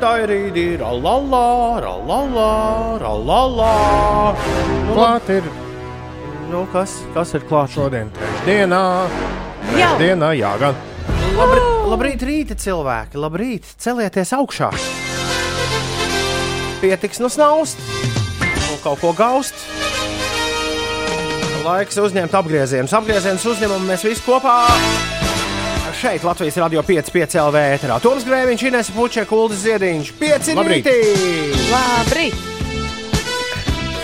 [0.00, 1.46] tā ir rīdi, ralalā,
[1.84, 2.50] ralalā,
[3.02, 3.70] ralalā.
[4.86, 5.48] Nu, Klāt ir
[6.50, 7.74] nu, kas, kas ir klāts?
[7.76, 8.82] šodien trešdienā.
[9.76, 9.90] Jā.
[10.00, 10.76] Dienā, jā, gan.
[11.36, 14.70] Labri, labrīt, rīta cilvēki, labrīt, celieties augšā.
[16.80, 17.80] Pietiks no snaust,
[18.44, 19.56] un kaut ko gaust.
[21.66, 22.92] Laiks uzņemt apgriezienus.
[22.94, 24.60] Apgriezienus uzņemam mēs visi kopā.
[26.00, 27.96] Šeit Latvijas radio 5,5 LV ēterā.
[28.04, 30.88] Toms Grēviņš, Inês Puķa, Kuldas Ziediņš, 5 Labrīt.
[30.90, 31.62] rītī!
[31.70, 32.36] Labrīt!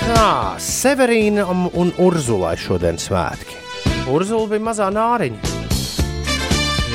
[0.07, 0.29] Kā
[0.63, 3.59] Severīnam un Urzulai šodien svētki.
[4.09, 5.53] Urzula bija mazā nāriņa.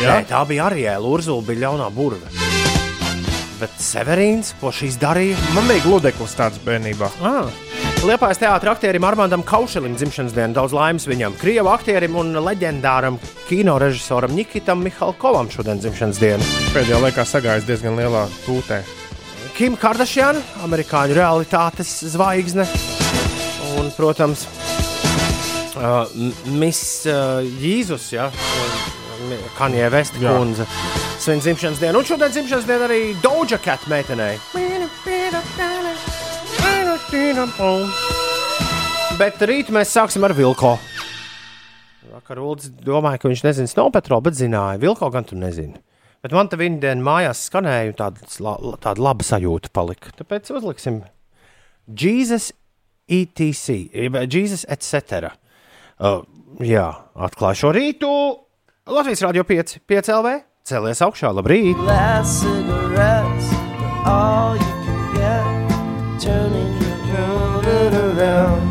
[0.01, 0.17] Jā.
[0.17, 1.05] Nē, tā bija Ariela.
[1.05, 2.33] Urzula bija ļaunā burve.
[3.61, 5.37] Bet Severīns, ko šīs darīja?
[5.53, 7.13] Man bija gludeklis tāds bērnībā.
[7.21, 7.66] Ah.
[8.05, 11.33] Liepais teātris aktierim Armandam Kaušelim dzimšanas dienu daudz laimes viņam.
[11.41, 16.45] Krievu aktierim un leģendāram kino režisoram Nikitam Mihalkovam šodien dzimšanas dienu.
[16.75, 18.83] Pēdējā laikā sagājis diezgan lielā tūtē.
[19.57, 20.37] Kim Kardashian,
[20.67, 22.67] amerikāņu realitātes zvaigzne.
[23.81, 24.45] Un, protams,
[25.73, 26.05] uh,
[26.53, 28.29] Miss uh, Jēzus, ja,
[29.57, 30.37] Kanija Vesta Jā.
[30.37, 30.69] kundze.
[31.17, 34.37] Svin dzimšanas dienu, un šodien dzimšanas dienu arī Doja Cat meitenei.
[39.17, 40.75] Bet rīt mēs sāksim ar Vilko.
[42.11, 44.79] Vakar Ulas domāja, ka viņš nezina Snow Patrol, bet zināja.
[44.81, 45.79] Vilko gan tu nezini.
[46.25, 48.25] Bet man te viņa dienā mājās skanēja, un tāda,
[48.83, 50.13] tāda laba sajūta palika.
[50.17, 51.01] Tāpēc uzliksim
[51.87, 52.51] Jesus
[53.07, 55.31] ETC, jeb Jesus etc.
[55.97, 56.21] Uh,
[56.61, 58.11] jā, atklāju šo rītu.
[58.87, 60.37] Latvijas Rādio 5, 5 LV.
[60.67, 61.79] Cēlies augšā, labrīt!
[61.87, 63.53] last cigarettes
[64.03, 64.66] are all you
[68.37, 68.63] around.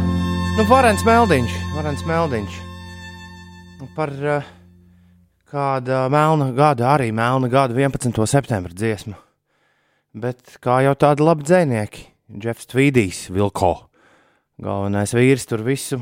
[0.57, 2.59] Nu, Varens Meldiņš, Varens Meldiņš.
[3.81, 4.47] Nu, Par uh,
[5.51, 8.17] kāda melna gada, arī melna gada 11.
[8.31, 9.17] septembra dziesmu.
[10.17, 12.07] Bet kā jau tādi labi dzinieki,
[12.43, 13.75] Jeffs Tvīdijs, Vilko.
[14.63, 16.01] Galvenais vīrs tur visu,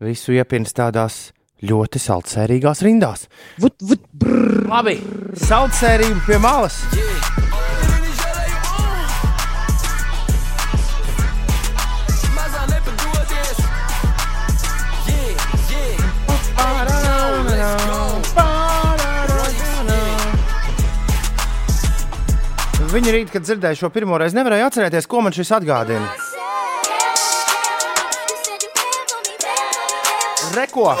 [0.00, 1.28] visu iepins tādās
[1.64, 3.28] ļoti saldsērīgās rindās.
[3.60, 4.64] Vut, vut, brr.
[4.72, 4.96] Labi,
[5.44, 6.80] saldsērība pie malas.
[22.94, 26.06] Viņa rīt, kad dzirdēja šo pirmo reizi, nevarēja atcerēties, ko man šis atgādina.
[30.54, 30.92] Reko.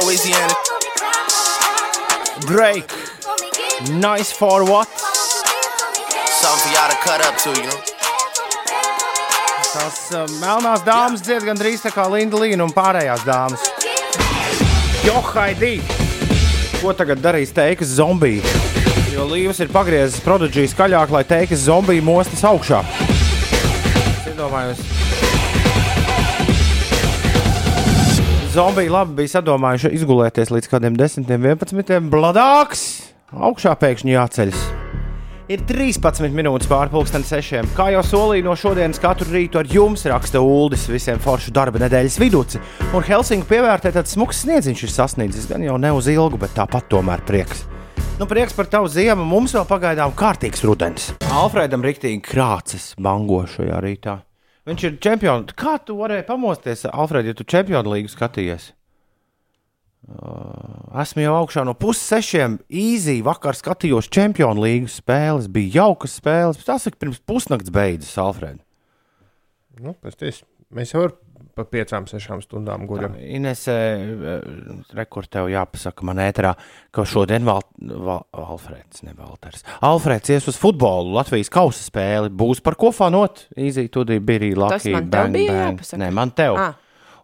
[2.48, 2.98] Drake,
[4.02, 4.90] nice for what?
[6.40, 7.78] Something for y'all to cut up to, you know?
[9.70, 13.70] Tās uh, melnās dāmas dzied gandrīz tā kā Linda Līna un pārējās dāmas.
[15.06, 15.76] Johaidī!
[16.82, 18.63] Ko tagad darīs teikas zombija?
[19.14, 22.82] Jo Līvas ir pagriezis produkciju skaļāk, lai teikas zombija mostas augšā.
[22.82, 24.84] Es iedomājos.
[28.54, 32.08] Zombiji labi bija sadomājuši izgulēties līdz kādiem 10, 11.
[32.12, 32.84] Bladāks!
[33.34, 34.60] Augšā pēkšņi jāceļas.
[35.50, 37.66] Ir 13 minūtes pārpusdienas sešiem.
[37.76, 42.16] Kā jau solīju, no šodienas katru rītu ar jums raksta Uldis visiem foršu darba nedēļas
[42.22, 42.44] vidū.
[42.94, 45.50] Un Helsinku pievērtē tāds smags sniedziņš ir sasniedzis.
[45.50, 47.66] Gan jau ne uz ilgu, bet tāpat tomēr prieks.
[48.14, 49.24] Nu, prieks par tavu ziemu.
[49.26, 51.08] Mums vēl pagaidām kārtīgs rudens.
[51.34, 54.14] Alfredam rīktīgi krācis bango šajā rītā.
[54.70, 55.56] Viņš ir čempions.
[55.58, 58.68] Kā tu varēji pamosties, Alfred, ja tu čempionu līgu skatījies?
[60.04, 62.60] Uh, esmu jau augšā no pussešiem.
[62.70, 65.50] Īzī vakar skatījos čempionu līgas spēles.
[65.50, 66.62] Bija jaukas spēles.
[66.62, 68.62] Tas ir pirms pusnakts beidzas, Alfred.
[69.82, 71.18] Nu, pēc ties, mēs jau ar
[71.54, 73.14] pa piecām, sešām stundām guļam.
[73.18, 73.76] Inesē,
[74.96, 76.54] rekord tev jāpasaka man ēterā,
[76.94, 79.64] ka šodien Val, Val, Alfreds, ne Valters.
[79.84, 82.32] Alfreds ies uz futbolu, Latvijas kausa spēli.
[82.34, 83.46] Būs par ko fanot.
[83.56, 84.94] Īzī, tu bija arī Tas Lucky.
[84.96, 85.78] man tev bang, bija bang.
[85.78, 86.00] jāpasaka?
[86.02, 86.58] Nē, man tev.
[86.60, 86.74] Ah.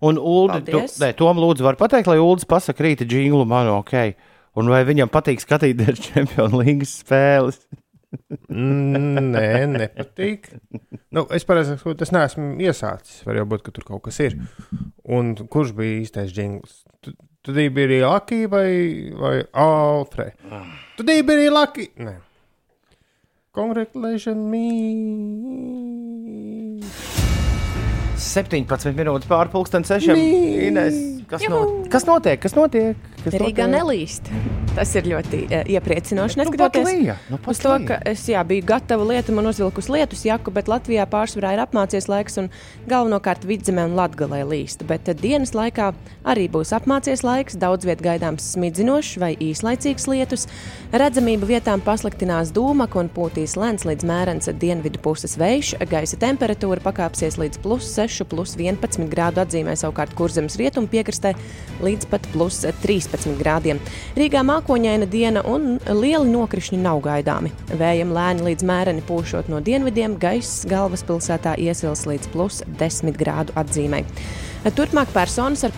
[0.01, 4.15] Un Ulu, tu, nē, Tom lūdzu, var pateikt, lai Ulas pasaka rīta jinglu man ok.
[4.57, 7.61] Un vai viņam patīk skatīties Champions League spēles?
[8.51, 10.49] Mm, Nē, nepatīk.
[11.15, 13.21] Nu, es pareizi saku, tas neesmu iesācis.
[13.27, 14.35] Var jau būt, ka tur kaut kas ir.
[15.07, 16.81] Un kurš bija īstais jingls?
[17.07, 18.67] Tu biji arī Laki vai,
[19.17, 20.35] vai Alfred?
[20.99, 21.87] Tu biji arī Laki?
[22.03, 22.17] Nē.
[23.55, 24.67] Congratulations me!
[28.21, 30.21] 17 minūtes pārpusdienas sešiem.
[30.69, 30.99] Ines,
[31.31, 31.61] kas, no,
[31.91, 32.41] kas notiek?
[32.43, 32.99] Kas notiek?
[33.21, 33.77] Kas Rīgā notiek?
[33.77, 34.31] nelīst.
[34.75, 36.39] Tas ir ļoti uh, iepriecinoši.
[36.39, 40.23] Nu, Neskatoties lija, nu, uz to, ka es jā, biju gatava lietam un uzvilkusi lietus
[40.27, 42.51] jaku, bet Latvijā pārsvarā ir apmācies laiks un
[42.91, 44.85] galvenokārt vidzemē un latgalē līst.
[44.89, 45.91] Bet uh, dienas laikā
[46.31, 50.47] arī būs apmācies laiks, daudz viet gaidāms smidzinošs vai īslaicīgs lietus.
[50.95, 55.75] Redzamība vietām pasliktinās dūmaka un pūtīs lēns līdz mērens dienvidu puses vējš.
[55.91, 61.20] Gaisa temperatūra pakāpsies līdz plus 6, plus 11 grādu atzīmē savukārt kurzemes rietumu piekrastē
[61.81, 63.81] līdz pat plus 13 grādiem.
[64.19, 67.53] Rīgā mākoņaina diena un lieli nokrišņi nav gaidāmi.
[67.81, 74.05] Vējam lēni līdz mēreni pūšot no dienvidiem, gaiss galvaspilsētā iesils līdz plus 10 grādu atzīmē.
[74.61, 75.73] Turpmāk personas ar,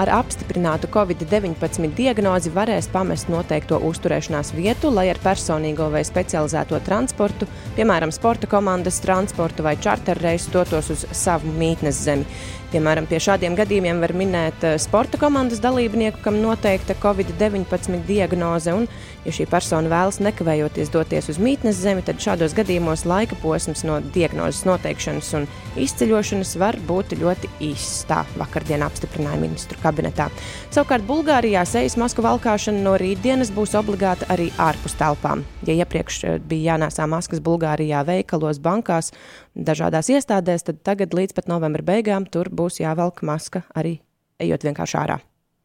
[0.00, 7.44] ar apstiprinātu Covid-19 diagnozi varēs pamest noteikto uzturēšanās vietu, lai ar personīgo vai specializēto transportu,
[7.76, 12.24] piemēram, sporta komandas transportu vai čarterreisu dotos uz savu mītnes zemi.
[12.72, 18.84] Piemēram, pie šādiem gadījumiem var minēt eh, sporta komandas dalībnieku, kam noteikta Covid-19 diagnoze, un,
[19.24, 24.00] ja šī persona vēlas nekavējoties doties uz mītnes zemi, tad šādos gadījumos laika posms no
[24.16, 25.48] diagnozes noteikšanas un
[25.80, 27.97] izceļošanas var būt ļoti īss.
[28.08, 30.28] Tā vakardien apstiprināja ministru kabinetā.
[30.74, 35.44] Savukārt Bulgārijā sejas masku valkāšana no rītdienas būs obligāta arī ārpus telpām.
[35.66, 39.12] Ja iepriekš eh, bija jānēsā maskas Bulgārijā, veikalos, bankās,
[39.54, 43.98] dažādās iestādēs, tad tagad līdz pat novembra beigām tur būs jāvelk maska arī
[44.38, 45.18] ejot vienkārši ārā.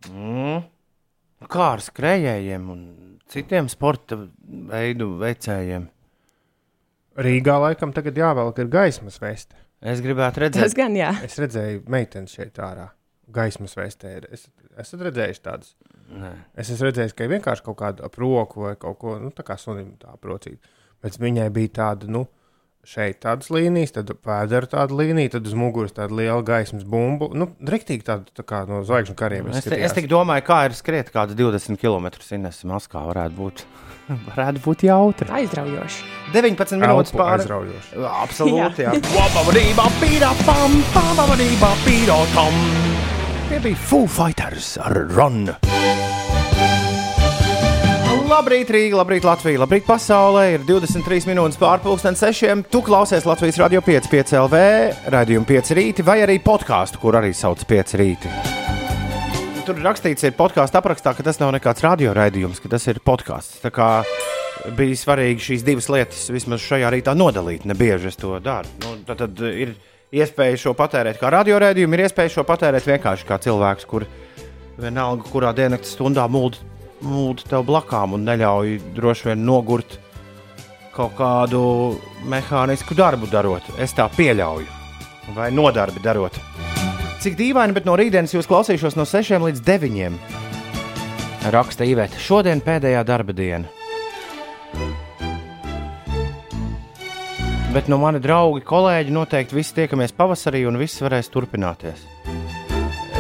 [0.10, 0.64] Mm.
[1.52, 2.86] Kā ar skrejējiem un
[3.32, 4.18] citiem sporta
[4.70, 5.90] veidu veicējiem?
[7.24, 9.63] Rīgā laikam tagad jāvelk ir gaismas veste.
[9.84, 11.10] Es gribētu Tas redzēt, gan jā.
[11.26, 12.88] Es redzēju meitenes šeit ārā.
[13.34, 14.30] Gaismas vestē ir.
[14.36, 14.46] Es,
[14.80, 15.74] esat redzējuši tādas.
[16.14, 16.32] Nē.
[16.60, 19.58] Es esmu redzējis, ka vienkārši kaut kāda ap roku vai kaut ko, nu, tā kā
[19.60, 20.62] sunim tā procīt.
[21.04, 22.26] Bet viņai bija tāda, nu,
[22.88, 27.32] šeit tādas līnijas, tad pēdera tāda līnija, tad uz muguras tāda liela gaismas bumbu.
[27.36, 29.50] Nu, rektīgi tāda tā kā no zvaigžņu kariem.
[29.52, 33.66] Es, es tik domāju, kā ir skriet kāds 20 km Ines Maskā varētu būt.
[34.08, 35.30] Varētu būt jautri.
[35.42, 36.04] Aizraujoši.
[36.34, 37.44] 19 minūtes pāri.
[37.44, 38.02] aizraujoši.
[38.24, 38.96] Absolūti, jā.
[42.34, 42.58] Tam.
[43.50, 45.54] Tie bija Foo Fighters ar Run.
[48.34, 50.46] Labrīt, Rīga, labrīt, Latvija, labrīt, pasaulē.
[50.56, 52.64] Ir 23 minūtes pārpusdienas sešiem.
[52.72, 54.64] Tu klausies Latvijas radio 5, 5 LV,
[55.14, 58.32] raidījumu 5 rīti vai arī podkāstu, kur arī sauc 5 rīti.
[59.64, 63.62] Tur rakstīts, ir podkāstu aprakstā, ka tas nav nekāds radioraidījums, ka tas ir podkāsts.
[63.64, 63.88] Tā kā
[64.76, 67.64] bija svarīgi šīs divas lietas vismaz šajā rītā nodalīt.
[67.70, 68.68] Nebieži es to daru.
[68.84, 69.72] Nu, tad, tad ir
[70.12, 74.04] iespēja šo patērēt kā radioraidījumu, ir iespēja šo patērēt vienkārši kā cilvēks, kur
[74.84, 76.60] vienalga, kurā dienas stundā mūld,
[77.08, 79.96] mūld tev blakām un neļauj droši vien nogurt
[80.92, 81.64] kaut kādu
[82.28, 83.72] mehānisku darbu darot.
[83.80, 84.68] Es tā pieļauju,
[85.40, 86.44] vai nodarbi darot.
[87.24, 90.16] Cik dīvaini, bet no rītdienas jūs klausīšos no 6 līdz 9.
[91.56, 92.20] Raksta Iveta.
[92.20, 93.70] Šodien pēdējā darba diena.
[97.72, 102.04] Bet no mani draugi, kolēģi noteikti visi tiekamies pavasarī un viss varēs turpināties.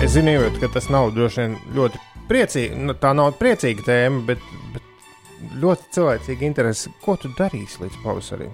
[0.04, 2.84] Es zinu, Iveta, ka tas nav droši vien ļoti priecīgi.
[2.84, 4.44] Nu, tā nav priecīga tēma, bet,
[4.76, 6.92] bet ļoti cilvēcīga interese.
[7.08, 8.52] Ko tu darīsi līdz pavasarim?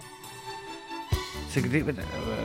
[1.49, 1.95] Cik divi,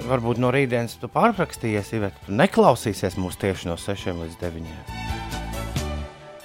[0.09, 4.71] varbūt no rītdienas tu pārrakstījies, ja tu neklausīsies mūs tieši no 6 līdz 9.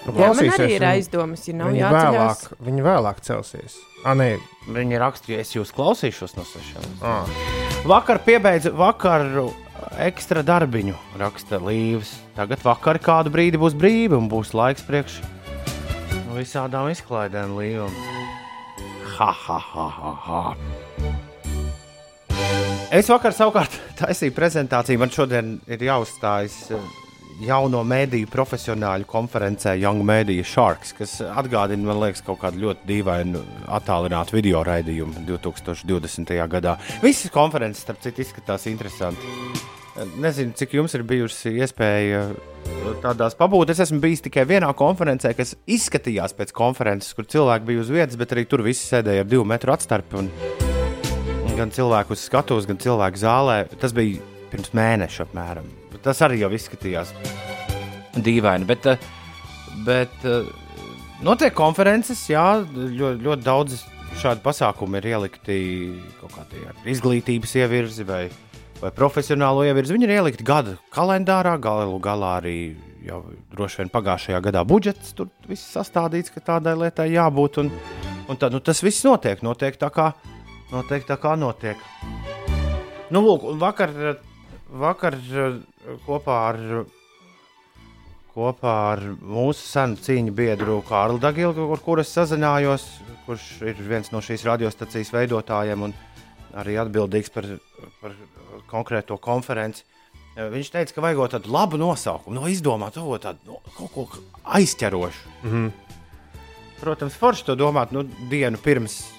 [0.09, 2.11] Nu, Jā, man arī ir aizdomas, ja nav jāceļās.
[2.15, 3.77] vēlāk, viņi vēlāk celsies.
[4.03, 4.29] Ah, nē,
[4.69, 7.06] Viņi rakstīja, es jūs klausīšos no 6 līdz 9.
[7.06, 7.25] ah,
[7.88, 9.50] Vakar piebeidzu vakaru
[10.03, 12.15] ekstra darbiņu, raksta Līvs.
[12.35, 15.21] Tagad vakar kādu brīdi būs brīvi un būs laiks priekš
[16.35, 17.95] visādām izklaidēm līvam.
[19.18, 20.44] Ha, ha, ha, ha, ha.
[22.89, 24.97] Es vakar savukārt taisīju prezentāciju.
[24.97, 26.85] Man šodien ir jāuzstājas eh,
[27.45, 33.43] jauno mēdīju profesionāļu konferencē Young Media Sharks, kas atgādina, man liekas, kaut kādu ļoti dīvainu
[33.77, 36.33] attālinātu video raidījumu 2020.
[36.49, 36.79] gadā.
[37.03, 39.37] Visas konferences, starp citu, izskatās interesanti.
[40.17, 42.23] Nezinu, cik jums ir bijusi iespēja
[43.03, 43.75] tādās pabūt.
[43.75, 48.17] Es esmu bijis tikai vienā konferencē, kas izskatījās pēc konferences, kur cilvēki bija uz vietas,
[48.17, 50.23] bet arī tur visi sēdēja ar divu metru atstarpi.
[50.23, 50.69] Un
[51.59, 53.61] gan cilvēku uz skatuves, gan cilvēku zālē.
[53.81, 55.68] Tas bija pirms mēneša apmēram.
[56.04, 57.13] Tas arī jau izskatījās
[58.23, 58.68] dīvaini.
[58.69, 59.07] Bet, eh,
[59.85, 60.49] bet eh,
[61.25, 63.80] notiek konferences, jā, ļoti, ļoti daudz
[64.19, 65.57] šādu pasākumu ir ielikti
[66.19, 68.23] kaut kādī ar izglītības ievirzi vai,
[68.81, 69.95] vai profesionālo ievirzi.
[69.95, 72.57] Viņi ir ielikti gada kalendārā, galu galā arī
[73.06, 73.21] jau
[73.54, 77.61] droši vien pagājušajā gadā budžets tur viss sastādīts, ka tādai lietai jābūt.
[77.63, 77.71] Un,
[78.30, 80.11] un tad nu, tas viss notiek, notiek tā kā
[80.71, 81.06] notiek.
[81.07, 81.78] Tā kā notiek.
[83.09, 83.94] Nu, lūk, vakar,
[84.69, 85.18] vakar
[86.06, 86.59] kopā ar,
[88.35, 92.85] kopā ar mūsu senu cīņu biedru Kārlu Dagilu, ar kuru es sazinājos,
[93.26, 95.95] kurš ir viens no šīs radiostacijas veidotājiem un
[96.57, 97.45] arī atbildīgs par,
[98.02, 98.16] par
[98.69, 99.85] konkrēto konferenci.
[100.35, 104.07] Eh, Viņš teica, ka vajag tādu labu nosaukumu, no izdomāt to tādu no, kaut ko
[104.45, 105.38] aizķerošu.
[105.44, 105.71] Mm -hmm.
[106.80, 109.19] Protams, forši to domāt nu, dienu pirms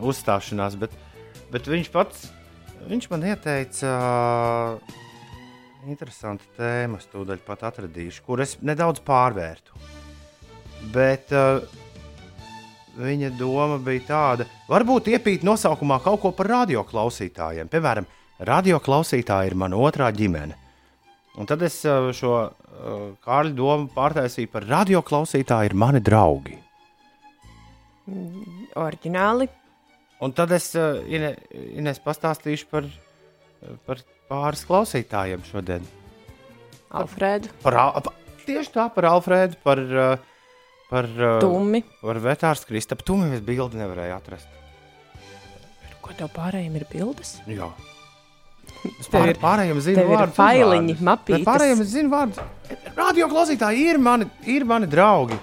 [0.00, 0.94] uzstāšanās, bet,
[1.52, 2.28] bet viņš pats
[2.88, 3.92] viņš man ieteica
[5.88, 9.76] interesantu tēmu, es tūdaļ pat atradīšu, kur es nedaudz pārvērtu.
[10.94, 11.64] Bet uh,
[13.00, 17.70] viņa doma bija tāda, varbūt iepīt nosaukumā kaut ko par radioklausītājiem.
[17.72, 18.08] Piemēram,
[18.44, 20.56] radioklausītāji ir mana otrā ģimene.
[21.40, 22.52] Un tad es uh, šo uh,
[23.24, 26.60] Kārļa domu pārtaisīju par radioklausītāju ir mani draugi.
[28.76, 29.48] Oriģināli.
[30.22, 31.34] Un tad es uh, Ine,
[31.74, 33.98] Ines pastāstīšu par, uh, par
[34.30, 35.82] pāris klausītājiem šodien.
[36.94, 38.12] Alfrēdu, Par, Al- pa,
[38.46, 40.14] tieši tā, par Alfrēdu, par, uh,
[40.90, 41.08] par,
[41.42, 41.82] Tumi.
[42.00, 43.02] par vetārstu Kristapu.
[43.08, 44.48] Tu mēs bildi nevarēji atrast.
[46.04, 47.38] Ko tev pārējiem ir bildes?
[47.48, 47.70] Jā.
[49.00, 51.44] Es Tev pār, ir- pārējiem zinu vārdus, failiņi, mapītes.
[51.46, 52.40] Pārējiem es zinu vārdus.
[52.96, 55.38] Radio klausītāji ir mani, ir mani draugi.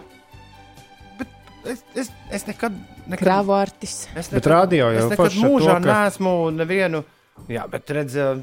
[1.65, 2.73] Es, es, es nekad,
[3.07, 4.07] nekad, Kravārtis.
[4.17, 7.03] es Bet radio jau es nekad forši ar to, mūžā ka- neesmu nevienu.
[7.49, 8.41] Jā, bet redz, uh,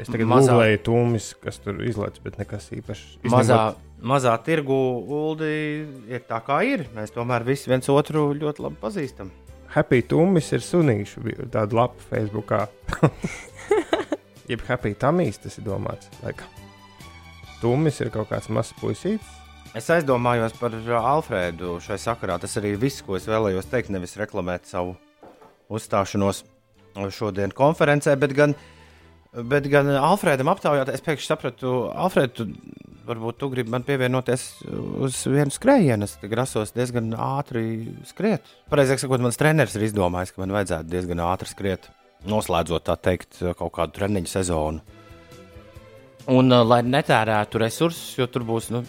[0.00, 3.18] Es tagad Mazā- googlēju tūmis, kas tur izlaiž, bet nekas īpašs.
[3.28, 4.72] mazā, mazā tirgu
[5.04, 6.86] ULDI ir tā kā ir.
[6.96, 9.28] Mēs tomēr visi viens otru ļoti labi pazīstam.
[9.68, 12.68] Happy Tūmis ir sunīšu vi- tāda lapa Facebookā.
[14.50, 16.08] Jeb Happy Tamīs tas ir domāts.
[16.24, 16.48] Laikam.
[17.60, 19.36] Tūmis ir kaut kāds mazs puisītis.
[19.70, 22.40] Es aizdomājos par uh, Alfrēdu šai sakarā.
[22.42, 23.92] Tas arī viss, ko es vēlējos teikt.
[23.94, 24.96] Nevis reklamēt savu
[25.70, 26.42] uzstāšanos
[27.14, 28.56] šodien konferencē, bet gan,
[29.46, 30.90] bet gan Alfrēdam aptaujāt.
[30.90, 32.48] Es pēkšņi sapratu, Alfrēd, tu,
[33.06, 34.48] varbūt tu gribi man pievienoties
[35.06, 36.08] uz vienu skrējienu.
[36.08, 38.50] Es grasos diezgan ātri skriet.
[38.74, 41.86] Pareizāk sakot, mans treneris ir izdomājis, ka man vajadzētu diezgan ātri skriet,
[42.26, 44.98] noslēdzot tā teikt kaut kādu treniņu sezonu.
[46.30, 48.82] Un, uh, lai netērētu resursus, jo tur būs nu,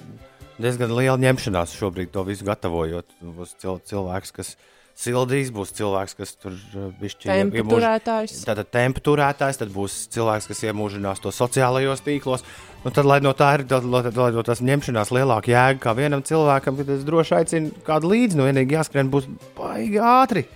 [0.64, 3.18] diezgan liela ņemšanās šobrīd, to visu gatavojot.
[3.38, 4.56] Būs cil cilvēks, kas
[5.02, 6.58] sildīs, būs cilvēks, kas tur
[7.00, 8.44] bišķi Tempu turētājs.
[8.48, 12.46] Tātad tempu turētājs, tad būs cilvēks, kas iemūžinās to sociālajos tīklos.
[12.84, 15.96] Nu, tad, lai no tā ir tad, lai, lai no tās ņemšanās lielāka jēga kā
[15.98, 18.40] vienam cilvēkam, tad es droši aicinu kādu līdzi.
[18.40, 20.48] Nu, vienīgi jāskrien būs baigi ātri.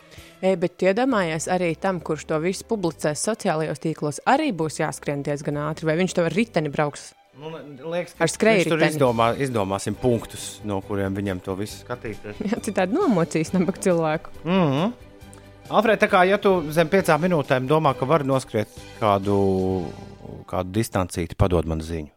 [0.46, 5.62] Ei, bet iedomājies arī tam, kurš to visu publicēs sociālajos tīklos, arī būs jāskrien diezgan
[5.64, 7.14] ātri, vai viņš to ar riteni brauks.
[7.36, 7.52] Nu,
[7.92, 12.40] liekas, Ar viņš tur izdomā, izdomāsim punktus, no kuriem viņam to visu skatīties.
[12.52, 14.32] Jā, citādi nomocīs nabaga cilvēku.
[14.46, 14.94] Mm -hmm.
[15.76, 19.90] Alfred, tā kā ja tu zem piecām minūtēm domā, ka vari noskriet kādu,
[20.48, 22.12] kādu distancīti, padod man ziņu.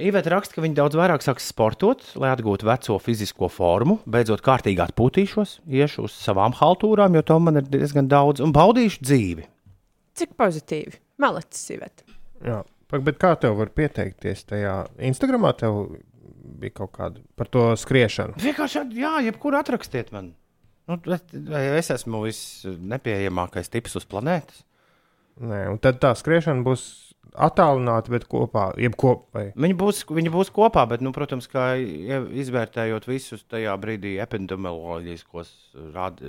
[0.00, 4.80] Iveta raksta, ka viņi daudz vairāk sāks sportot, lai atgūtu veco fizisko formu, beidzot kārtīgi
[4.80, 9.44] atpūtīšos, iešu uz savām haltūrām, jo to man ir diezgan daudz, un baudīšu dzīvi.
[10.16, 10.96] Cik pozitīvi.
[11.20, 12.04] Malecis, Iveta.
[12.44, 12.62] Jā.
[12.92, 14.74] Pak, Bet kā tev var pieteikties tajā
[15.08, 15.54] Instagramā?
[15.56, 15.78] Tev
[16.62, 18.36] bija kaut kāda par to skriešanu.
[18.42, 20.34] Vienkārši, jā, jebkur atrakstiet man.
[20.90, 24.64] Nu, es esmu visnepieejamākais tips uz planētas.
[25.40, 28.66] Nē, un tad tā skriešana būs attālināta, bet kopā.
[29.32, 35.50] Vai, Viņi būs, viņi būs kopā, bet, nu, protams, kā izvērtējot visus tajā brīdī epidemioloģiskos
[35.94, 36.20] rād,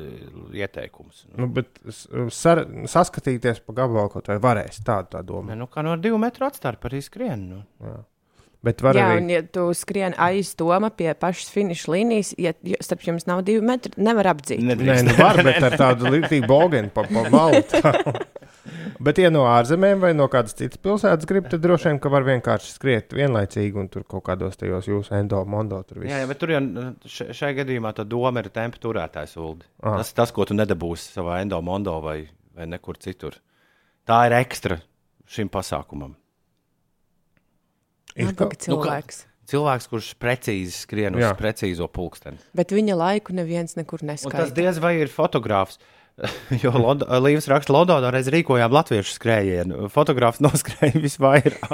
[0.56, 1.26] ieteikumus.
[1.38, 4.80] nu, bet s- sar, saskatīties pa gabalu kaut vai varēs.
[4.84, 5.50] Tāda tā doma.
[5.52, 7.48] Ne, nu, kā no divu metru atstarpa arī skrien.
[7.50, 7.64] Nu.
[8.64, 9.18] Bet var Jā, arī.
[9.20, 13.42] un ja tu skrien aiz Toma pie pašas finiša līnijas, ja ja starp jums nav
[13.44, 14.62] divi metri, nevar apdzīt.
[14.64, 17.60] Nē, nu var, bet ar tādu līdzīgu bogenu pa, pa malu.
[19.04, 22.24] Bet, ja no ārzemēm vai no kādas citas pilsētas grib, tad droši vien, ka var
[22.24, 26.12] vienkārši skriet vienlaicīgi un tur kaut kādos tajos jūsu endo, mondo tur viss.
[26.14, 26.62] Jā, jā, bet tur jau
[27.06, 29.66] še- šai gadījumā tā doma ir tempa turētājs uldi.
[29.84, 29.98] Ah.
[30.00, 33.36] Tas, tas, ko tu nedabūsi savā endomondo vai, vai nekur citur.
[34.08, 34.80] Tā ir ekstra
[35.28, 36.16] šim pasākumam.
[38.16, 39.26] Ir kaut- nu, kā- cilvēks.
[39.44, 41.34] Cilvēks, kurš precīzi skrien uz Jā.
[41.36, 42.38] precīzo pulksteni.
[42.56, 44.54] Bet viņa laiku neviens nekur Un tas neskaidro.
[44.56, 45.78] diez vai ir fotogrāfs.
[46.64, 49.88] Jo Līvas raksta, Londonā reiz rīkojām latviešu skrējienu.
[49.94, 51.74] Fotogrāfs noskrēja visvairāk.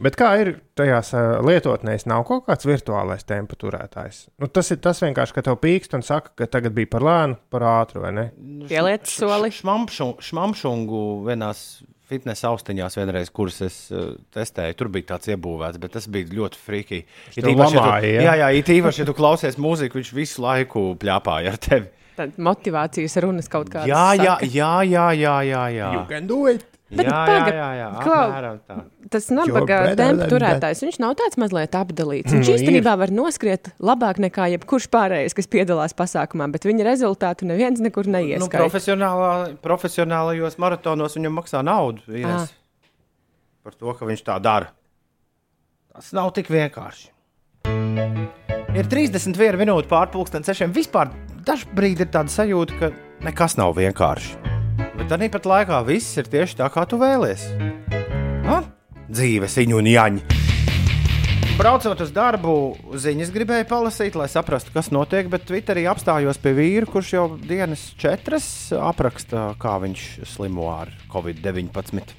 [0.00, 1.10] Bet kā ir tajās
[1.44, 4.22] lietotnēs, nav kaut kāds virtuālais tempa turētājs?
[4.40, 7.36] Nu, tas ir tas vienkārši, ka tev pīkst un saka, ka tagad bija par lēnu,
[7.52, 8.24] par ātru, vai ne?
[8.70, 9.52] Pieliec soli.
[9.52, 14.78] Šmamšungu, šmamšungu vienās fitnesa austiņās vienreiz, kuras es uh, testēju.
[14.80, 17.04] Tur bija tāds iebūvēts, bet tas bija ļoti friki.
[17.34, 18.24] It tev īpaši, ja tu, ja?
[18.24, 21.99] jā, jā, it īpaši, ja tu klausies mūziku, viņš visu laiku pļāpāja ar tevi.
[22.16, 23.88] Tad motivācijas runas kaut kādas.
[23.88, 24.46] Jā, jā, saka.
[24.46, 26.08] jā, jā, jā, jā, jā.
[26.08, 26.66] can do it!
[26.90, 28.76] Bet jā, jā, paga- jā, jā, klau- apmēram tā.
[29.14, 32.34] Tas nabaga tempa turētājs, viņš nav tāds mazliet apdalīts.
[32.34, 37.46] Viņš Nu, īstenībā var noskriet labāk nekā jebkurš pārējais, kas piedalās pasākumā, bet viņa rezultātu
[37.46, 38.58] neviens nekur Nu, neieskaitīja.
[38.66, 42.02] profesionālā, profesionālajos maratonos viņam maksā naudu.
[42.08, 42.10] Ah.
[42.10, 42.50] Vīres,
[43.62, 44.72] par to, ka viņš tā dara.
[45.94, 47.06] Tas nav tik vienkārši.
[48.74, 50.72] Ir 31 minūte pārpusdienas sešiem.
[50.74, 51.10] Vispār
[51.50, 52.90] dažkārt ir tāda sajūta, ka
[53.26, 54.36] nekas nav vienkārši.
[55.00, 57.46] Bet arī pat laikā viss ir tieši tā, kā tu vēlies.
[58.46, 58.60] Ha?
[59.10, 60.36] Dzīve, ziņu un jaņa.
[61.60, 62.52] Braucot uz darbu,
[62.96, 67.82] ziņas gribēju palasīt, lai saprastu, kas notiek, bet Twitterī apstājos pie vīra, kurš jau dienas
[68.00, 68.46] četras
[68.78, 72.14] apraksta, kā viņš slimo ar covid-19.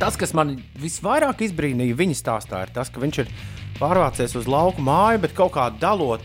[0.00, 3.30] Tas, kas man visvairāk izbrīnīja viņa stāstā, ir tas, ka viņš ir
[3.78, 6.24] pārvācies uz lauku māju, bet kaut kā dalot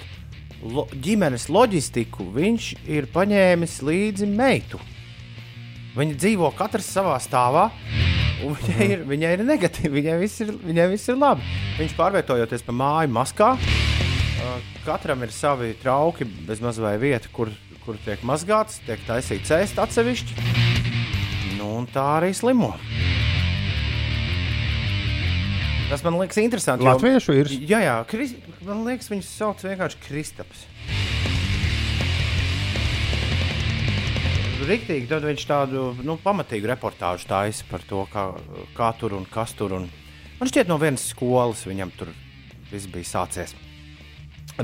[0.64, 4.80] lo ģimenes loģistiku, viņš ir paņēmis līdzi meitu.
[5.94, 7.68] Viņi dzīvo katrs savā stāvā,
[8.42, 11.46] viņai ir, viņai ir negatīvi, viņai viss ir, viņai viss ir labi.
[11.78, 13.54] Viņš pārvietojoties pa māju maskā,
[14.88, 17.52] katram ir savi trauki, bez maz vai vieta, kur,
[17.86, 20.40] kur tiek mazgāts, tiek taisīts ēst atsevišķi.
[21.60, 22.74] Nu, un tā arī slimo.
[25.94, 26.88] Tas man liekas interesanti.
[26.88, 27.50] Latviešu ir.
[27.70, 28.32] Jā, jā, Kris,
[28.66, 30.64] man liekas, viņas sauc vienkārši Kristaps.
[34.66, 38.24] Riktīgi, tad viņš tādu nu, pamatīgu reportāžu taisa par to, kā,
[38.74, 39.76] kā tur un kas tur.
[39.78, 39.86] Un...
[40.40, 42.10] Man šķiet, no vienas skolas viņam tur
[42.72, 43.54] viss bija sācies.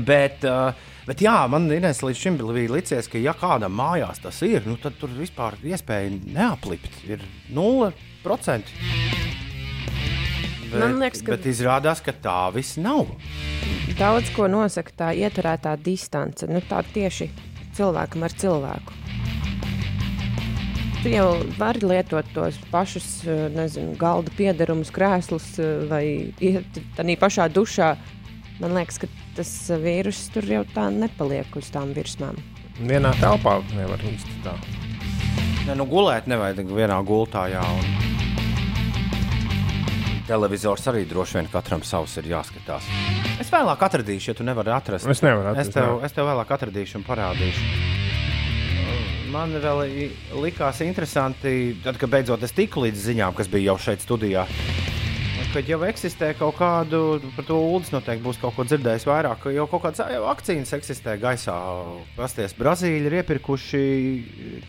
[0.02, 0.74] Bet, uh,
[1.06, 4.74] bet jā, man Ines, līdz šim bija licies, ka, ja kādam mājās tas ir, nu,
[4.82, 7.04] tad tur vispār iespēja neaplipt.
[7.06, 7.22] Ir
[7.54, 9.46] 0%.
[10.70, 13.08] Bet, Man liekas, ka- bet izrādās, ka tā viss nav.
[13.98, 16.46] Daudz ko nosaka tā ieturētā distance.
[16.46, 17.30] Nu, tā tieši
[17.76, 18.94] cilvēkam ar cilvēku.
[21.02, 26.04] Tu jau vari lietot tos pašus, eh, nezinu, galda piedarumus, krēslus eh, vai
[26.38, 27.96] iet tādā pašā dušā.
[28.60, 32.36] Man liekas, ka tas eh, vīrus tur jau tā nepaliek uz tām virsmām.
[32.84, 34.54] Vienā telpā nevar īsti tā.
[35.66, 37.64] Ne, nu, gulēt nevajag vienā gultā, jā.
[37.64, 38.19] Un...
[40.30, 42.86] Televizors arī droši vien katram savs ir jāskatās.
[43.42, 45.08] Es vēlāk atradīšu, ja tu nevari atrast.
[45.10, 45.74] Es nevaru Es atrast.
[45.74, 46.06] tev, jā.
[46.06, 47.64] es tev vēlāk atradīšu un parādīšu.
[49.30, 49.80] Man vēl
[50.42, 54.46] likās interesanti, tad, kad beidzot es tiku līdz ziņām, kas bija jau šeit studijā.
[55.50, 56.98] Kad jau eksistē kaut kādu,
[57.34, 61.16] par to ULDS noteikti būs kaut ko dzirdējis vairāk, ka jau kaut kādas vakcīnas eksistē
[61.22, 61.56] gaisā.
[62.14, 63.80] Pasties, Brazīļi ir iepirkuši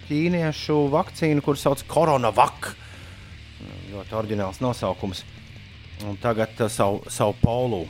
[0.08, 2.71] ķīniešu vakcīnu, kuras sauc Coronavac.
[3.93, 5.21] Ļoti oriģināls nosaukums.
[6.07, 7.85] Un tagad uh, savu, savu polu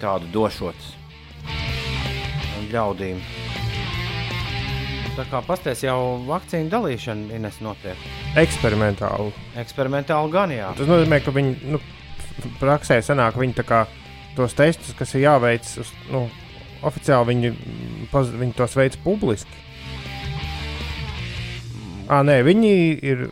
[0.00, 0.88] tādu došot
[2.72, 3.20] ļaudīm.
[5.18, 8.02] Tā kā pasties jau vakcīnu dalīšana Ines notiek.
[8.38, 9.32] Eksperimentāli.
[9.58, 10.68] Eksperimentāli gan jā.
[10.78, 11.80] Tas nozīmē, ka viņi nu,
[12.60, 13.82] praksē sanāk, viņi kā
[14.36, 15.66] tos testus, kas ir jāveic,
[16.12, 16.28] nu,
[16.86, 19.64] oficiāli viņi, mm, paz, viņi tos veic publiski.
[22.08, 22.72] À, nē, viņi
[23.04, 23.28] ir.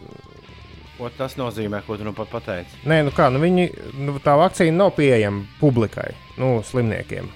[0.97, 2.79] Ko tas nozīmē, ko tu nu pat pateici?
[2.89, 3.67] Nē, nu kā, nu viņi,
[4.01, 7.29] nu, tā vakcīna nav pieejama publikai, nu, slimniekiem.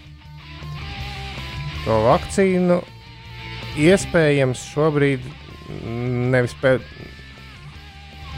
[1.84, 2.78] To vakcīnu
[3.80, 5.26] iespējams šobrīd
[6.32, 6.84] nevis pēc.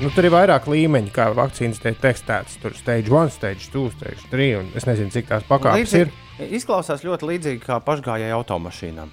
[0.02, 2.56] Nu, tur ir vairāk līmeņi, kā vakcīnas tiek testētas.
[2.58, 4.48] Tur ir stage 1, stage 2, stage 3.
[4.58, 6.10] Un es nezinu, cik tās pakāpes ir.
[6.42, 9.12] Izklausās ļoti līdzīgi kā pašgājēju automašīnām,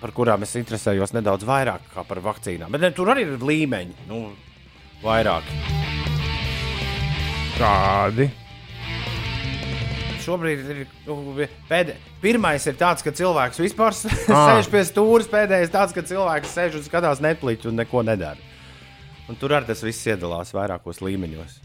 [0.00, 2.72] par kurām es interesējos nedaudz vairāk kā par vakcīnām.
[2.72, 4.22] Bet ne, tur arī ir līmeņi, nu,
[5.04, 5.50] vairāk.
[7.58, 8.30] Kādi?
[10.24, 11.34] Šobrīd ir nu,
[11.68, 14.46] pēdē, pirmais ir tāds, ka cilvēks vispār Ah.
[14.56, 15.26] sēž pie stūra.
[15.34, 18.40] Pēdējais tāds, ka cilvēks sēž un skatās Netflix un neko nedara.
[19.28, 21.60] Un tur arī tas viss iedalās vairākos līmeņos.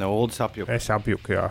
[0.00, 0.74] No ULDS apjūta.
[0.74, 1.46] Es apjuku, jā.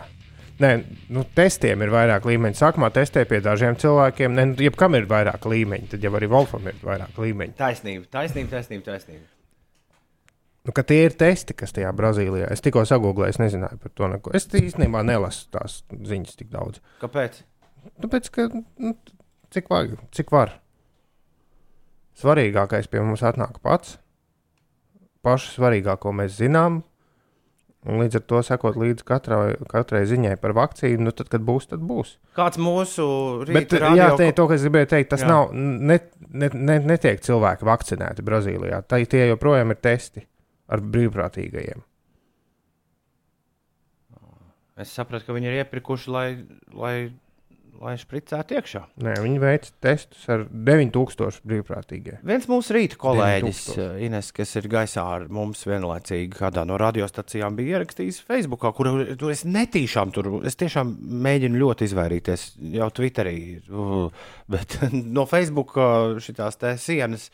[0.62, 0.70] Nē,
[1.10, 2.54] nu, testiem ir vairāk līmeņu.
[2.60, 5.88] Sākumā testē pie dažiem cilvēkiem, ne, nu, jebkam ir vairāk līmeņu.
[5.94, 7.56] Tad jau arī Wolfam ir vairāk līmeņu.
[7.58, 8.86] Taisnība, taisnība, taisnība.
[8.92, 9.26] taisnība.
[10.64, 12.46] Nu, tie ir testi, kas tajā Brazīlijā.
[12.54, 14.32] Es tikko sagūlēju, es nezināju par to neko.
[14.38, 16.80] Es īstenībā nelasu tās ziņas tik daudz.
[17.02, 17.42] Kāpēc?
[18.00, 18.94] Tāpēc, ka nu,
[19.52, 20.54] cik, vajag, cik var.
[22.16, 23.98] Svarīgākais pie mums atnāk pats.
[25.24, 26.84] Pašu svarīgāko mēs zinām.
[27.84, 31.66] Un līdz ar to sekot līdzi katrai, katrai ziņai par vakcīnu, nu tad, kad būs,
[31.68, 32.14] tad būs.
[32.36, 33.06] Kāds mūsu
[33.44, 35.28] Bet, rīta jā, radio te, to, kas gribēju teikt, tas jā.
[35.28, 35.52] nav.
[35.52, 35.98] Ne,
[36.32, 38.80] ne, ne, netiek cilvēki vakcinēti Brazīlijā.
[38.88, 40.24] Tā, tie joprojām ir testi
[40.72, 41.84] ar brīvprātīgajiem.
[44.80, 46.28] Es sapratu, ka viņi ir iepirkuši, lai,
[46.74, 46.94] lai
[47.82, 48.82] lai špricētu iekšā.
[49.04, 52.20] Nē, viņi veic testus ar 9000 brīvprātīgiem.
[52.26, 53.84] Viens mūsu rīta kolēģis, 9000.
[53.84, 58.92] eh, Ines, kas ir gaisā ar mums vienlaicīgi, kādā no radiostacijām bija ierakstījis Facebook, kur
[59.20, 60.94] tur es netīšām tur, es tiešām
[61.26, 63.38] mēģinu ļoti izvairīties jau Twitterī,
[63.70, 64.78] uh, bet
[65.16, 65.74] no Facebook
[66.24, 67.30] šitās te sienas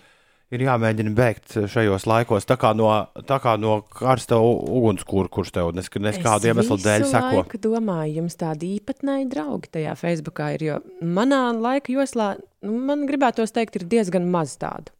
[0.50, 2.88] ir jāmēģina bēgt šajos laikos, tā kā no,
[3.28, 7.32] tā kā no karsta ugunskura, kurš tev nes, nes kādu iemeslu dēļ Es seko.
[7.40, 12.32] laiku domāju, jums tādi īpatnēji draugi tajā Facebookā ir, jo manā laika joslā,
[12.66, 14.90] nu, man gribētos teikt, ir diezgan maz tādu.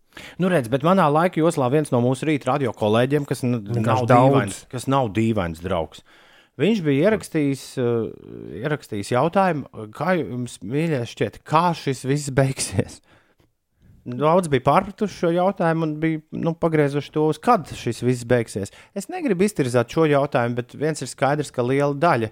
[0.43, 4.07] Nu, redz, bet manā laika joslā viens no mūsu rīta radio kolēģiem, kas n- nav
[4.11, 6.03] dīvains, kas nav dīvains draugs.
[6.61, 8.11] Viņš bija ierakstījis, uh,
[8.59, 12.99] ierakstījis jautājumu, kā jums, mīļie, šķiet, kā šis viss beigsies.
[14.19, 18.73] Daudz bija pārpratuši šo jautājumu un bija nu, pagriezuši to uz kad šis viss beigsies.
[18.97, 22.31] Es negribu iztirzāt šo jautājumu, bet viens ir skaidrs, ka liela daļa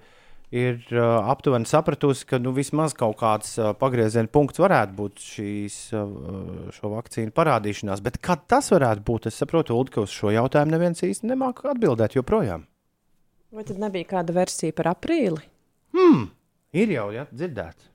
[0.54, 5.76] ir uh, aptuveni sapratusi, ka nu, vismaz kaut kāds uh, pagrieziena punkts varētu būt šīs,
[5.96, 8.02] uh, šo vakcīnu parādīšanās.
[8.04, 11.74] Bet kad tas varētu būt, es saprotu, Ulu, ka uz šo jautājumu neviens īsti nemāca
[11.74, 12.64] atbildēt joprojām.
[13.52, 15.44] Vai tad nebija kāda versija par aprīli?
[16.76, 17.92] Ir jau ja, dzirdēts.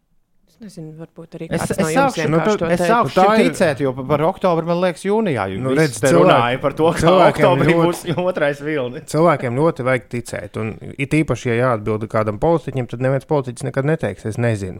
[0.63, 3.23] Es nezinu, varbūt arī Es, kāds es no jums sākšu, nu, to es sākšu Nu,
[3.23, 6.61] tā ir- ticēt, jo par- par oktobru man liekas, jūnijā jau Nu, redz, cilvēki- runāja
[6.61, 9.03] par to, ka oktobrī ļoti- būs otrais vilnis.
[9.11, 13.83] Cilvēkiem ļoti vajag ticēt, un it īpaši, ja jāatbild kādam politiķim, tad neviens politiķis nekad
[13.91, 14.79] neteiks, es nezinu.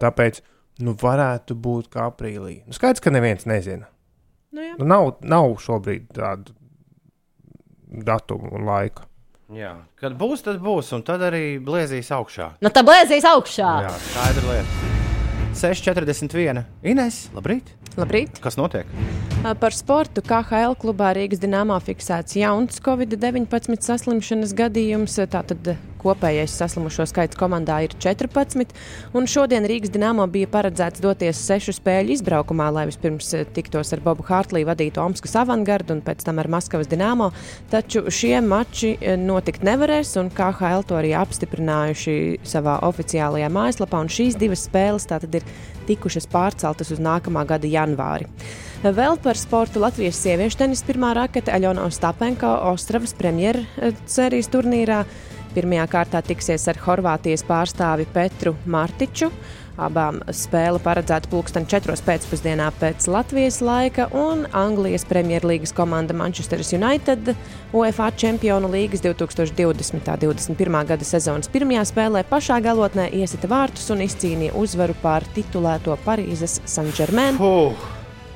[0.00, 0.40] Tāpēc,
[0.80, 2.62] nu, varētu būt kā aprīlī.
[2.66, 3.84] Nu, skaidrs, ka neviens nezina.
[4.52, 4.78] Nu, jā.
[4.78, 6.56] Nu, nav, nav šobrīd tādu
[7.92, 9.04] datumu un laika.
[9.52, 12.54] Jā, kad būs, tad būs, un tad arī bliezīs augšā.
[12.64, 13.72] Nu, tā blēzīs augšā.
[13.84, 15.01] Jā, skaidra lieta.
[15.52, 16.64] 6,41.
[16.82, 17.74] Ines, labrīt!
[18.00, 18.38] Labrīt!
[18.40, 18.88] Kas notiek?
[19.60, 25.18] Par sportu KHL klubā Rīgas Dienāmā fiksēts jauns Covid-19 saslimšanas gadījums.
[25.32, 28.74] Tātad kopējais saslimušo skaits komandā ir 14.
[29.16, 34.02] Un šodien Rīgas Dienāmā bija paredzēts doties sešu spēļu izbraukumā, lai vispirms eh, tiktos ar
[34.04, 37.30] Bobu Hārtlī vadītu Omskas avangardu un pēc tam ar Maskavas Dienāmo.
[37.72, 42.18] Taču šie mači eh, notikt nevarēs, un KHL to arī apstiprinājuši
[42.54, 44.02] savā oficiālajā mājaslapā.
[44.02, 45.46] Un šīs divas spēles tātad ir
[45.88, 48.28] tikušas pārceltas uz nākamā gada janvāri.
[48.82, 55.04] Vēl par sportu Latvijas sieviešu tenisa pirmā rakete Aļona Ostapenko Ostravas premjeras turnīrā.
[55.52, 59.28] Pirmajā kārtā tiksies ar Horvātijas pārstāvi Petru Martiču.
[59.80, 61.94] Abām spēle paredzēta pulksten 4.
[62.04, 67.32] pēcpusdienā pēc Latvijas laika, un Anglijas Premjerlīgas komanda Manchester United
[67.72, 69.96] UEFA Čempionu līgas 2020.
[69.96, 70.76] un 2021.
[70.92, 77.40] gada sezonas pirmajā spēlē pašā galotnē iesita vārtus un izcīnīja uzvaru pār titulēto Parīzes Saint-Germain
[77.40, 77.88] Puh,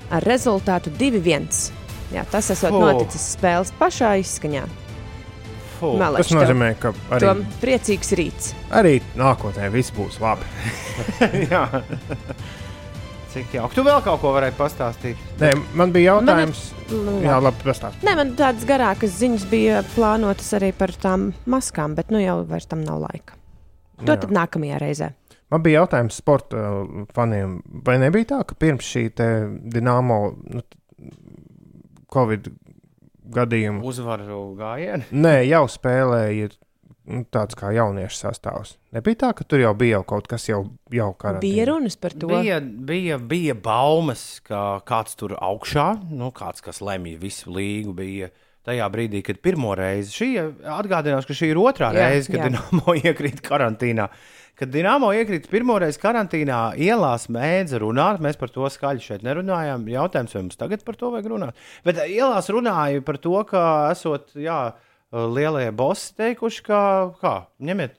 [0.08, 1.52] ar rezultātu 2-1.
[2.16, 2.80] Jā, tas esot Fu.
[2.80, 4.64] noticis spēles pašā izskaņā.
[5.82, 8.52] Melēš Tas nozīmē, ka arī, Tom priecīgs rīts.
[8.70, 10.46] arī nākotnē viss būs labi.
[11.52, 11.64] Jā.
[13.34, 13.76] Cik jauki.
[13.76, 15.20] Tu vēl kaut ko varētu pastāstīt?
[15.42, 17.98] Nē, man bija jautājums, Nu, jā, labi, pastāst.
[18.06, 22.68] Nē, man tādas garākas ziņas bija plānotas arī par tām maskām, bet nu jau vairs
[22.70, 23.34] tam nav laika.
[24.04, 24.20] To Jā.
[24.22, 25.08] tad nākamajā reizē.
[25.50, 27.58] Man bija jautājums sporta uh, faniem.
[27.86, 29.26] Vai nebija tā, ka pirms šī te
[29.74, 30.18] Dienāmo
[30.54, 30.62] nu,
[32.12, 32.48] Covid
[33.36, 35.08] gadījuma Uzvaru gājienu.
[35.26, 36.50] Nē, jau spēlēja
[37.06, 38.76] nu, tāds kā jauniešu sastāvs.
[38.96, 41.44] Nebija tā, ka tur jau bija jau kaut kas jau, jau karantīna.
[41.44, 42.30] Bija runas par to.
[42.32, 48.32] Bija, bija, bija baumas, ka kāds tur augšā, nu, kāds, kas lemj visu līgu, bija
[48.66, 50.30] tajā brīdī, kad pirmo reizi šī
[50.74, 52.48] atgādinās, ka šī ir otrā Jā, reize, kad.
[52.48, 54.08] Dienāmo iekrīt karantīnā.
[54.56, 58.22] Kad Dienāmo iekrīt pirmo reizi karantīnā, ielās mēdza runāt.
[58.24, 59.84] Mēs par to skaļi šeit nerunājām.
[59.92, 61.66] Jautājums, vai mums tagad par to vajag runāt?
[61.84, 64.60] Bet ielās runāja par to, ka esot jā,
[65.12, 66.80] lielie bosi teikuši, ka
[67.20, 67.34] kā,
[67.68, 67.98] ņemiet,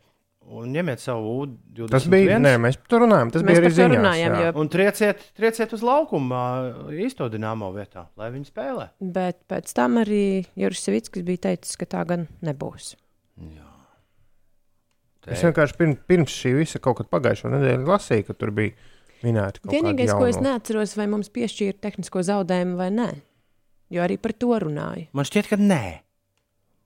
[0.74, 1.94] ņemiet savu U21.
[1.94, 3.36] Tas bija, nē, mēs par to runājām.
[3.38, 4.52] Tas Mēs bija arī runājām, jā.
[4.58, 6.42] Un trieciet, trieciet uz laukuma
[7.06, 8.90] īsto dīnāmo vietā, lai viņi spēlē.
[9.14, 10.26] Bet pēc tam arī
[10.58, 12.96] Juris Savickis bija teicis, ka tā gan nebūs.
[15.36, 18.76] Es vienkārši pirms, pirms šī visa kaut kad pagājušo nedēļu lasīju, ka tur bija
[19.26, 23.08] minēti kaut Vienīgais, kādi ko es neatceros, vai mums piešķīra tehnisko zaudējumu vai nē.
[23.94, 25.08] Jo arī par to runāja.
[25.16, 25.84] Man šķiet, ka nē.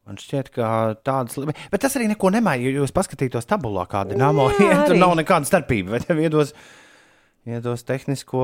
[0.09, 0.67] Man šķiet, ka
[1.05, 2.65] tādas lietas, bet tas arī neko nemaina.
[2.65, 4.29] Ja jūs paskatītos tabulā, kāda ir Jā,
[4.71, 5.95] ja tur nav nekāda starpība.
[5.95, 6.55] Vai tev iedos,
[7.49, 8.43] iedos tehnisko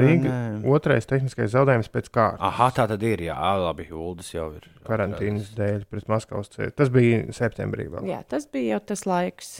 [0.00, 0.28] Rīga.
[0.28, 0.72] nē?
[0.74, 2.42] Otrais tehniskais zaudējums pēc kārtas.
[2.44, 3.24] Aha, tā tad ir.
[3.28, 4.68] Jā, labi, Uldis jau ir.
[4.86, 6.74] Karantīnas dēļ pret Maskavas ceļu.
[6.76, 7.88] Tas bija septembrī.
[7.92, 8.10] Vēl.
[8.10, 9.56] Jā, tas bija jau tas laiks.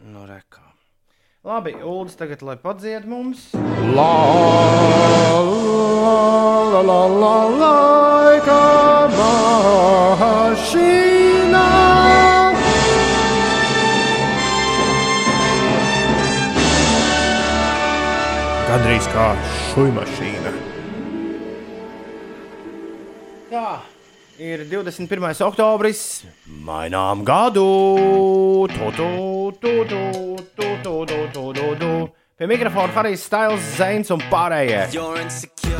[0.00, 0.64] Nu, rekā.
[1.44, 3.54] Labi, Uldis tagad, lai padzied mums.
[3.96, 4.10] La,
[6.04, 8.58] la, la, la, laika
[10.50, 11.64] mašīnā.
[18.90, 19.26] Kā
[19.70, 20.50] šūmašīna.
[23.50, 23.78] Tā
[24.40, 25.30] ir 21.
[25.46, 26.24] oktobris.
[26.66, 28.66] Mainām gadu.
[28.66, 29.10] Tu, tu,
[29.60, 30.02] tu, tu,
[30.56, 31.92] tu, tu, tu, tu, tu, tu.
[32.40, 34.88] Pie mikrofona Harijs Stails, Zeins un pārējie.
[34.94, 35.76] You're insecure.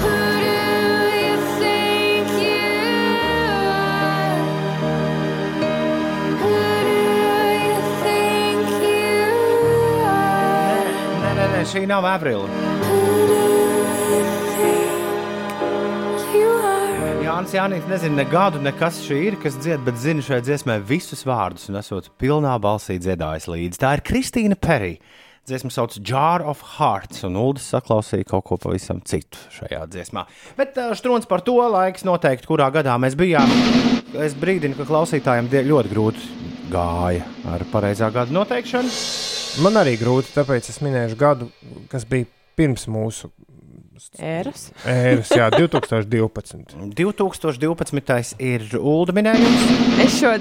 [11.20, 12.69] Nē, nē, nē, šī nav aprīļa.
[17.50, 20.76] Jānis Jānis nezina ne gadu, ne kas šī ir, kas dzied, bet zina šai dziesmai
[20.86, 23.80] visus vārdus un esot pilnā balsī dziedājis līdzi.
[23.80, 25.00] Tā ir Kristīna Perija.
[25.48, 30.28] Dziesma sauc Jar of Hearts, un Ulas saklausīja kaut ko pavisam citu šajā dziesmā.
[30.60, 33.50] Bet uh, strūns par to laiks noteikti, kurā gadā mēs bijām.
[34.20, 36.28] Es brīdinu, ka klausītājiem ļoti grūti
[36.70, 38.94] gāja ar pareizā gada noteikšanu.
[39.66, 41.50] Man arī grūti, tāpēc es minēšu gadu,
[41.90, 43.30] kas bija pirms mūsu
[44.16, 44.70] Ēras.
[44.88, 46.72] ēras, jā, 2012.
[46.96, 48.34] 2012.
[48.40, 49.66] ir Ulu minējums.
[50.00, 50.32] Es šo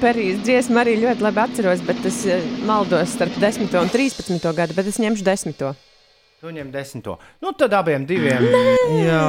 [0.00, 4.76] perijas dziesmu arī ļoti labi atceros, bet es eh, maldos starp 10 un 13 gadu,
[4.78, 5.58] bet es ņemšu 10.
[6.42, 7.20] Tu ņem desmito.
[7.38, 8.48] Nu, tad abiem diviem.
[9.04, 9.20] Jā,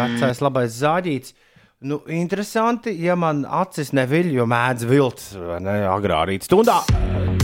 [0.00, 1.36] vecais labais zāģīts.
[1.82, 6.74] Nu, interesanti, ja man acis neviļ, jo mēdz vilt vai ne, agrā rīta stundā.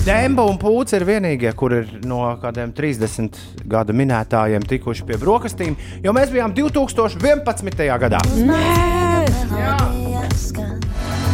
[0.04, 5.78] Demba un pūce ir vienīgie, kur ir no kādiem 30 gadu minētājiem tikuši pie brokastīm,
[6.04, 7.80] jo mēs bijām 2011.
[8.04, 8.20] gadā.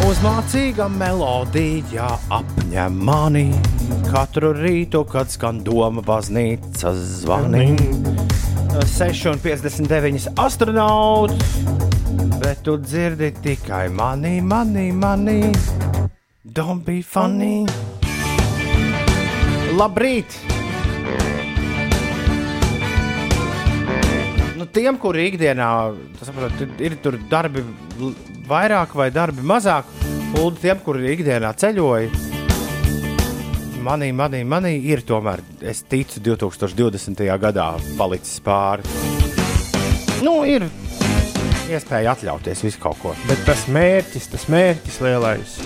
[0.07, 2.07] Uzmācīga melodija
[2.39, 3.49] apņem mani
[4.13, 7.73] katru rītu, kad skan doma baznīcas zvani.
[8.95, 11.82] 6,59 astronauts,
[12.43, 15.53] bet tu dzirdi tikai mani, mani, mani.
[16.43, 17.67] Don't be funny.
[19.79, 20.35] Labrīt!
[24.59, 25.69] Nu, tiem, kuri ikdienā
[26.23, 27.63] saprot, ir tur darbi
[28.51, 29.89] vairāk vai darbi mazāk,
[30.43, 32.11] un tiem, kuri ikdienā ceļoja,
[33.87, 37.25] manī, manī, manī ir tomēr, es ticu, 2020.
[37.47, 38.87] gadā palicis pāri.
[40.23, 40.69] Nu, ir
[41.73, 43.13] iespēja atļauties visu kaut ko.
[43.29, 45.57] Bet tas mērķis, tas mērķis lielais.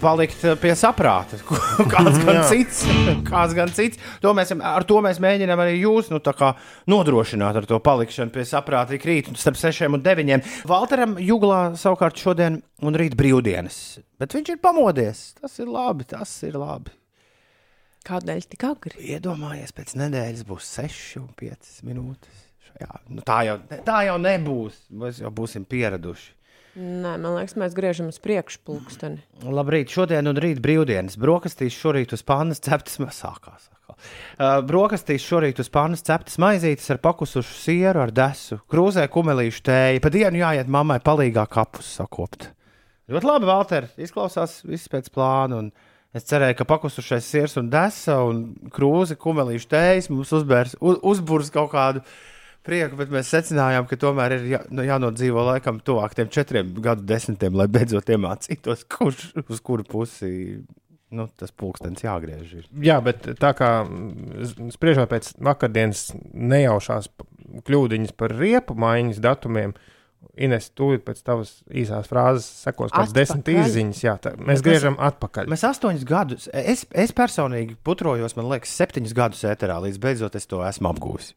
[0.00, 1.38] Palikt eh, pie saprāta.
[1.92, 2.84] Kāds gan cits,
[3.28, 4.00] kāds gan cits.
[4.22, 6.52] To mēs, ar to mēs mēģinām arī jūs nu, tā kā
[6.90, 10.48] nodrošināt ar to palikšanu pie saprāta ik rīt, starp 6 un 9.
[10.70, 14.00] Valteram Juglā savukārt šodien un rīt brīvdienas.
[14.20, 15.30] Bet viņš ir pamodies.
[15.40, 16.94] Tas ir labi, tas ir labi.
[18.08, 18.96] Kādēļ tik agri?
[19.12, 22.39] Iedomājies, pēc nedēļas būs 6 un 5 minūtes.
[22.80, 23.00] Šajā.
[23.12, 24.76] Nu, tā, jau, tā jau nebūs.
[24.90, 26.36] Mēs jau būsim pieraduši.
[26.80, 29.18] Nē, man liekas, mēs griežam uz priekšu pulksteni.
[29.42, 31.18] Labrīt, šodien un rīt brīvdienas.
[31.20, 33.68] Brokastīs šorīt uz pannas ceptas sākās.
[33.68, 33.96] atkal.
[34.38, 40.00] Uh, brokastīs šorīt uz pannas ceptas maizītes ar pakusušu sieru, ar desu, krūzē kumelīšu tēju.
[40.00, 42.52] Pa dienu jāiet mammai palīgā kapus sakopt.
[43.10, 45.58] Ļoti labi, Valter, izklausās viss pēc plāna.
[45.58, 45.72] un
[46.10, 48.42] Es cerēju, ka pakusušais siers un desa un
[48.74, 52.02] krūze kumelīšu tējas mums uzbērs, uz, uzbūrs kaut kādu
[52.66, 57.06] prieku, bet mēs secinājām, ka tomēr ir jā, nu, jānodzīvo laikam tuvāk tiem četriem gadu
[57.08, 60.30] desmitiem, lai beidzot iemācītos, kurš uz kuru pusi
[61.10, 62.52] nu, tas pulkstenis jāgriež.
[62.60, 62.66] Ir.
[62.86, 63.70] Jā, bet tā kā
[64.74, 67.10] spriežot pēc vakardienas nejaušās
[67.66, 69.74] kļūdiņas par riepu maiņas datumiem,
[70.40, 74.00] Ines, tūlīt pēc tavas īsās frāzes sekos pēc desmit izziņas.
[74.04, 75.48] Jā, tā, mēs mēs- griežam atpakaļ.
[75.48, 80.46] Mēs astoņus gadus, es, es personīgi putrojos, man liekas, septiņus gadus ēterā, līdz beidzot es
[80.46, 81.32] to esmu apgūlis.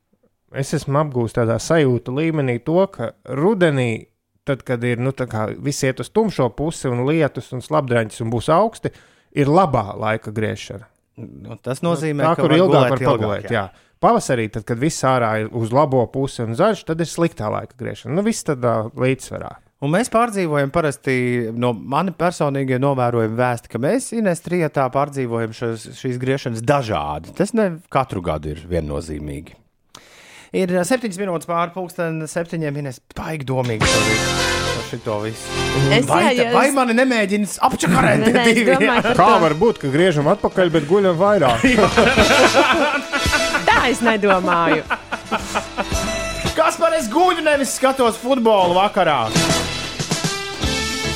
[0.59, 4.07] Es esmu apgūstis tādā sajūta līmenī, to, ka rudenī,
[4.47, 5.13] tad, kad ir nu,
[5.63, 8.93] viss iet uz tumšo pusi un lietus un slapdaņas un būs augsti,
[9.33, 10.89] ir labā laika griešana.
[11.17, 13.51] Nu, tas nozīmē, tā, ka var ilgāk var pagulēt.
[13.53, 13.67] Jā.
[14.03, 17.77] Pavasarī, tad, kad viss ārā ir uz labo pusi un zaļš, tad ir sliktā laika
[17.79, 18.17] griešana.
[18.17, 19.53] Nu, viss tādā līdzsvarā.
[19.83, 21.15] Un mēs pārdzīvojam parasti
[21.59, 27.33] no mani personīgie novērojumi vēsti, ka mēs Ines trijotā pārdzīvojam šos, šīs griešanas dažādi.
[27.35, 29.57] Tas ne katru gadu ir viennozīmīgi.
[30.53, 34.33] Ir septiņas minūtes pāri pusdienas, septiņiem minūtes baigi domīgi par visu.
[34.73, 35.55] par šito visu.
[35.95, 38.25] Es Vai, jā, ta- ja vai es- mani nemēģina apčakarēt?
[38.35, 41.65] Nē, es domāju, ka Kā tā, var būt, ka griežam atpakaļ, bet guļam vairāk?
[43.69, 44.83] tā es nedomāju.
[46.53, 49.23] Kas par es guļu, nevis skatos futbolu vakarā?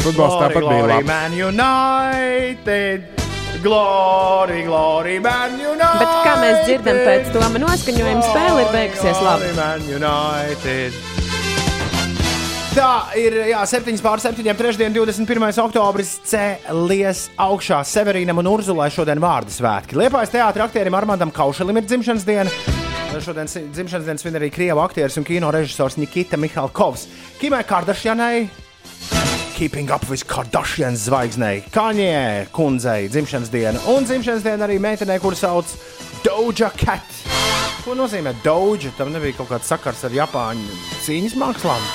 [0.01, 1.05] Futbols tāpat bija Glory, labi.
[1.13, 3.16] Man United!
[3.63, 6.01] Glory, glory, man United!
[6.01, 9.49] Bet kā mēs dzirdam pēc Toma noskaņojuma, spēle ir beigusies labi.
[9.57, 10.97] Man United!
[12.77, 14.91] Tā ir jā, 7 pār 7, 3.
[14.93, 15.47] 21.
[15.63, 16.11] oktobris.
[16.29, 19.97] Cēlies augšā Severīnam un Urzulai šodien vārdu svētki.
[19.97, 22.53] Liepājas teātris aktierim Armandam Kaušelim ir dzimšanas diena.
[23.17, 27.07] Šodien dzimšanas dienas svin arī krievu aktieris un kino režisors Nikita Mihalkovs.
[27.41, 28.45] Kimai Kardashianai,
[29.57, 35.33] Keeping Up with Kardashian zvaigznei, Kaņē kundzei dzimšanas diena un dzimšanas diena arī meitenei, kuru
[35.33, 35.71] sauc
[36.21, 37.01] Doja Cat.
[37.81, 38.91] Ko nozīmē Doja?
[38.99, 41.89] Tam nebija kaut kāds sakars ar Japāņu cīņas mākslām.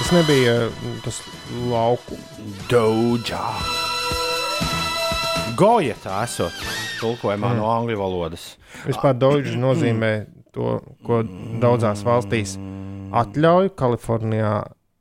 [0.00, 1.22] Tas nebija mm, tas
[1.70, 2.18] lauku.
[2.66, 3.44] Doja.
[5.54, 6.66] Goja tā esot
[6.98, 7.62] tulkojumā mm.
[7.62, 8.56] no angļu valodas.
[8.90, 10.16] Vispār Doge nozīmē
[10.50, 11.22] to, ko
[11.62, 12.58] daudzās valstīs
[13.14, 13.76] atļauj.
[13.78, 14.56] Kalifornijā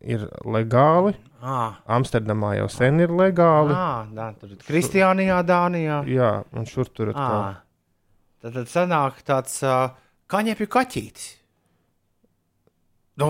[0.05, 3.75] ir legāli, Ah, Amsterdamā jau sen ir legāli.
[3.75, 5.99] ah, tā, tur ir Kristiānijā, Dānijā.
[6.09, 7.37] Jā, un šur tur atkal.
[7.37, 7.59] Ah.
[8.41, 9.91] Tad, tad sanāk tāds uh,
[10.31, 11.27] kaņepju kaķītis.
[13.21, 13.29] Nu,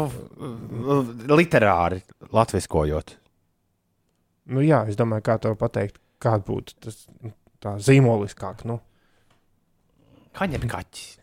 [1.30, 2.00] literāri
[2.34, 3.18] latviskojot.
[4.56, 7.04] Nu, jā, es domāju, kā to pateikt, kāda būtu tas
[7.62, 8.64] tā zīmoliskāk.
[8.70, 8.80] Nu,
[10.36, 11.16] Kaņepju kaķis.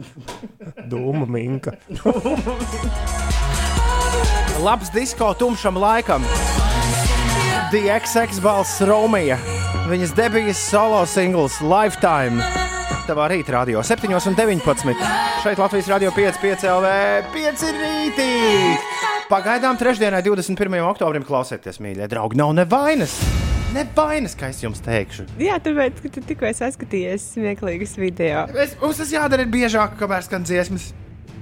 [0.92, 1.76] Dūma minka.
[4.64, 6.24] Labs disko tumšam laikam.
[7.72, 9.38] DXX balss Romija.
[9.90, 12.42] Viņas debijas solo singls Lifetime.
[13.04, 14.94] Tavā rītā radio 7 un 19.
[15.44, 16.92] Šeit Latvijas radio 5, 5 LV,
[17.34, 18.30] 5 rītī.
[19.28, 20.80] Pagaidām trešdienai, 21.
[20.88, 22.40] oktobrim, klausieties, mīļie draugi.
[22.40, 23.18] Nav nevainas.
[23.74, 25.26] Nevainas, kā es jums teikšu.
[25.42, 28.44] Jā, tāpēc, ka tu tikko saskatījies smieklīgus video.
[28.54, 30.92] Es, mums tas jādara biežāk, kamēr skan dziesmas.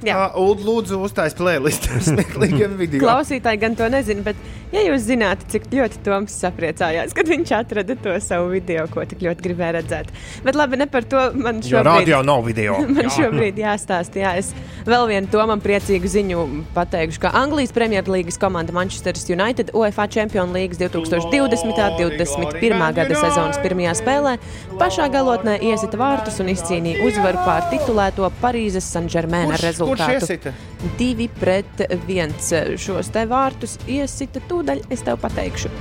[0.03, 0.17] Jā.
[0.17, 3.03] Jā, Ulu, lūdzu, uztais playlist ar smieklīgiem video.
[3.05, 4.37] Klausītāji gan to nezina, bet,
[4.75, 9.23] ja jūs zinātu, cik ļoti Toms sapriecājās, kad viņš atrada to savu video, ko tik
[9.23, 10.11] ļoti gribēja redzēt.
[10.43, 11.91] Bet labi, ne par to man Jo šobrīd.
[11.93, 12.81] radio nav video.
[12.97, 14.51] Man šobrīd jāstāsta, jā, es
[14.89, 16.43] vēl vienu tomam priecīgu ziņu
[16.75, 21.23] pateikšu, ka Anglijas Premjerlīgas komanda Manchester United UEFA Champions League 2020.
[21.23, 22.83] un 2021.
[22.99, 24.35] gada sezonas pirmajā spēlē
[24.81, 29.63] pašā galotnē iesita vārtus un izcīnīja uzvaru pār titulēto Parīzes Saint-Germain ar
[29.93, 30.53] Kurš, kurš rezultātu iesita?
[30.99, 32.79] 2 pret 1.
[32.81, 35.73] Šos te vārtus iesita tūdaļ, es tev pateikšu.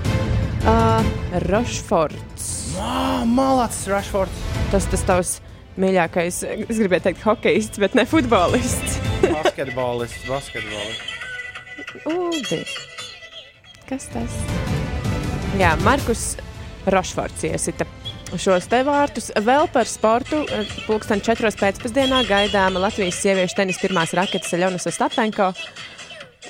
[0.62, 1.02] Uh,
[1.48, 2.50] Rošfords.
[2.78, 4.44] Ah, Malācis Rashfords.
[4.72, 5.32] Tas tas tavs
[5.82, 9.00] mīļākais, es gribēju teikt, hokejists, bet ne futbolists.
[9.24, 11.18] Basketbolists, basketbolists.
[12.12, 12.62] Udi.
[13.90, 14.38] Kas tas?
[15.60, 16.36] Jā, Markus
[16.92, 17.88] Rošfords iesita
[18.40, 19.32] šos te vārtus.
[19.44, 20.44] Vēl par sportu.
[20.88, 25.52] Pūksteni četros pēcpusdienā gaidāma Latvijas sieviešu tenisa pirmās raketas Leonas Ostapenko.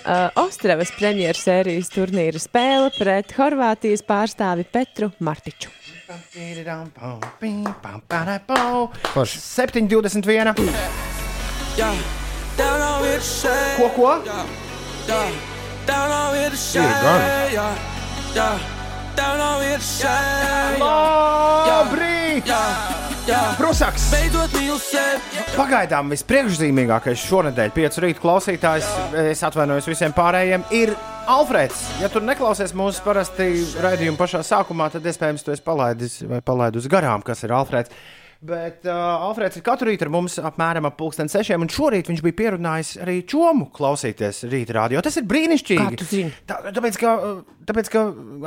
[0.02, 1.44] Uh, Ostravas premjeras
[1.92, 5.70] turnīra spēle pret Horvātijas pārstāvi Petru Martiču.
[9.14, 9.38] Forši.
[9.38, 10.56] 7,21.
[11.78, 11.96] Yeah,
[12.58, 13.78] down on with the shade.
[13.78, 14.24] Ko, ko?
[15.08, 15.32] Yeah,
[15.86, 16.52] down on with
[18.34, 18.81] the
[19.16, 20.80] down with the shade.
[20.82, 22.46] Labrīt!
[22.48, 23.56] Yeah, yeah.
[23.60, 24.10] Prusaks!
[24.14, 25.20] Beidzot mīlu sevi.
[25.56, 28.88] Pagaidām vispriekšzīmīgākais šonadēļ, 5 rīta klausītājs,
[29.34, 30.96] es atvainojos visiem pārējiem, ir
[31.32, 31.84] Alfrēds.
[32.02, 33.52] Ja tur neklausies mūsu parasti
[33.84, 37.94] raidījuma pašā sākumā, tad iespējams tu esi palaidis vai palaidus garām, kas ir Alfrēds.
[38.42, 42.24] Bet uh, Alfrēds ir katru rītu ar mums apmēram ap pulksten sešiem, un šorīt viņš
[42.26, 45.02] bija pierunājis arī čomu klausīties rīta rādio.
[45.06, 46.00] Tas ir brīnišķīgi.
[46.50, 47.12] Tā, tāpēc, ka,
[47.70, 48.02] tāpēc, ka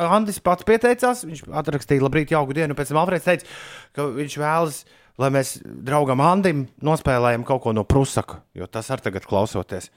[0.09, 3.52] Andris pats pieteicās, viņš atrakstīja labrīt, jauku dienu, pēc tam Alfrēds teica,
[3.94, 4.80] ka viņš vēlas,
[5.22, 9.92] lai mēs draugam Andim nospēlējam kaut ko no Prusaka, jo tas ar tagad klausoties.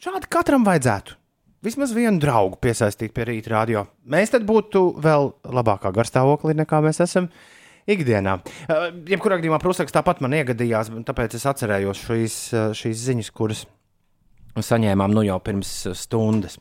[0.00, 1.16] Šādi katram vajadzētu.
[1.64, 3.86] Vismaz vienu draugu piesaistīt pie rīta radio.
[4.08, 7.30] Mēs tad būtu vēl labākā garstāvoklī nekā mēs esam
[7.96, 8.38] ikdienā.
[9.10, 12.38] Jebkurā gadījumā Prusaks tāpat man iegadījās, tāpēc es atcerējos šīs,
[12.78, 13.66] šīs ziņas, kuras
[14.58, 16.58] saņēmām nu jau pirms stundas.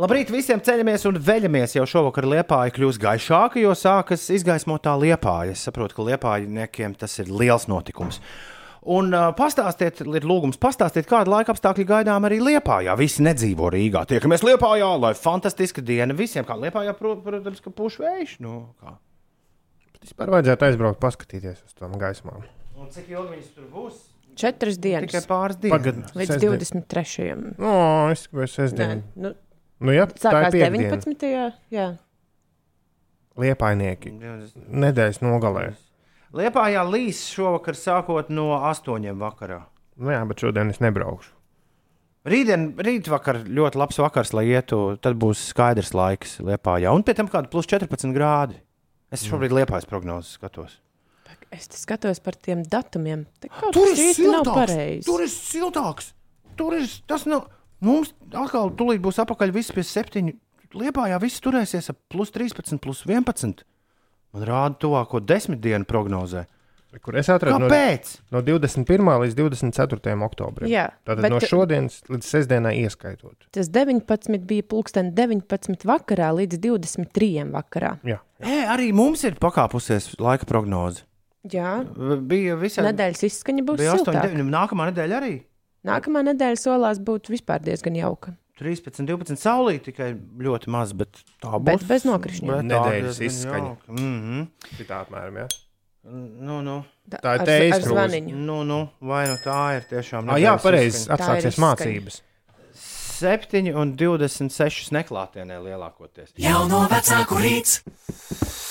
[0.00, 1.74] Labrīt visiem ceļamies un veļamies.
[1.76, 5.52] Jau šovakar liepāja kļūs gaišāka, jo sākas izgaismotā liepāja.
[5.52, 8.22] Es saprotu, ka liepājniekiem tas ir liels notikums.
[8.80, 12.94] Un uh, pastāstiet, ir lūgums pastāstiet, kāda laika apstākļi gaidām arī Liepājā.
[12.96, 14.06] Visi nedzīvo Rīgā.
[14.08, 16.48] Tiekamies Liepājā, lai fantastiska diena visiem.
[16.48, 16.56] Kā
[16.96, 18.38] pro, protams, ka puš vējš.
[18.40, 18.96] Nu, kā.
[20.00, 22.46] Vispār vajadzētu aizbraukt, paskatīties uz tām gaismām.
[22.80, 23.98] Un cik ilgi viņas tur būs?
[24.40, 25.74] Četras Tikai dienas pāris dienas.
[25.76, 26.54] Pagad, līdz sestdien.
[26.56, 27.54] 23.
[27.60, 27.72] O,
[28.14, 29.02] es gribēju Nē, sestdienu.
[29.20, 29.32] nu,
[29.80, 30.96] Nu, jā, tā sākās ir piekdiena.
[31.00, 31.28] 19.
[31.72, 31.86] Jā.
[33.40, 34.12] Liepainieki.
[34.84, 35.70] Nedēļas nogalē.
[36.36, 39.62] Liepājā līs šovakar sākot no astoņiem vakarā.
[39.96, 41.32] Nu, jā, bet šodien es nebraukšu.
[42.28, 44.98] Rītdien, rītvakar ļoti labs vakars, lai ietu.
[45.00, 46.92] Tad būs skaidrs laiks Liepājā.
[46.92, 48.60] Un pēc tam kāda plus 14 grādi.
[49.10, 50.76] Es šobrīd Liepājas prognozes skatos.
[51.50, 53.24] Es te skatos par tiem datumiem.
[53.74, 55.02] Tur ir siltāks.
[55.06, 56.12] Tur ir siltāks.
[56.58, 57.48] Tur ir tas nav.
[57.82, 60.36] Mums atkal tūlīt būs apakaļ viss pie septiņu.
[60.78, 63.64] Liepājā viss turēsies ap plus 13, plus 11.
[64.30, 66.44] Man rāda tuvāko desmit dienu prognozē.
[66.98, 68.08] Kur es atradu no, Kāpēc?
[68.34, 69.10] no 21.
[69.22, 70.14] līdz 24.
[70.26, 70.66] oktobrim.
[70.72, 73.46] Jā, Tātad bet no šodienas līdz sestdienai ieskaitot.
[73.54, 77.92] tas 19 bija pulksten 19 vakarā līdz 23 vakarā.
[78.02, 78.18] Jā.
[78.42, 81.04] E, arī mums ir pakāpusies laika prognoze.
[81.46, 81.78] Jā,
[82.20, 84.26] Bija visā nedēļas izskaņa būs Bija 8, siltāka.
[84.34, 85.32] 9, nākamā nedēļa arī.
[85.88, 88.34] Nākamā nedēļa solās būt vispār diezgan jauka.
[88.60, 91.64] 13, 12 saulīt tikai ļoti maz, bet tā būs.
[91.70, 92.50] Bet bez nokrišņiem.
[92.50, 93.70] Bet tā Nedēļas diezgan izskaņa.
[93.70, 93.92] jauka.
[93.94, 94.42] Mhm.
[94.90, 95.46] Tā apmēram, jā.
[96.02, 96.78] Nu, nu,
[97.10, 97.90] Tā ir krūze.
[97.90, 98.34] zvaniņu.
[98.34, 100.30] nu, nu, vai nu tā ir tiešām.
[100.32, 101.04] Ah, jā, pareizi.
[101.12, 102.22] Atsāksies mācības.
[103.20, 106.32] 7 un 26 neklātienē lielākoties.
[106.40, 107.82] Jauno vecāku rīts.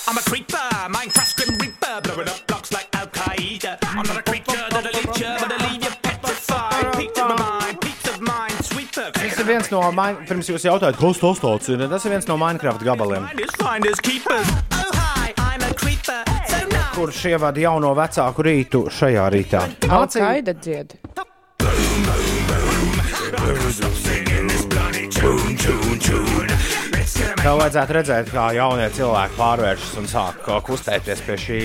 [0.10, 0.58] I'm a creeper,
[0.90, 3.78] Minecraft Grim Reaper, blowing up blocks like Al Qaeda.
[3.94, 6.94] I'm not a creature that'll lead you, but I'll leave you petrified.
[6.98, 9.12] Peace of mind, peace of mind, sweeper.
[9.14, 11.86] Tas ir viens no, Min- pirms jūs jautājat, kas tas tāds ir.
[11.94, 14.89] Tas ir viens no Minecraft gabaliem, Finders, finders, keepers.
[17.00, 19.64] Kurš ievada jauno vecāku rītu šajā rītā.
[19.88, 20.98] Mācīja, Alkaida dzied.
[27.40, 31.62] tev vajadzētu redzēt, kā jaunie cilvēki pārvēršas un sāk uh, kustēties pie šī.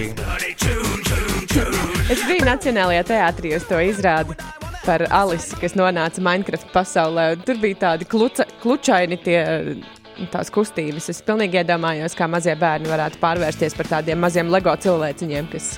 [2.15, 4.39] Es biju Nacionālajā teātrī uz to izrādi
[4.85, 7.27] par Alisi, kas nonāca Minecraft pasaulē.
[7.43, 9.41] Tur bija tādi kluca, klučaini tie.
[10.31, 11.09] Tās kustības.
[11.11, 15.73] Es pilnīgi iedomājos, kā mazie bērni varētu pārvērsties par tādiem maziem LEGO cilvēciņiem, kas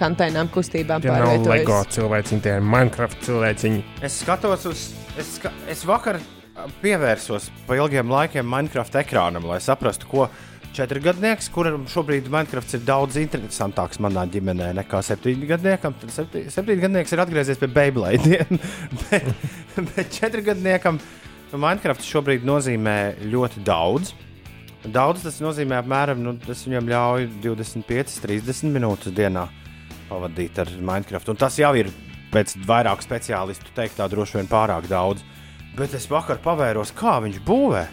[0.00, 1.94] kantainām kustībām Tie nav LEGO pārvietojas.
[1.96, 3.82] cilvēciņi, tie ir Minecraft cilvēciņi.
[4.06, 4.86] Es skatos uz,
[5.20, 10.30] es, ska, es vakar uh, pievērsos pa ilgiem laikiem Minecraft ekrānam, lai saprastu, ko
[10.76, 17.24] četrgadnieks, kuram šobrīd Minecraft ir daudz interesantāks manā ģimenē nekā septiņgadniekam, tad septi, septiņgadnieks ir
[17.26, 18.44] atgriezies pie Beyblade.
[19.10, 19.32] bet,
[19.76, 21.00] bet četrgadniekam
[21.52, 22.96] nu, Minecraft šobrīd nozīmē
[23.30, 24.12] ļoti daudz.
[24.86, 29.48] Daudz tas nozīmē apmēram, nu, tas viņam ļauj 25, 30 minūtes dienā
[30.08, 31.32] pavadīt ar Minecraft.
[31.32, 31.90] Un tas jau ir
[32.30, 35.24] pēc vairāk speciālistu teikt, tā droši vien pārāk daudz.
[35.76, 37.84] Bet es vakar pavēros, kā viņš būvē.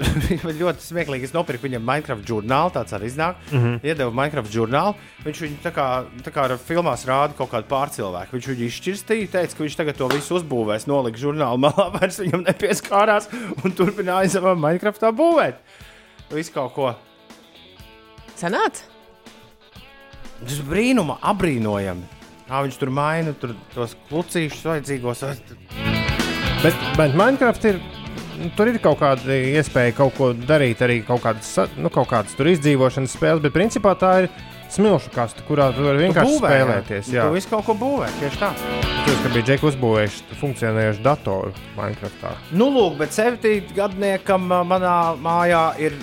[0.60, 1.28] ļoti smieklīgi.
[1.28, 3.40] Es nopirku viņam Minecraft žurnālu, tāds arī iznāk.
[3.50, 3.60] Mm.
[3.60, 3.80] -hmm.
[3.84, 4.94] Iedevu Minecraft žurnālu.
[5.24, 5.86] Viņš viņu tā kā,
[6.24, 8.36] tā kā ar filmās rāda kaut kādu pārcilvēku.
[8.36, 12.46] Viņš viņu izšķirstīja, teica, ka viņš tagad to visu uzbūvēs, nolika žurnālu malā, vairs viņam
[12.46, 13.28] nepieskārās
[13.64, 15.60] un turpināja savā Minecraftā būvēt.
[16.32, 16.94] Visu kaut ko.
[18.36, 18.88] Sanāca?
[20.40, 22.06] Tas brīnuma, apbrīnojami.
[22.48, 25.24] Kā viņš tur maina tur, tos klucīšus vajadzīgos.
[26.64, 27.99] Bet, bet Minecraft ir.
[28.40, 32.36] Nu, Tur ir kaut kāda iespēja kaut ko darīt, arī kaut kādas, nu, kaut kādas
[32.38, 34.30] tur izdzīvošanas spēles, bet principā tā ir
[34.70, 37.10] smilšu kaste, kurā tu vari vienkārši Būvē, spēlēties.
[37.14, 38.52] Jā, Tu visu kaut ko būvē, tieši tā.
[39.06, 42.34] tas bija Džeks uzbūvējuši funkcionējušu datoru Minecraftā.
[42.54, 45.98] Nu, lūk, bet septiņgadniekam ā, manā mājā ir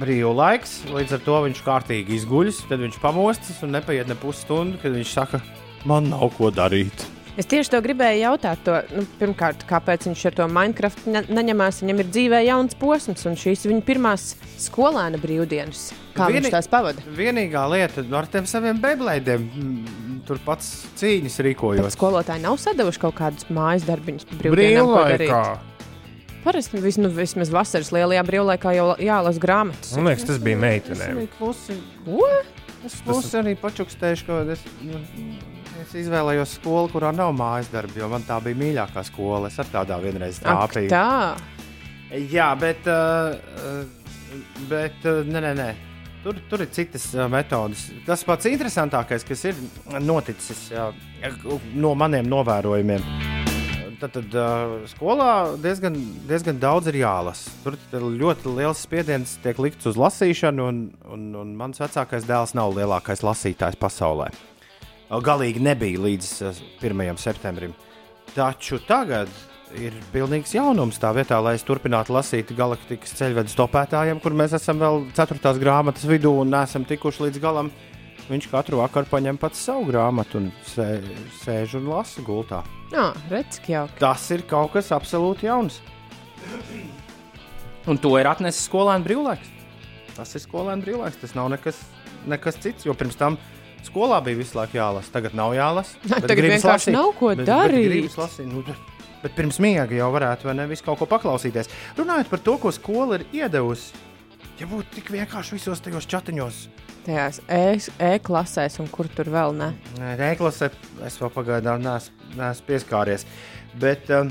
[0.00, 0.74] brīvs laiks.
[0.92, 5.16] Līdz ar to viņš kārtīgi izguļas, tad viņš pamostas un nepaiet ne pusstundu, kad viņš
[5.16, 5.40] saka,
[5.88, 7.06] man nav ko darīt.
[7.40, 8.60] Es tieši to gribēju jautāt.
[8.66, 11.78] To, nu, pirmkārt, kāpēc viņš ar to Minecraft ne, neņemās?
[11.80, 14.26] Viņam ir dzīvē jauns posms, un šīs viņa pirmās
[14.60, 15.86] skolēna brīvdienas.
[16.12, 16.36] Kā Vieni...
[16.36, 17.04] Vieni- viņš tās pavada?
[17.16, 20.68] Vienīgā lieta ar tiem saviem beiglaidiem, mm, tur pats
[21.00, 21.96] cīņas Bet rīkojos.
[21.96, 24.28] skolotāji nav sadavuši kaut kādus mājas darbiņus?
[24.42, 25.42] Brīvlaikā.
[26.44, 29.94] Parasti vis, nu, vismaz vasaras lielajā brīvlaikā jau jālasa grāmatas.
[29.96, 31.24] Man liekas, tas bija meitenēm.
[31.38, 32.28] Klusi, Ko?
[32.88, 35.00] es klusi arī pačukstēju, ka es, nu,
[35.82, 39.50] es izvēlējos skolu, kurā nav mājas darbi, jo man tā bija mīļākā skola.
[39.50, 40.90] Es ar tādā vienreiz Ak, trāpīju.
[40.92, 41.36] tā.
[42.30, 43.84] Jā, bet, uh,
[44.70, 45.70] bet uh, nē, nē, nē.
[46.24, 47.86] Tur, tur ir citas uh, metodes.
[48.06, 49.60] Tas pats interesantākais, kas ir
[50.04, 50.66] noticis
[51.74, 53.06] no maniem novērojumiem.
[54.00, 54.36] Tad, tad
[54.88, 55.96] skolā diezgan,
[56.28, 57.52] diezgan daudz ir jālasa.
[57.64, 57.76] Tur
[58.16, 63.20] ļoti liels spiediens tiek likts uz lasīšanu, un, un, un mans vecākais dēls nav lielākais
[63.26, 64.30] lasītājs pasaulē.
[65.10, 67.16] Galīgi nebija līdz uh, 1.
[67.18, 67.74] septembrim.
[68.30, 69.30] Taču tagad
[69.74, 74.78] ir pilnīgs jaunums tā vietā, lai es turpinātu lasīt galaktikas ceļvedes topētājiem, kur mēs esam
[74.82, 75.54] vēl 4.
[75.62, 77.70] grāmatas vidū un neesam tikuši līdz galam.
[78.30, 81.00] Viņš katru vakaru paņem pats savu grāmatu un sē,
[81.40, 82.60] sēž un lasa gultā.
[82.92, 83.98] Jā, redz, ka jauki.
[83.98, 85.80] Tas ir kaut kas absolūti jauns.
[87.90, 89.50] Un to ir atnesis skolēnu brīvlaiks.
[90.14, 91.18] Tas ir skolēnu brīvlaiks.
[91.22, 91.80] Tas nav nekas,
[92.30, 93.38] nekas cits, jo pirms tam
[93.88, 95.12] skolā bija visu laiku jālasa.
[95.14, 95.96] Tagad nav jālasa.
[96.10, 97.86] Bet tagad vienkārši nav ko bet, darīt.
[97.88, 98.86] Bet gribas lasīt, nu, bet-
[99.22, 101.68] bet pirms miega jau varētu vai ne visu kaut ko paklausīties.
[101.98, 103.92] Runājot par to, ko skola ir iedevusi.
[104.60, 106.66] Ja būtu tik vienkārši visos tajos chatiņos,
[107.00, 109.70] Tajās E- e-klasēs, un kur tur vēl ne.
[110.20, 110.68] Rēklasē
[111.06, 113.24] es vēl pagaidām neesmu, neesmu pieskāries.
[113.80, 114.28] Bet um,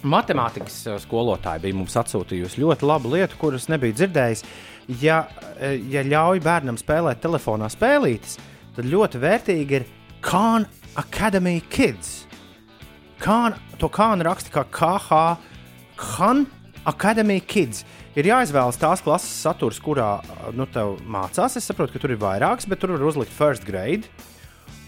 [0.00, 4.44] Matemātikas eh, skolotāja bija mums atsūtījusi ļoti labu lietu, kuras nebija dzirdējis.
[5.02, 5.22] Ja,
[5.58, 8.38] eh, ja ļauj bērnam spēlēt telefonā spēlītes,
[8.76, 9.86] tad ļoti vērtīgi ir
[10.24, 10.64] Khan
[11.00, 12.24] Academy Kids.
[13.20, 15.20] Khan, to Khan raksta kā KH,
[16.00, 16.46] Khan
[16.88, 17.84] Academy Kids.
[18.16, 20.16] Ir jāizvēlas tās klases saturs, kurā
[20.56, 20.64] nu,
[21.06, 21.54] mācās.
[21.60, 24.08] Es saprotu, ka tur ir vairāks, bet tur var uzlikt first grade.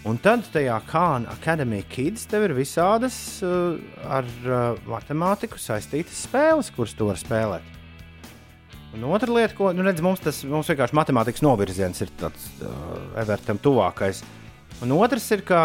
[0.03, 6.73] Un tad tajā Kāna Academy Kids tev ir visādas uh, ar uh, matemātiku saistītas spēles,
[6.75, 7.69] kuras tu vari spēlēt.
[8.93, 12.73] Un otra lieta, ko nu, redz, mums tas mums vienkārši matemātikas novirziens ir tāds uh,
[13.23, 14.19] Evertam tuvākais.
[14.83, 15.61] Un otrs ir, ka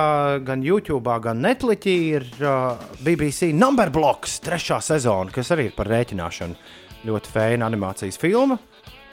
[0.47, 5.91] gan YouTube, gan Netflixī ir uh, BBC Number Blocks trešā sezona, kas arī ir par
[5.91, 6.55] rēķināšanu.
[7.11, 8.61] Ļoti fēna animācijas filma,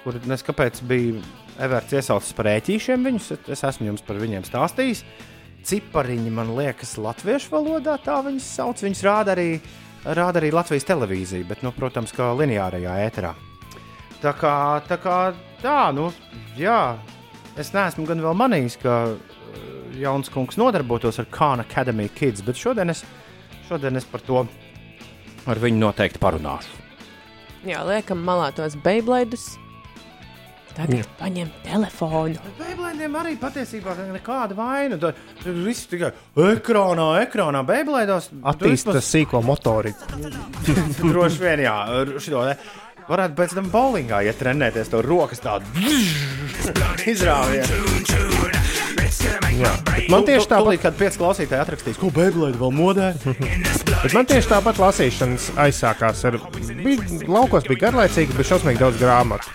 [0.03, 1.17] kur nes kāpēc bija
[1.61, 3.31] Everts iesaucis par ēķīšiem viņus.
[3.53, 5.05] Es esmu jums par viņiem stāstījis.
[5.65, 8.83] Cipariņi, man liekas, latviešu valodā tā viņas sauc.
[8.85, 9.47] Viņas rāda arī,
[10.05, 13.33] rāda arī Latvijas televīzija, bet, nu, protams, kā lineārajā ēterā.
[14.21, 14.53] Tā kā
[14.89, 15.17] tā, kā,
[15.63, 16.11] tā nu,
[16.59, 16.97] jā,
[17.59, 19.17] es neesmu gan vēl manījis, ka uh,
[19.99, 23.03] jauns kungs nodarbotos ar Khan Academy Kids, bet šodien es,
[23.69, 24.45] šodien es par to
[25.45, 26.81] ar viņu noteikti parunāšu.
[27.65, 29.55] Jā, liekam malā tos beiglaidus.
[30.75, 32.39] Tagad paņem telefonu.
[32.59, 34.97] Beiblēdiem arī patiesībā nekāda vaina.
[34.99, 36.11] Tur viss tikai
[36.51, 38.31] ekrānā, ekrānā, beiblēdos.
[38.51, 40.09] Attīstīt sīko motoriku.
[40.99, 41.77] Droši vien, jā,
[42.19, 42.57] šito, ne.
[43.05, 45.69] Varētu pēc tam bowlingā iet trenēties, to rokas tādu
[47.11, 47.69] izrāviet.
[49.55, 49.71] Jā.
[50.11, 53.11] Man tieši tāpat, kad pieci klausītāji atrakstīs, ko beiblēdi vēl modē.
[54.03, 56.39] bet man tieši tāpat lasīšanas aizsākās ar.
[56.81, 59.53] Bija, laukos bija garlaicīgi, bet šausmīgi daudz grāmatu.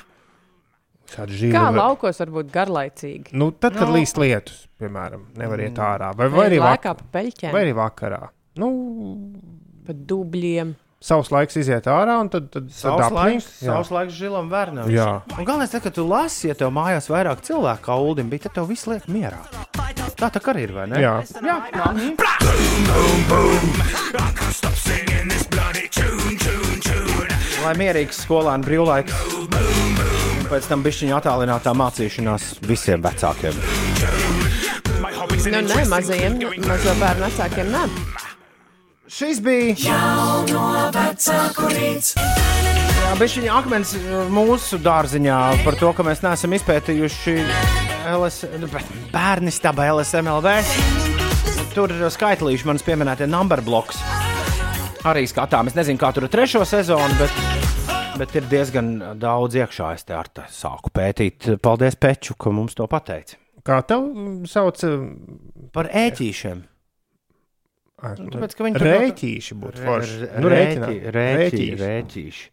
[1.53, 3.33] Kā laukos var būt garlaicīgi?
[3.37, 6.13] Nu, tad, kad līst lietus, piemēram, nevar iet ārā.
[6.17, 8.21] Vai, vai, arī, lēkā vak pa peļķēm, vai arī vakarā.
[8.61, 8.71] Nu,
[9.87, 10.75] pa dubļiem.
[11.01, 13.17] savs laiks iziet ārā, un tad, tad, Savs apniņš.
[13.17, 13.73] laiks, Jā.
[13.73, 14.91] savs laiks žilam vērnam.
[14.93, 15.23] Jā.
[15.39, 18.59] Un galvenais, tad, kad tu lasi, ja tev mājās vairāk cilvēku kā Uldim bija, tad
[18.61, 19.41] tev viss liek mierā.
[20.21, 21.01] Tā tā arī ir, vai ne?
[21.01, 21.23] Jā.
[21.41, 21.57] Jā.
[21.73, 22.15] Tune.
[27.61, 30.00] Lai mierīgs skolēnu brīvlaiks.
[30.51, 33.55] Pēc tam bija attālinātā mācīšanās visiem vecākiem.
[35.51, 37.85] Nu, nē, mazajiem, mazo bērnu vecākiem, nē.
[39.11, 39.75] Šis bija
[43.21, 47.35] Bišķiņa akmens uh, mūsu dārziņā par to, ka mēs neesam izpētījuši
[48.11, 50.55] LS, nu, bet bērni staba LSMLV.
[51.75, 54.03] Tur ir skaitlīši manas pieminētie number blocks.
[55.07, 55.71] Arī skatām.
[55.71, 57.60] Es nezinu, kā tur ir trešo sezonu, bet,
[58.19, 58.91] bet ir diezgan
[59.21, 59.93] daudz iekšā.
[59.97, 61.51] Es te ar te sāku pētīt.
[61.63, 63.39] Paldies, Peču, ka mums to pateica.
[63.67, 64.07] Kā tev
[64.49, 64.81] sauc?
[65.75, 66.63] Par ēķīšiem.
[68.01, 70.29] Ah, Nu, tāpēc, ka viņi tur Rēķīši būtu forši.
[70.41, 71.75] Nu, Rēķīši.
[71.77, 72.47] rēķīši.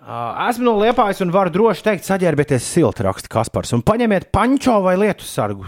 [0.00, 4.78] Uh, esmu no Liepājas un varu droši teikt, saģērbieties silti, raksta Kaspars, un paņemiet pančo
[4.86, 5.66] vai lietu sargu.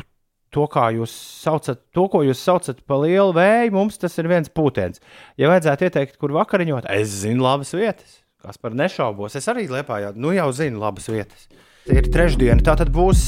[0.54, 1.10] To, kā jūs
[1.42, 5.02] saucat, to, ko jūs saucat par lielu vēju, mums tas ir viens pūtiens.
[5.40, 8.21] Ja vajadzētu ieteikt, kur vakariņot, es zinu labas vietas.
[8.42, 11.44] Kaspar nešaubos, es arī Liepājā, nu jau zinu labas vietas.
[11.90, 13.20] Ir trešdiena, tā tad būs.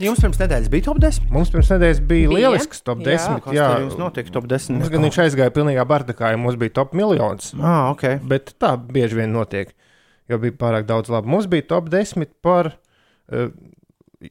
[0.00, 1.26] Jums pirms nedēļas bija top 10.
[1.32, 2.38] Mums pirms nedēļas bija Bija?
[2.48, 3.16] lielisks top Jā.
[3.18, 3.42] 10.
[3.44, 4.78] Kas Jā, tur jums notika top 10?
[4.78, 7.50] Mums gan viņš aizgāja pilnīgā bardakā, ja mums bija top miljons.
[7.60, 8.06] Ah, ok.
[8.28, 9.74] Bet tā bieži vien notiek,
[10.32, 11.28] jo bija pārāk daudz labu.
[11.28, 13.50] Mums bija top 10 par uh,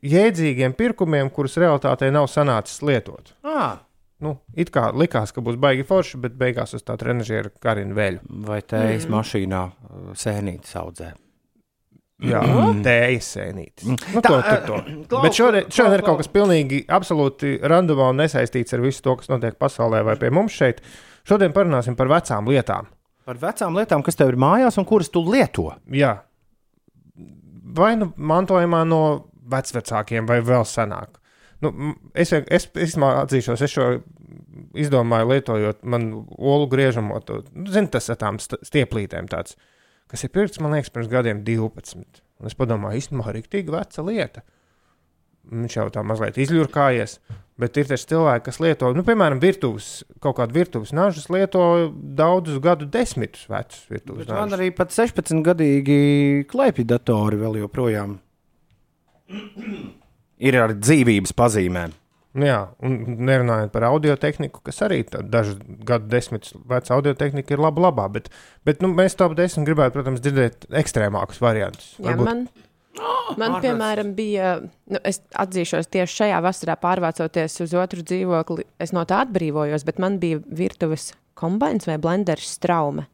[0.01, 3.35] jēdzīgiem pirkumiem, kurus realitātē nav sanācis lietot.
[3.45, 3.83] Ah,
[4.23, 8.23] Nu, it kā likās, ka būs baigi forši, bet beigās uz tā trenižera karina vēļu.
[8.47, 9.13] vai tējas mm.
[9.13, 11.11] mašīnā uh, sēnītes audzē?
[12.25, 12.39] Jā,
[12.81, 13.85] tējas sēnītes.
[13.85, 14.77] Nu, Tā, to, to, to.
[15.05, 19.13] Klaus, Bet šodien, šodien ir kaut kas pilnīgi absolūti randomā un nesaistīts ar visu to,
[19.19, 20.81] kas notiek pasaulē vai pie mums šeit.
[21.29, 22.89] Šodien parunāsim par vecām lietām.
[23.27, 25.69] Par vecām lietām, kas tev ir mājās un kuras tu lieto.
[25.93, 26.15] Jā.
[27.77, 29.03] Vai nu mantojumā no
[29.45, 31.19] vecākiem, vai vēl senāk.
[31.61, 31.71] Nu,
[32.13, 33.87] es, es, es īstenībā atzīšos, es šo
[34.77, 37.17] izdomāju lietojot manu olu griežamo.
[37.25, 39.55] to- Nu, Zini, tas ar tām st- stieplītēm tāds,
[40.07, 42.21] kas ir pirkts, man liekas, pirms gadiem 12.
[42.39, 44.41] Un es padomāju, īstenībā tik veca lieta.
[45.49, 47.19] Viņš jau tā mazliet izļurkājies.
[47.57, 52.59] Bet ir taču cilvēki, kas lieto, nu, piemēram, virtuves, kaut kādu virtuves nažus, lieto daudzus
[52.61, 54.59] gadu desmitus vecus virtuves Bet man nažus.
[54.59, 58.19] arī pat 16-gadīgi klēpju datori vēl joprojām
[60.39, 61.95] ir ar dzīvības pazīmēm.
[62.37, 65.55] Nu Jā, un nerunājot par audio tehniku, kas arī dažu
[65.87, 68.05] gadu desmitus veca audio tehnika ir laba, labā.
[68.13, 68.27] Bet,
[68.67, 71.95] bet nu, mēs top 10 gribētu, protams, dzirdēt ekstrēmākus variantus.
[71.97, 72.43] Jā, man,
[73.39, 73.63] man ārprāts.
[73.65, 74.51] piemēram, bija,
[74.93, 79.97] nu, es atzīšos, tieši šajā vasarā pārvācoties uz otru dzīvokli, es no tā atbrīvojos, bet
[80.03, 83.07] man bija virtuves Kombains vai blenders straume,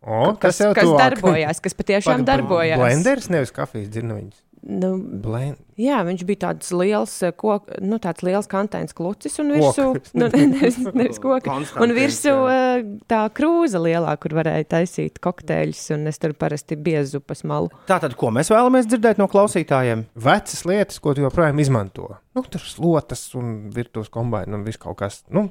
[0.00, 0.96] O, kas, kas tuvāk.
[1.02, 2.78] darbojās, kas patiešām Paga- darbojās.
[2.80, 4.38] Blenders, nevis kafijas dzirnaviņas.
[4.60, 5.56] Nu, Blend.
[5.80, 9.86] jā, viņš bija tāds liels, eh, kok, nu, tāds liels kantains klucis un virsū,
[10.20, 11.48] nu, ne, nevis, nevis koki,
[11.80, 12.58] un virsū jā.
[12.80, 17.72] eh, tā krūze lielā, kur varēja taisīt kokteļus, un es tur parasti biezupas malu.
[17.88, 20.04] Tātad, ko mēs vēlamies dzirdēt no klausītājiem?
[20.20, 22.12] Vecas lietas, ko tu joprojām izmanto.
[22.36, 25.22] Nu, tur slotas un virtuves kombinācija un viss kaut kas.
[25.32, 25.48] Nu,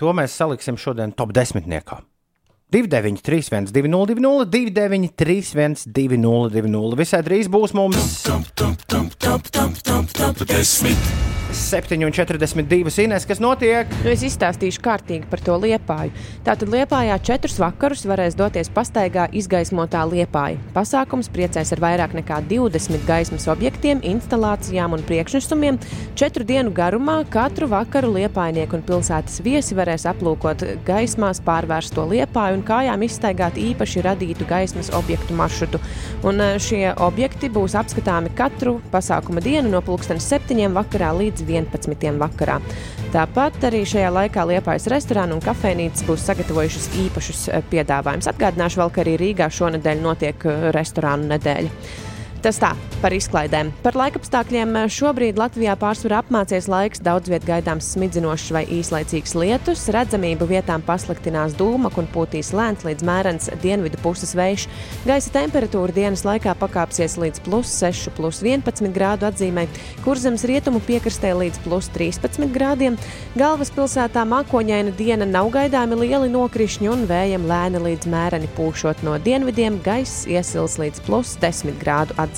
[0.00, 1.98] To mēs saliksim šodien top desmitniekā.
[2.70, 6.96] 29, 31, 202, 293, 202.
[7.00, 8.20] Visai drīz būs mums
[11.50, 13.90] 7,42 Inês, kas notiek?
[14.04, 16.12] Nu, es izstāstīšu kārtīgi par to liepāju.
[16.46, 20.60] Tātad liepājā četrus vakarus varēs doties pastaigā izgaismotā liepāja.
[20.76, 25.80] Pasākums priecēs ar vairāk nekā 20 gaismas objektiem, instalācijām un priekšnesumiem.
[26.18, 32.66] Četru dienu garumā katru vakaru liepājnieku un pilsētas viesi varēs aplūkot gaismās pārvērsto liepāju un
[32.68, 35.80] kājām izstaigāt īpaši radītu gaismas objektu maršrutu.
[36.28, 42.60] Un eh, šie objekti būs apskatāmi katru pasākuma dienu no 7.00 vakarā līdz 11.00 vakarā.
[43.10, 48.30] Tāpat arī šajā laikā Liepājas restorāna un kafejnīcas būs sagatavojušas īpašus eh, piedāvājumus.
[48.30, 52.08] Atgādināšu vēl, ka arī Rīgā šonadēļ notiek eh, restorānu nedēļa.
[52.40, 52.70] Tas tā,
[53.02, 53.68] par izklaidēm.
[53.84, 60.48] Par laikapstākļiem šobrīd Latvijā pārsvarā apmācies laiks, daudz viet gaidāms smidzinošs vai īslaicīgs lietus, redzamību
[60.48, 64.64] vietām pasliktinās dūma un pūtīs lēns līdz mērens dienvidu puses vējš.
[65.04, 69.66] Gaisa temperatūra dienas laikā pakāpsies līdz plus 6, plus 11 grādu atzīmē,
[70.06, 72.96] kurzems rietumu piekrastē līdz plus 13 grādiem.
[73.36, 79.76] Galvaspilsētā mākoņaina diena nav gaidāmi lieli nokrišņi un vējam lēni līdz mēreni pūšot no dienvidiem,
[79.84, 82.29] gaiss iesils līdz plus 10 grādu atzīmē.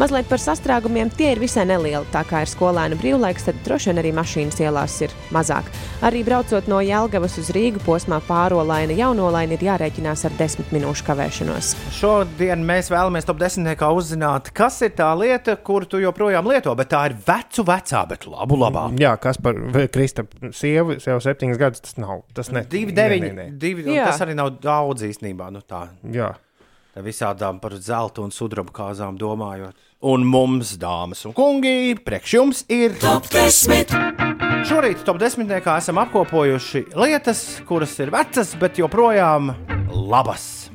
[0.00, 4.00] Mazliet par sastrēgumiem tie ir visai nelieli, tā kā ir skolēnu brīvlaiks, tad droši vien
[4.00, 5.68] arī mašīnas ielās ir mazāk.
[6.02, 11.72] Arī braucot no Jelgavas uz Rīgu posmā pārolaina jaunolaina ir jārēķinās ar 10 minūšu kavēšanos.
[11.98, 16.90] Šodien mēs vēlamies top desmitniekā uzzināt, kas ir tā lieta, kuru tu joprojām lieto, bet
[16.94, 18.88] tā ir vecu vecā, bet labu labā.
[18.98, 19.58] jā, kas par
[19.92, 20.24] Krista
[20.56, 22.22] sievu, jau septiņas gadus, tas nav.
[22.34, 22.64] Tas ne.
[22.64, 23.46] 2, Nē, 9, nē, nē.
[23.62, 23.84] 2.
[23.94, 24.06] Jā.
[24.10, 25.50] Tas arī nav daudz īstenībā.
[25.52, 26.32] Nu, tā, Jā.
[27.00, 29.76] Visādām par zelta un sudraba kāzām domājot.
[30.02, 33.94] Un mums, dāmas un kungi, priekš jums ir top 10.
[34.66, 35.52] Šorīt top 10.
[35.76, 39.54] esam apkopojuši lietas, kuras ir vecas, bet joprojām
[39.90, 40.70] labas.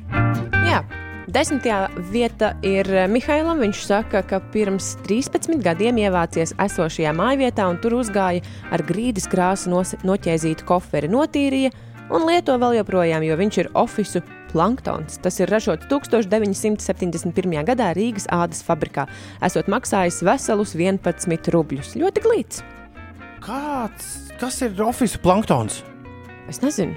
[0.66, 0.82] Jā.
[1.28, 3.58] Desmitajā vieta ir Mihailam.
[3.60, 8.40] Viņš saka, ka pirms 13 gadiem ievācies esošajā mājvietā un tur uzgāja
[8.72, 9.68] ar grīdas krāsu
[10.08, 11.74] noķēzītu koferi, notīrīja
[12.16, 15.18] un lieto vēl joprojām, jo viņš ir ofisu planktons.
[15.24, 17.58] Tas ir ražots 1971.
[17.68, 19.06] gadā Rīgas ādas fabrikā,
[19.44, 21.94] esot maksājis veselus 11 rubļus.
[22.00, 22.64] Ļoti glīts.
[23.44, 25.82] Kāds, kas ir oficiāls planktons?
[26.48, 26.96] Es nezinu,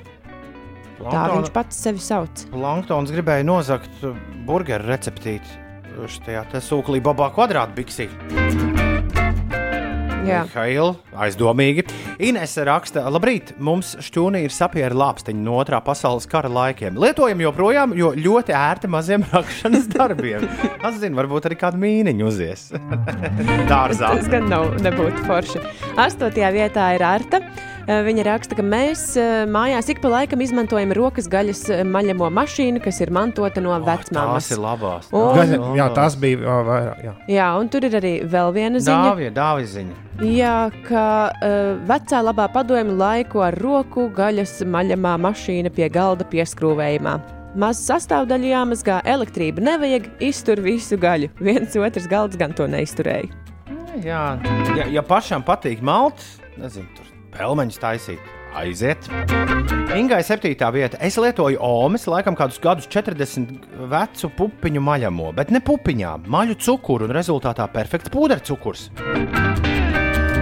[1.03, 2.45] tā viņš pats sevi sauc.
[2.53, 4.05] Planktons gribēja nozagt
[4.47, 5.59] burgeru receptīti
[5.91, 8.07] šajā sūklī, babā kvadrātbiksī.
[10.21, 10.41] Jā.
[10.53, 11.85] Hail, aizdomīgi.
[12.21, 16.99] Ines raksta, labrīt, mums šķūnī ir sapiera lāpstiņa no otrā pasaules kara laikiem.
[17.01, 20.45] Lietojam joprojām, jo ļoti ērti maziem rakšanas darbiem.
[20.77, 22.69] Es zinu, varbūt arī kādu mīniņu uzies.
[23.71, 24.13] Dārzā.
[24.19, 25.65] Tas gan nav, nebūtu forši.
[26.05, 27.41] Astotajā vietā ir Arta.
[27.87, 32.27] Eh, Viņa raksta, ka mēs eh, mājās ik pa laikam izmantojam rokas gaļas eh, maļamo
[32.37, 34.45] mašīnu, kas ir mantota no vecmāmas.
[34.45, 35.09] Tās ir labās.
[35.09, 37.01] Un- Gaļa, jā, tas bija vairāk.
[37.07, 37.15] Jā.
[37.31, 39.09] Jā, un tur ir arī vēl viena ziņa.
[39.09, 39.99] Dāvie, dāviziņa.
[40.21, 40.55] Jā,
[40.85, 41.03] ka
[41.33, 41.59] uh,
[41.89, 47.15] vecā labā padomju laiku ar roku gaļas maļamā mašīna pie galda pieskrūvējumā.
[47.61, 51.31] Maz sastāvdaļu jāmazgā, elektrība nevajag, iztur visu gaļu.
[51.41, 53.27] Viens otrs galds gan to neizturēja.
[54.05, 54.21] Jā,
[54.77, 56.21] ja, ja pašam patīk malt,
[56.61, 58.29] nezinu, tur pelmeņus taisīt.
[58.51, 59.07] Aiziet.
[59.95, 60.99] Ingai septītā vieta.
[60.99, 67.07] Es lietoju omes, laikam kādus gadus 40 vecu pupiņu maļamo, bet ne pupiņām, maļu cukuru
[67.07, 68.89] un rezultātā perfekts pūdercukurs.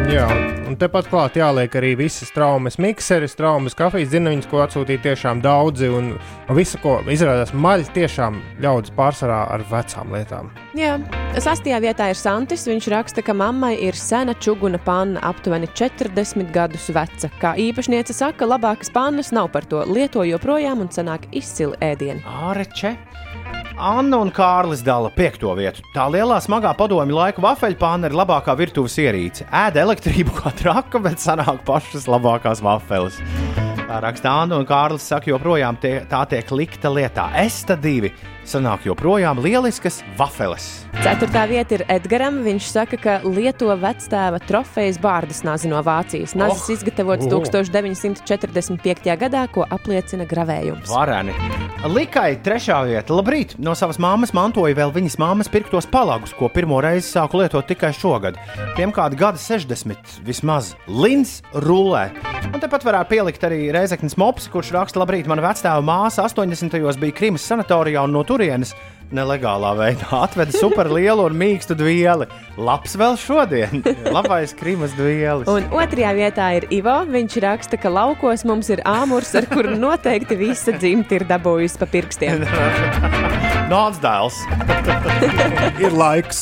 [0.10, 0.26] Jā,
[0.66, 5.86] un tepat klāt jāliek arī visas traumas, mikseris, traumas, kafijas dzirnaviņas, ko atsūtīja tiešām daudzi.
[5.93, 6.07] Un,
[6.49, 10.49] un visu, ko izrādās maļi, tiešām ļaudis pārsvarā ar vecām lietām.
[10.80, 10.95] Jā,
[11.38, 12.66] sastajā vietā ir Santis.
[12.66, 17.30] Viņš raksta, ka mammai ir sena čuguna panna, aptuveni 40 gadus veca.
[17.38, 19.86] Kā īpašniece saka, labākas pannas nav par to.
[19.86, 22.26] Lieto joprojām un sanāk izcili ēdienu.
[22.49, 22.97] Āreče.
[23.80, 25.80] Anna un Kārlis dala piekto vietu.
[25.96, 29.46] Tā lielā smagā padomju laika vafeļpāna ir labākā virtuves ierīce.
[29.56, 33.22] Ēda elektrību kā traka, bet sanāk pašas labākās vafeles.
[33.80, 37.30] Tā raksta Anna un Kārlis saka, joprojām tie, tā tiek likta lietā.
[37.40, 38.12] Esta divi
[38.50, 40.70] sanāk joprojām lieliskas vafeles.
[41.00, 42.18] Ceturtā vieta ir Edgars.
[42.20, 46.34] Viņš saka, ka lieto vectēva trofejas bārdas nazi no Vācijas.
[46.36, 47.38] Nazis oh, izgatavots Oh.
[47.39, 49.14] 1945.
[49.22, 50.89] gadā, ko apliecina gravējums.
[50.91, 51.34] Vareni.
[51.88, 53.14] Likai trešā vieta.
[53.16, 53.54] Labrīt!
[53.62, 57.93] No savas māmas mantoja vēl viņas māmas pirktos palagus, ko pirmo reizi sāku lietot tikai
[57.95, 58.36] šogad.
[58.76, 60.74] Tiem kādi gadi 60 vismaz.
[60.89, 62.10] Lins rullē.
[62.50, 66.76] Un tepat varētu pielikt arī Reizeknas mops, kurš raksta, labrīt, mana vecāta māsa 80.
[66.82, 68.74] gados bija Krimas sanatorijā un no turienes.
[69.10, 72.28] Nelegālā veidā atveda superlielu un mīkstu dvieli.
[72.62, 73.82] Labs vēl šodien.
[74.16, 75.50] Labais krimas dvielis.
[75.50, 76.94] Un otrajā vietā ir Ivo.
[77.10, 81.90] Viņš raksta, ka laukos mums ir āmurs, ar kuru noteikti visa dzimta ir dabūjusi pa
[81.90, 82.46] pirkstiem.
[83.74, 84.38] Nāc dēls!
[85.84, 86.40] Ir laiks.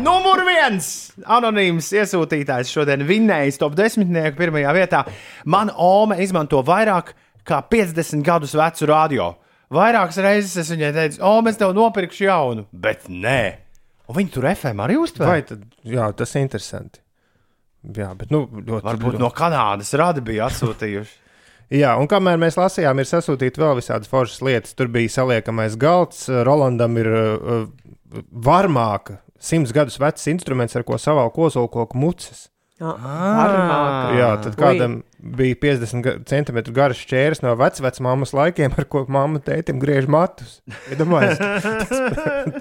[0.00, 0.86] Numur viens!
[1.28, 4.08] Anonīms iesūtītājs šodien vinnējis top 10.
[4.38, 5.02] pirmajā vietā.
[5.44, 7.12] Man Ome izmanto vairāk
[7.44, 9.34] kā 50 gadus vecu radio.
[9.74, 13.40] Vairākas reizes es viņai teicu, o, mēs tev nopirkšu jaunu, bet nē.
[14.10, 15.28] Un viņi tur FM arī uztver.
[15.30, 17.00] Vai tad, jā, tas ir interesanti.
[17.94, 21.20] Jā, bet, nu, ļoti, Varbūt no Kanādas rada bija atsūtījuši.
[21.74, 24.74] Jā, un kamēr mēs lasījām, ir sasūtīta vēl visādas foršas lietas.
[24.76, 27.64] Tur bija saliekamais galds, Rolandam ir uh,
[28.30, 32.44] varmāka, simts gadus vecs instruments, ar ko savāl kozolkoku mucas.
[32.82, 34.16] Varmāk.
[34.18, 34.94] Jā, tad kādam
[35.38, 40.56] bija 50 ga- centimetru garš čērs no vecmāmas laikiem, ar ko mamma tētim griež matus.
[40.90, 41.92] Iedomājieties,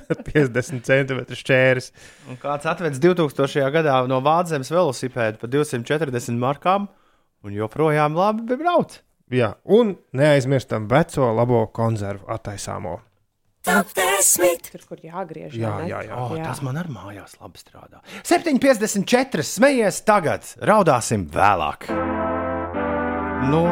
[0.08, 1.90] tas 50 centimetru čērs.
[2.30, 3.72] Un kāds atvedis 2000.
[3.74, 6.88] gadā no Vācijas velosipēdu par 240 markām,
[7.44, 9.02] un joprojām labi bija braukt.
[9.34, 13.00] Jā, un neaizmirstam veco labo konservu attaisāmo.
[13.64, 15.54] Tur, kur jāgriež.
[15.56, 16.18] Jā, jā, jā.
[16.20, 18.02] Oh, tas man ar mājās labi strādā.
[18.28, 19.46] 7,54.
[19.48, 21.88] Smejies tagad, raudāsim vēlāk.
[23.48, 23.64] Nu,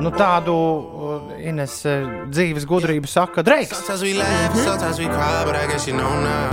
[0.00, 3.76] nu tādu uh, Ines uh, dzīves gudrību saka Dreiks.
[3.76, 6.50] Sometimes we laugh, sometimes we cry, but I guess you know now.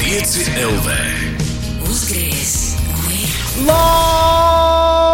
[0.00, 0.88] 5 LV.
[1.84, 2.31] Mūziku.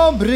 [0.09, 0.29] Labrīt,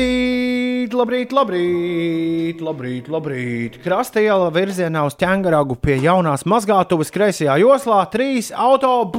[0.93, 3.79] labrīt, labrīt, labrīt, labrīt.
[3.85, 9.13] Krasta iela virzienā uz ķēngaragu pie jaunās mazgātuves kreisajā joslā trīs auto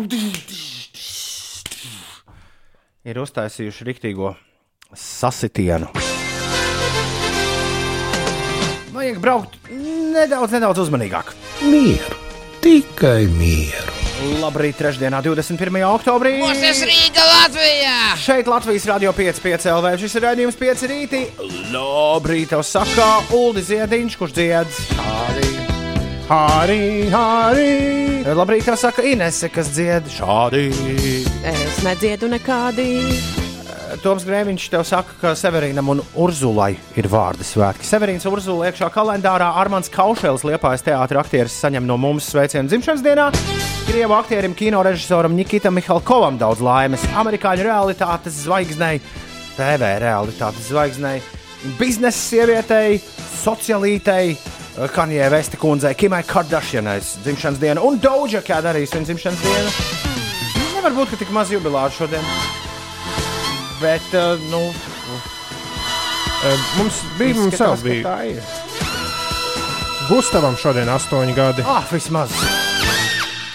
[3.03, 4.34] ir uztaisījuši riktīgo
[4.95, 5.89] sasitienu.
[8.93, 11.34] Vajag braukt nedaudz, nedaudz uzmanīgāk.
[11.65, 12.21] Mieru,
[12.63, 14.03] tikai mieru.
[14.24, 15.84] Labrīt, trešdienā, 21.
[15.89, 16.38] oktobrī.
[16.55, 17.95] Tas Rīga Latvijā!
[18.24, 19.91] Šeit Latvijas Rādio 5,5 LV.
[19.99, 21.21] Šis ir rādījums 5 rītī.
[21.74, 25.51] Labrīt, tev saka Uldi Ziediņš, kurš dzied šādi.
[26.30, 27.69] Hārī, hārī!
[28.32, 30.69] Labrīt, tev saka Inese, kas dzied šādi.
[31.43, 33.43] Es nedziedu nekādi.
[34.02, 37.86] Toms Grēviņš tev saka, ka Severīnam un Urzulai ir vārdu svētki.
[37.86, 43.28] Severīns Urzula iekšā kalendārā Armāns Kaušēls, liepājas teātris aktieris, saņem no mums sveicienu dzimšanas dienā.
[43.86, 48.98] Krievu aktierim, kino režisoram Nikitam Mihalkovam daudz laimes, amerikāņu realitātes zvaigznei,
[49.60, 51.20] TV realitātes zvaigznei,
[51.78, 52.98] biznesa sievietei,
[53.44, 54.34] sociālītei,
[54.96, 59.74] Kanjē Vesta kundzei, Kimai Kardashianai dzimšanas diena un Doja Cat arī svin dzimšanas dienu.
[60.74, 62.26] Nevar būt, ka tik maz jubilāru šodien.
[63.84, 64.63] Bet, uh, nu,
[66.43, 68.03] Eh, Mums bija, mums izskatās, vēl bija.
[68.03, 68.41] tā ir.
[70.09, 71.63] Gustavam šodien astoņi gadi.
[71.63, 72.34] Ah, vismaz.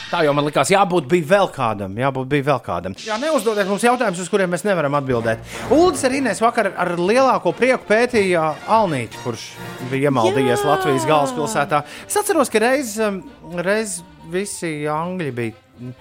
[0.09, 1.93] Tā jau man likās, jābūt bija vēl kādam.
[2.01, 2.95] Jābūt bija vēl kādam.
[3.05, 5.45] Jā, neuzdodiet mums jautājumus, uz kuriem mēs nevaram atbildēt.
[5.77, 8.47] Uldis ar Inês vakar ar lielāko prieku pētīja
[8.79, 9.51] Alnīti, kurš
[9.91, 10.71] bija iemaldījies Jā.
[10.71, 11.83] Latvijas galvaspilsētā.
[12.09, 13.21] Es atceros, ka reiz, um,
[13.61, 13.99] reiz
[14.33, 15.93] visi angļi bija.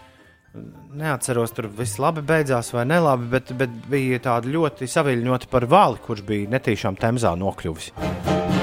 [0.97, 6.01] Neatceros, tur viss labi beidzās vai nelabi, bet, bet bija tāda ļoti saviļņota par vāli,
[6.07, 7.91] kurš bija netīšām temzā nokļuvis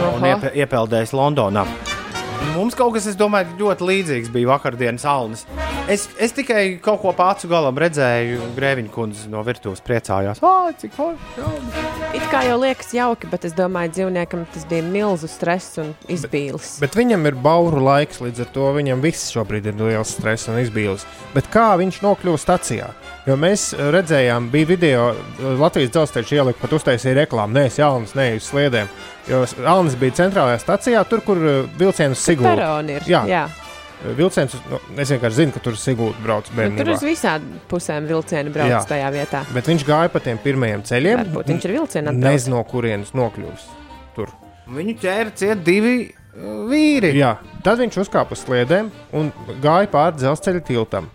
[0.04, 0.30] un Oho.
[0.34, 1.64] iepe, iepeldējis Londonā.
[2.54, 5.42] Mums kaut kas, es domāju, ļoti līdzīgs bija vakardienas alnis.
[5.90, 10.40] Es, es tikai kaut ko pācu galam redzēju, Grēviņa kundze no virtuves priecājās.
[10.44, 11.42] Ah, cik forši!
[12.14, 16.76] It kā jau liekas jauki, bet es domāju, dzīvniekam tas bija milzu stress un izbīlis.
[16.84, 20.62] Bet viņam ir bauru laiks, līdz ar to viņam viss šobrīd ir liels stress un
[20.62, 21.08] izbīlis.
[21.34, 22.92] Bet kā viņš nokļuva stacijā?
[23.24, 25.04] Jo mēs redzējām, bija video,
[25.60, 27.56] Latvijas dzelzceļš ielika pat uztaisīja reklāmu.
[27.56, 28.90] Nē, es jaunas, ne uz sliedēm.
[29.30, 32.82] Jo Alnis bija centrālajā stacijā, tur, kur eh, vilciens Sigūda.
[33.08, 33.22] Jā.
[33.30, 33.44] jā.
[34.18, 36.96] Vilciens, uz- nu, es vienkārši zinu, ka tur Sigūda brauc Nu, tur bērnībā.
[36.98, 38.82] uz visām pusēm vilcieni brauc Jā.
[38.90, 39.40] tajā vietā.
[39.56, 41.22] Bet viņš gāja pa tiem pirmajiem ceļiem.
[41.22, 43.64] Varbūt viņš ir vilcienā Nezinu, no kurienes nokļuvis.
[44.18, 44.28] Tur.
[44.68, 47.14] Viņu ķēra ciet divi uh, vīri.
[47.16, 49.32] Jā, tad viņš uzkāpa uz sliedēm un
[49.64, 51.08] gāja pāri dzelzceļa tiltam.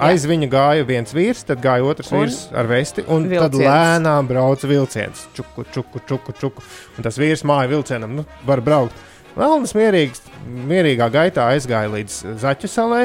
[0.00, 3.66] Aiz viņa gāja viens vīrs, tad gāja otrs Un vīrs ar vesti, un tad vilciens.
[3.68, 5.26] lēnām brauca vilciens.
[5.36, 6.64] Čuku, čuku, čuku, čuku.
[6.96, 8.96] Un tas vīrs māja vilcienam, nu, var braukt.
[9.36, 13.04] Melns mierīgs, mierīgā gaitā aizgāja līdz Zaķu salai.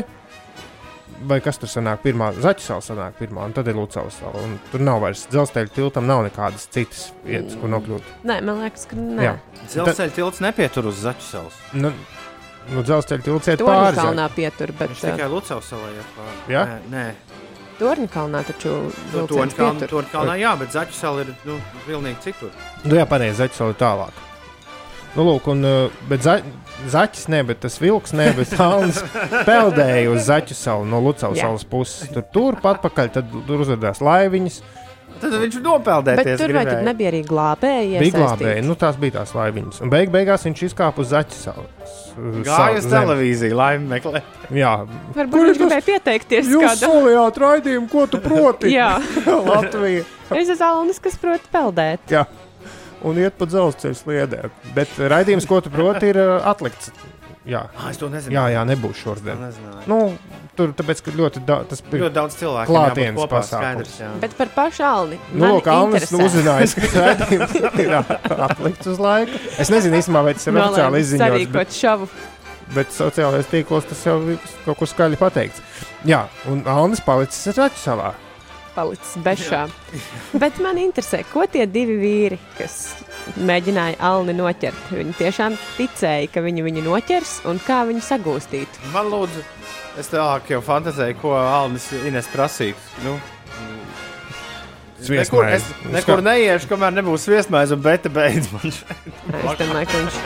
[1.25, 2.01] Vai kas tur sanāk?
[2.03, 4.41] Pirmā Zaķu sala sanāk pirmā, un tad ir Lucavas sala.
[4.43, 8.09] Un tur nav vairs dzelzceļa tiltam, nav nekādas citas vietas, kur nokļūt.
[8.27, 9.23] Nē, man liekas, ka nē.
[9.23, 9.35] Jā.
[9.69, 11.59] Dzelzceļa tilts nepietur uz Zaķu salas.
[11.77, 11.93] Nu,
[12.73, 13.27] nu dzelzceļa iet
[13.61, 13.97] Torņa pāri.
[13.99, 16.37] kalnā pietur, bet Viņš tikai Lucavas salā iet pāri.
[16.55, 16.63] Jā?
[16.65, 17.05] Nē, nē.
[17.79, 18.75] Torņa kalnā taču
[19.11, 19.97] vilciens Toņkalnā, pietur.
[19.97, 21.57] Toņkalnā, jā, bet Zaķu sala ir nu,
[21.87, 22.53] pilnīgi citur.
[22.85, 24.21] Nu, jā, pareizi, zaķis vēl ir tālāk.
[25.15, 26.37] Nu, lūk, un, uh, bet za,
[26.91, 28.97] zaķis ne, bet tas vilks ne, bet Alnis
[29.49, 31.47] peldēja uz zaķu salu no Lucavas Jā.
[31.49, 32.09] salas puses.
[32.11, 34.61] Tur turpat pakaļ, tad tur uzvedās laiviņas.
[35.21, 36.25] Tad viņš nopeldēties.
[36.27, 37.99] Bet tur vai tad nebija arī glābēji?
[38.03, 39.79] Bija glābēji, nu tās bija tās laiviņas.
[39.85, 41.65] Un beig beigās viņš izkāpa uz zaķu salu.
[42.45, 44.51] Gāja uz televīziju, lai meklētu.
[44.55, 44.73] Jā,
[45.15, 48.71] Varbūt viņš gribēja pieteikties Jūs solījāt raidījumu, ko tu proti?
[48.77, 48.93] Jā,
[49.49, 50.05] Latvija.
[50.35, 52.05] es esmu Alnis, kas prot peldēt.
[52.11, 52.23] Jā.
[53.05, 54.53] Un iet pa dzelzceļa sliedēm.
[54.77, 56.91] Bet raidījums, ko tu proti, ir uh, atlikts.
[57.45, 58.33] Jā, Ah, es to nezinu.
[58.33, 59.37] jā, jā nebūs šodien.
[59.85, 59.99] Nu,
[60.57, 62.03] tur tāpēc, ka ļoti daudz tas bija.
[62.05, 62.71] Ļoti daudz cilvēku.
[62.71, 63.61] klātienes kopā, pasākums.
[63.61, 64.09] skaidrs, jā.
[64.23, 65.19] Bet par pašu Alni.
[65.33, 67.95] Nu, man lūk, Alnis uzzināja, ka raidījums ir
[68.49, 69.41] atlikts uz laiku.
[69.61, 72.09] Es nezinu, īstenībā, vai tas ir oficiāli Nolēma izziņots, bet, šovu.
[72.75, 75.63] bet sociālajos tīklos tas jau ir kaut kur skaļi pateikts.
[76.07, 78.13] Jā, un Alnis palicis Raķu salā.
[78.75, 79.61] palicis bešā.
[80.35, 82.73] Bet man interesē, ko tie divi vīri, kas
[83.39, 88.67] mēģināja Alni noķert, viņi tiešām ticēja, ka viņi viņu noķers un kā viņu sagūstīt.
[88.91, 89.45] Man lūdzu,
[89.99, 92.81] es tālāk jau fantāzēju, ko Alnis Ines prasītu.
[93.05, 93.17] Nu,
[95.05, 98.71] Nekur, es nekur neiešu, kamēr nebūs viesmaize un beta beidz man.
[98.73, 99.09] šeit.
[99.35, 100.19] Es domāju, ka viņš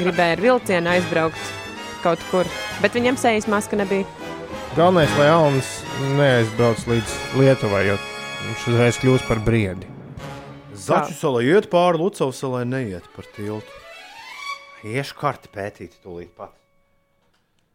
[0.00, 1.52] gribēja ar vilcienu aizbraukt
[2.02, 2.50] kaut kur,
[2.82, 4.04] bet viņam sejas maska nebija.
[4.76, 5.70] Galvenais, lai Alnis
[6.18, 7.96] neaizbrauc līdz Lietuvai, jo
[8.42, 9.88] viņš uzreiz kļūs par briedi.
[10.78, 13.80] Zaķu salā iet pāri Lucavas salai, neiet par tiltu.
[14.86, 16.57] Iešu karti pētīt tūlīt pat.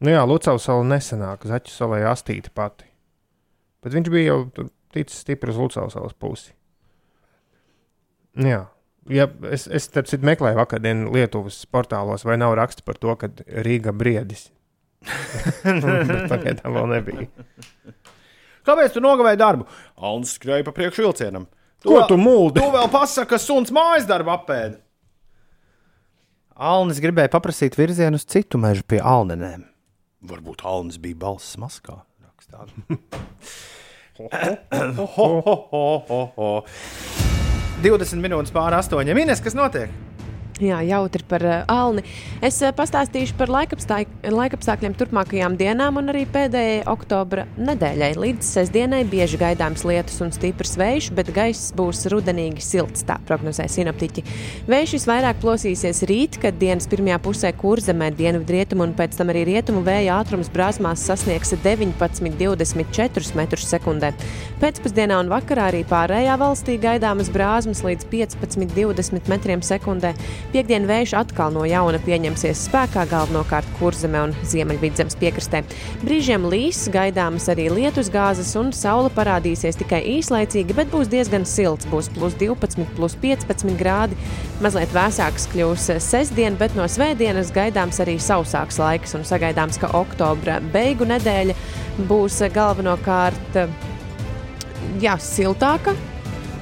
[0.03, 2.85] Nu jā, Lucavas sala nesenāk, Zaķu salai astīta pati.
[3.83, 6.51] Bet viņš bija jau tur ticis stipri uz Lucavas salas pusi.
[8.39, 8.65] Jā.
[9.11, 13.27] Ja, es, es starp citu meklēju vakardien Lietuvas portālos, vai nav raksts par to, ka
[13.65, 14.45] Rīga briedis.
[15.63, 17.25] Bet Pagaidām vēl nebija.
[18.63, 19.67] Kāpēc tu nogavēji darbu?
[19.99, 21.49] Alnis skrēja pa priekšu vilcienam.
[21.83, 22.61] Ko vēl- tu muldi?
[22.63, 24.79] Tu vēl pasaki, ka suns mājas darbu apēda.
[26.55, 29.65] Alnis gribēja paprasīt virzienu uz citu mežu pie Alnenēm.
[30.23, 31.99] Varbūt Alnis bija balss maskā.
[34.19, 34.27] ho,
[35.17, 36.49] ho, ho, ho, ho.
[37.83, 39.23] 20 minūtes pāri astoņiem.
[39.25, 39.91] Ines, kas notiek?
[40.61, 42.03] Jā, jautri par uh, Alni.
[42.45, 48.11] Es uh, pastāstīšu par laikapstā- laikapstākļiem turpmākajām dienām un arī pēdējai oktobra nedēļai.
[48.21, 53.65] Līdz sestdienai bieži gaidāms lietus un stiprs vējš, bet gaiss būs rudenīgi silts, tā prognozē
[53.65, 54.21] sinoptiķi.
[54.69, 59.81] Vējš visvairāk plosīsies rīt, kad dienas pirmajā pusē kurzemē dienvidrietumu un pēc tam arī rietumu
[59.87, 64.13] vēja ātrums brāzmās sasniegs 19,24 m2.
[64.61, 70.13] Pēcpusdienā un vakarā arī pārējā valstī gaidāmas brāzmas līdz 15,20 m2.
[70.53, 75.63] Piektdien vējš atkal no jauna pieņemsies spēkā galvenokārt kurzemē un ziemeļvidzemes piekrastē.
[76.03, 81.89] Brīžiem līs, gaidāmas arī lietus gāzes un saule parādīsies tikai īslaicīgi, bet būs diezgan silts.
[81.89, 84.13] Būs plus 12, plus 15 grādi.
[84.61, 90.61] Mazliet vēsāks kļūs sestdien, bet no svētdienas gaidāms arī sausāks laiks un sagaidāms, ka oktobra
[90.77, 91.57] beigu nedēļa
[92.05, 93.63] būs galvenokārt
[95.01, 95.97] jā, siltāka.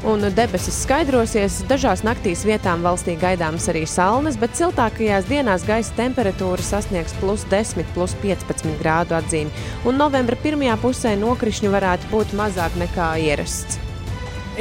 [0.02, 1.60] Un debesis skaidrosies.
[1.70, 7.86] Dažās naktīs vietām valstī gaidāmas arī salnas, bet siltākajās dienās gaisa temperatūra sasniegs plus 10,
[7.93, 9.52] plus 15 grādu atzīmi.
[9.86, 13.78] Un novembra pirmajā pusē nokrišņu varētu būt mazāk nekā ierasts.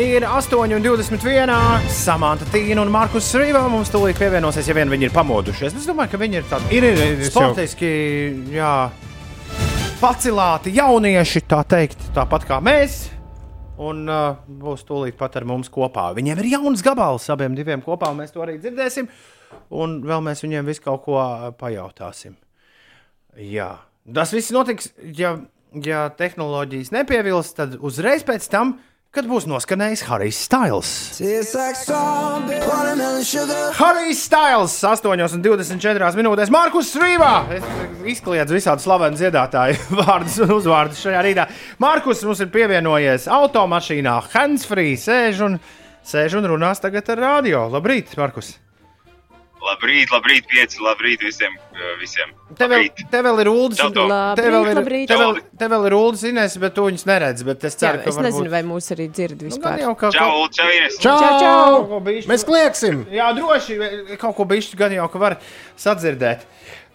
[0.01, 1.88] Ir 8,21.
[1.91, 5.72] Samants Tīna un Markus Rīvā mums tūlīt pievienosies, ja vien viņi ir pamodušies.
[5.80, 7.91] Es domāju, ka viņi ir tādi Ir, ir, ir es jau- sportiski,
[8.55, 8.74] jā,
[10.01, 13.09] pacilāti jaunieši, tā teikt, tāpat kā mēs.
[13.81, 16.11] Un uh, būs tūlīt pat ar mums kopā.
[16.16, 19.09] Viņiem ir jauns gabals, abiem diviem kopā, un mēs to arī dzirdēsim.
[19.72, 22.37] Un vēl mēs viņiem visu kaut ko uh, pajautāsim.
[23.41, 23.70] Jā,
[24.05, 25.37] tas viss notiks, ja,
[25.87, 28.76] ja tehnoloģijas nepievils, tad uzreiz pēc tam,
[29.11, 30.38] kad būs noskanējis Harijs
[33.26, 33.72] sugar.
[33.74, 36.52] Harijs Styles 8,24 minūtēs.
[36.54, 37.32] Markus Rīvā!
[37.56, 37.66] Es
[38.14, 41.50] izkliedzu visādi slavenu dziedātāju vārdus un uzvārdus šajā rītā.
[41.82, 45.61] Markus mums ir pievienojies automašīnā, handsfree, sēž un,
[46.06, 47.66] sēž un runās tagad ar radio.
[47.74, 48.54] Labrīt, Markus!
[49.61, 51.52] Labrīt, labrīt, pieci, labrīt visiem.
[51.74, 52.30] uh, visiem.
[52.56, 53.50] Te vēl, te vēl ir.
[53.76, 54.08] Čau, Tom.
[54.38, 54.80] Te vēl ir,
[55.11, 57.44] te vēl, te vēl ir ULDS Inês, bet tu viņus neredzi.
[57.44, 58.54] Bet es Jā, ceru, ka es nezinu, varbūt...
[58.56, 59.82] vai mūs arī dzird Nu, vispār.
[59.84, 60.96] jau kaut Čau, čau, Ines.
[61.02, 61.16] Čau!
[61.20, 62.00] Čau, čau!
[62.08, 63.02] Bišķi- Mēs klieksim!
[63.12, 63.78] Jā, droši
[64.22, 65.36] kaut ko bišķi gan jau, ka var
[65.76, 66.46] sadzirdēt.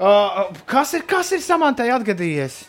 [0.01, 2.63] Uh, kas ir, kas ir samantai atgadījies?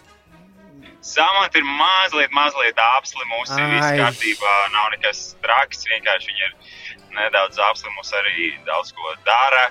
[1.07, 3.55] Samanta ir mazliet, mazliet apslimusi.
[3.72, 5.84] Viss kārtībā, nav nekas traks.
[5.86, 6.55] Vienkārši viņa ir
[7.19, 9.69] nedaudz apslimusi, arī daudz ko dara.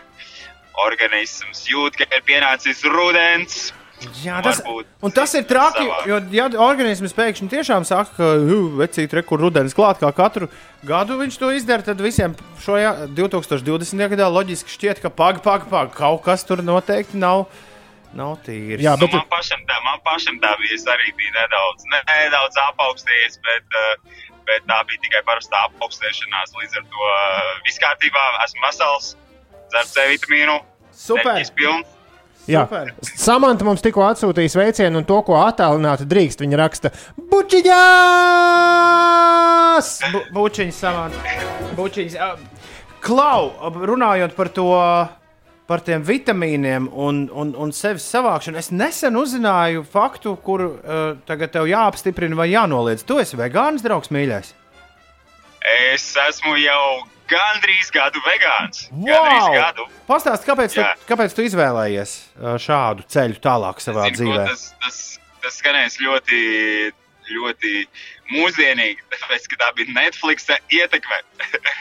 [0.85, 3.69] Organisms jūt, ka ir pienācis rudens.
[4.21, 4.59] Jā, tas,
[5.15, 5.99] tas ir traki, savā.
[6.09, 8.31] jo ja organisms pēkšņi tiešām saka, ka
[8.81, 10.49] vecīt, re, kur rudenis klāt, kā katru
[10.85, 14.03] gadu viņš to izdara, tad visiem šo jā, 2020.
[14.11, 17.47] gadā loģiski šķiet, ka pag, pag, pag, kaut kas tur noteikti nav,
[18.15, 18.83] nav tīrs.
[18.83, 20.75] Jā, Nu, bet man, pašam tā, man pašam tā bija.
[20.75, 26.55] Es arī biju nedaudz, nedaudz apaugstējies, bet, uh, bet tā bija tikai parasta apaugstēšanās.
[26.61, 27.01] Līdz ar to
[27.67, 29.05] viss kārtībā, esmu vesels,
[29.73, 30.55] dzeru C vitamīnu,
[30.95, 31.43] Super!
[32.45, 32.93] Jā, Super.
[33.17, 37.65] Samants mums tikko atsūtīja sveicienu, un to, ko attēlināti drīkst, viņa raksta Bučiņās!
[40.13, 41.17] Bu, bučiņas samants.
[41.75, 42.13] Bučiņas.
[43.05, 43.41] Klau,
[43.89, 44.69] runājot par to.
[45.65, 48.59] Par tiem vitamīniem un, un, un sevis savākšanu.
[48.61, 53.01] Es nesen uzzināju faktu, kur uh, tagad tev jāapstiprina vai jānoliedz.
[53.07, 54.53] Tu esi vegāns, draugs, mīļais.
[55.89, 58.85] Es esmu jau gandrīz gadu vegāns.
[58.93, 59.87] Gandrīz gadu.
[60.05, 60.93] Pastāst, kāpēc, tu, Jā.
[61.09, 64.45] kāpēc tu izvēlējies uh, šādu ceļu tālāk savā Zinu, ko dzīvē?
[64.51, 64.99] tas, tas,
[65.41, 66.41] tas skanēs ļoti,
[67.31, 67.73] ļoti
[68.35, 71.21] mūsdienīgi, tāpēc, ka tā bija Netflix ietekme.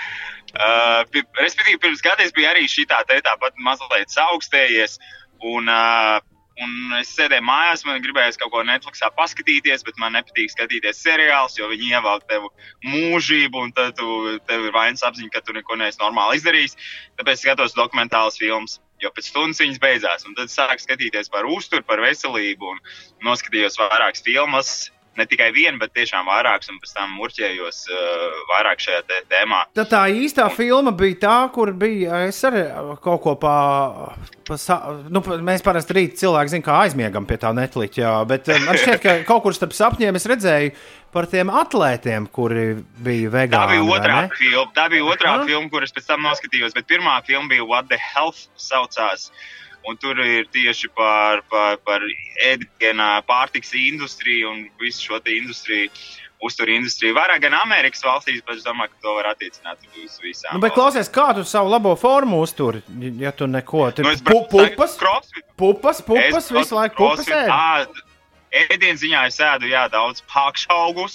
[0.54, 1.02] uh,
[1.40, 4.98] respektīvi, pirms gadiem bija arī šī tā, tāpat mazliet augstējies.
[5.44, 6.20] Un, uh,
[6.62, 11.58] un es sēdēju mājās, man gribējās kaut ko Netflixā paskatīties, bet man nepatīk skatīties seriālus,
[11.58, 12.46] jo viņi ievelk tev
[12.86, 16.78] mūžību, un tad tu, tev ir vainas apziņa, ka tu neko neesi normāli izdarījis.
[17.20, 18.78] Tāpēc skatos dokumentālus filmus.
[19.02, 24.22] Jo pēc stundas viņas beidzās, tad sāku skatīties par uzturu, par veselību, un noskatījos vairākas
[24.24, 24.74] filmas.
[25.14, 29.60] Ne tikai vienu, bet tiešām vairākas, un pēc tam murķējos uh, vairāk šajā tē tēmā.
[29.78, 32.24] Tad tā īstā filma bija tā, kur bija.
[32.28, 32.64] Es arī
[33.04, 33.54] kaut ko pa.
[34.48, 38.12] pa sa, nu, mēs parasti rīt cilvēki kā aizmiegam pie tā netliķa.
[38.28, 40.74] Bet eh, man šķiet, ka kaut kur starp sapņiem es redzēju
[41.14, 42.66] par tiem atlētiem, kuri
[43.06, 43.76] bija Tā vegāni.
[43.76, 46.74] bija vai otrā filma, tā bija otrā filma, kuras pēc tam noskatījos.
[46.74, 49.30] Bet pirmā filma bija What the Health saucās.
[49.84, 52.04] Un tur ir tieši par, par, par
[52.48, 55.90] ēdienā, pārtiks industriju un visu šo industriju,
[56.44, 57.14] uzturu industriju.
[57.16, 60.56] Vairāk gan Amerikas valstīs, bet es domāju, ka to var attiecināt uz visām.
[60.56, 62.80] Nu, bet klausies, kā tu savu labo formu uzturi,
[63.20, 64.16] ja tu neko tādu Nu,
[64.48, 65.44] pupas, crossfit.
[65.56, 67.86] pupas, pupas, Es visu laiku pupas ā,
[68.54, 71.14] Ēdienas ziņā es ēdu jā, daudz pakšaugus,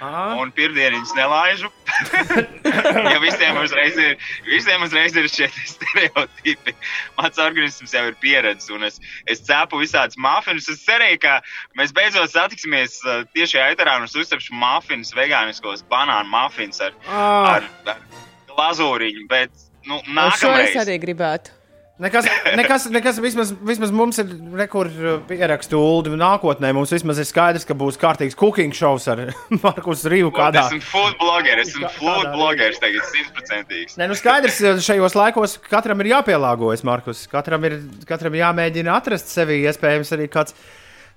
[0.00, 0.38] Aha.
[0.40, 1.68] un pirmdienas nelaižu.
[3.12, 4.14] ja visiem uzreiz ir,
[4.46, 6.72] visiem uzreiz ir šie te stereotipi.
[7.18, 8.96] Mans organisms jau ir pieredzējis, un es,
[9.28, 10.70] es cepu visādus mafinus.
[10.72, 11.36] Es cerēju, ka
[11.76, 17.58] mēs beidzot satiksimies uh, tiešajā eterā un es uzcepšu mafinus, vegāniskos banānu mafinus ar, Ah.
[17.58, 18.00] ar, ar
[18.48, 19.28] glazūriņu.
[19.30, 19.52] Bet,
[19.86, 20.76] nu, Un šo es nākamreiz.
[20.86, 21.57] arī gribētu.
[21.98, 24.86] Nekas, nekas, nekas vismaz, vismaz mums ir rekur
[25.26, 26.12] pierakstu ulu.
[26.18, 29.24] Nākotnē mums vismaz ir skaidrs, ka būs kārtīgs cooking šovs ar
[29.64, 30.68] Markus Rīvu kādā.
[30.68, 33.98] Esmu food blogeris, esmu food blogeris tagad simtprocentīgs.
[33.98, 37.24] Nē, nu skaidrs, šajos laikos katram ir jāpielāgojas, Markus.
[37.32, 40.54] Katram ir, katram jāmēģina atrast sevi, iespējams, arī kāds,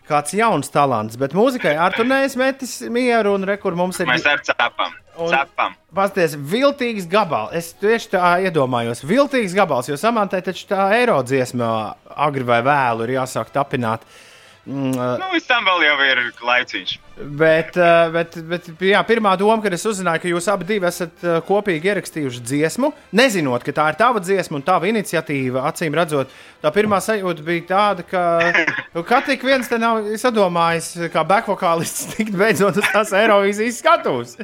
[0.09, 1.19] kāds jauns talants.
[1.21, 4.09] Bet mūzikai ar to neizmetis mieru un rekur mums ir.
[4.09, 5.75] Mēs ar cepam, Cepam.
[5.95, 7.53] Pasties, viltīgs gabals.
[7.57, 9.03] Es tieši tā iedomājos.
[9.07, 11.71] Viltīgs gabals, jo samantai taču tā eiro dziesma
[12.15, 14.05] agri vai vēlu ir jāsāk tapināt.
[14.05, 14.27] Mm,
[14.61, 16.91] Nu, līdz tam vēl ir laiciņš.
[17.37, 17.77] Bet,
[18.13, 22.91] bet, bet jā, pirmā doma, kad es uzzināju, ka jūs abi esat kopīgi ierakstījuši dziesmu,
[23.17, 26.29] nezinot, ka tā ir tava dziesma un tava iniciatīva, acīm redzot,
[26.61, 32.77] tā pirmā sajūta bija tāda, ka tik viens te nav sadomājis, kā backvokālists tikt beidzot
[32.77, 34.37] uz tās Eirovīzijas skatuves.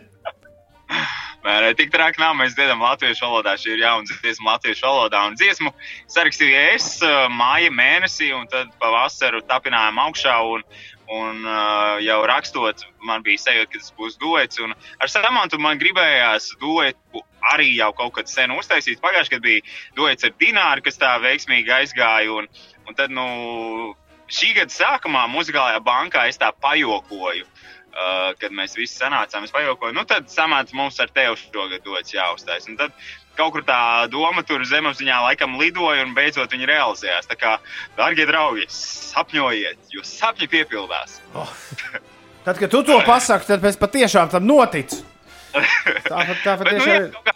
[1.47, 2.35] Nē, tik traki nav.
[2.39, 3.55] Mēs dziedam latviešu valodā.
[3.59, 5.23] Šī ir jauna dziesma latviešu valodā.
[5.29, 5.71] Un dziesmu
[6.11, 10.35] sarakstīju es uh, māja mēnesī, un tad pavasaru tapinājām augšā.
[10.55, 10.65] Un,
[11.13, 14.59] un uh, jau rakstot, man bija sajūta, ka tas būs duets.
[14.63, 17.23] Un ar Samantu man gribējās duetu
[17.53, 18.99] arī jau kaut kad sen uztaisīt.
[19.03, 22.41] Pagājušajā gadā bija duets ar Dināru, kas tā veiksmīgi aizgāja.
[22.41, 22.51] Un,
[22.87, 23.27] un tad, nu,
[24.27, 27.47] šī gada sākumā muzikālajā bankā es tā pajokoju.
[27.47, 27.76] Uh,
[28.41, 32.67] kad mēs visi sanācām, es pajokoju, nu tad samāca mums ar tevi šogad dots jāuztais.
[32.69, 32.93] Un tad
[33.37, 33.79] kaut kur tā
[34.11, 37.29] doma tur zemapziņā laikam lidoja un beidzot viņa realizējās.
[37.29, 37.55] Tā kā,
[37.97, 41.19] darbie draugi, sapņojiet, jo sapņi piepildās.
[42.47, 45.01] Tad, kad tu to pasaki, tad es patiešām tam noticu.
[45.53, 47.11] Tā, tā Bet, nu, patiešām jā, ir.
[47.15, 47.35] kaut, kā,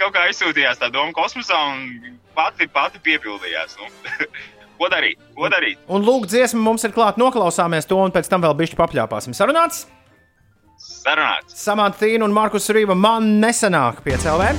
[0.00, 3.78] kaut kā izsūtījās tā doma kosmosā un pati, pati piepildījās.
[3.80, 3.90] Nu,
[4.84, 5.20] ko darīt?
[5.34, 5.80] Ko darīt?
[5.88, 9.36] Un lūk, dziesma mums ir klāta, noklausāmies to, un pēc tam vēl bišķi papļāpāsim.
[9.36, 9.86] Sarunāts?
[10.84, 11.56] Sarunāts.
[11.56, 14.52] Samants Tīna un Markus Rīva man nesanāk pie CLV.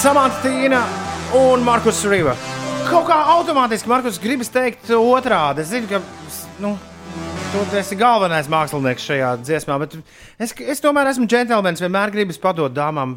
[0.00, 0.84] Samants Tīna
[1.36, 2.36] un Markus Rīva.
[2.88, 5.62] Kaut kā automātiski Markus gribas teikt otrādi.
[5.62, 6.00] Es zinu, ka
[6.62, 6.72] nu,
[7.50, 9.96] tu esi galvenais mākslinieks šajā dziesmā, bet
[10.42, 11.82] es, es tomēr esmu džentlmenis.
[11.82, 13.16] Vienmēr gribas padot dāmām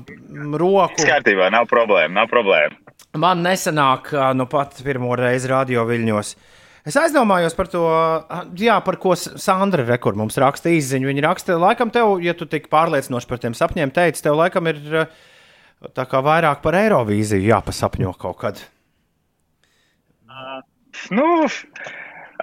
[0.58, 0.98] roku.
[0.98, 2.80] Viss kārtībā, nav problēma, nav problēma.
[3.22, 6.34] Man nesanāk, nu pat pirmo reizi radio viļņos.
[6.90, 7.84] Es aizdomājos par to,
[8.60, 11.12] jā, par ko Sandra Rekur mums raksta īsiņu.
[11.12, 14.82] Viņa raksta, laikam, tev, ja tu tik pārliecinoši par tiem sapņiem teici, tev laikam ir
[15.94, 18.64] tā kā vairāk par Eirovīziju jāpasapņo kaut kad.
[21.14, 21.28] Nu,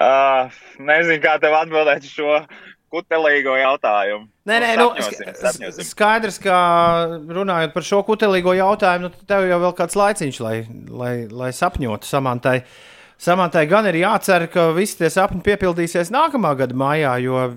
[0.00, 2.40] uh, nezinu, kā tev atbildēt šo
[2.90, 4.24] kutelīgo jautājumu.
[4.50, 5.86] Nē, nē, nu, sapņosim, sk- sapņosim.
[5.86, 6.54] skaidrs, ka
[7.30, 10.56] runājot par šo kutelīgo jautājumu, nu, tev jau vēl kāds laiciņš, lai,
[10.90, 12.56] lai, lai sapņotu samantai.
[13.20, 17.50] Samantai gan ir jācer, ka visi tie sapņi piepildīsies nākamā gada maijā, jo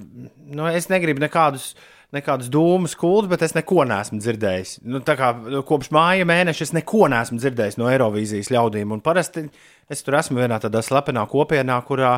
[0.52, 1.72] nu, es negribu nekādus,
[2.14, 4.76] nekādus dūmus kultus, bet es neko neesmu dzirdējis.
[4.86, 8.94] Nu, kā nu, kopš māja mēneša es neko neesmu dzirdējis no Eirovīzijas ļaudīm.
[8.94, 9.48] Un parasti
[9.92, 12.14] es tur esmu vienā tādā slepenā kopienā, kurā,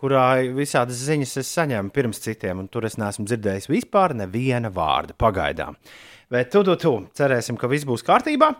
[0.00, 5.16] kurā visādas ziņas es saņēmu pirms citiem, un tur es neesmu dzirdējis vispār neviena vārda
[5.18, 5.78] pagaidām.
[6.32, 8.54] Bet tu, tu, tu, cerēsim, ka viss būs kārtībā.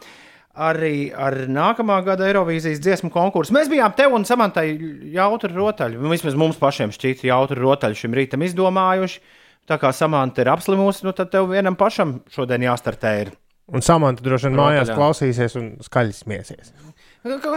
[0.53, 3.55] Arī ar nākamā gada Eirovīzijas dziesmu konkursu.
[3.57, 4.67] Mēs bijām te un samantai
[5.15, 6.03] jautru rotaļu.
[6.13, 9.23] Vismaz mums pašiem šķīta jautru rotaļu šim rītam izdomājuši.
[9.71, 13.13] Tā kā samanta ir apslimusi, nu tad tev vienam pašam šodien jāstartē.
[13.23, 13.31] Ir.
[13.73, 14.97] Un samanta droši vien mājās Rotaļā.
[14.99, 16.73] klausīsies un skaļi smiesies.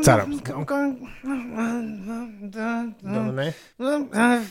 [0.05, 0.43] Cerams.
[3.01, 3.23] Nu?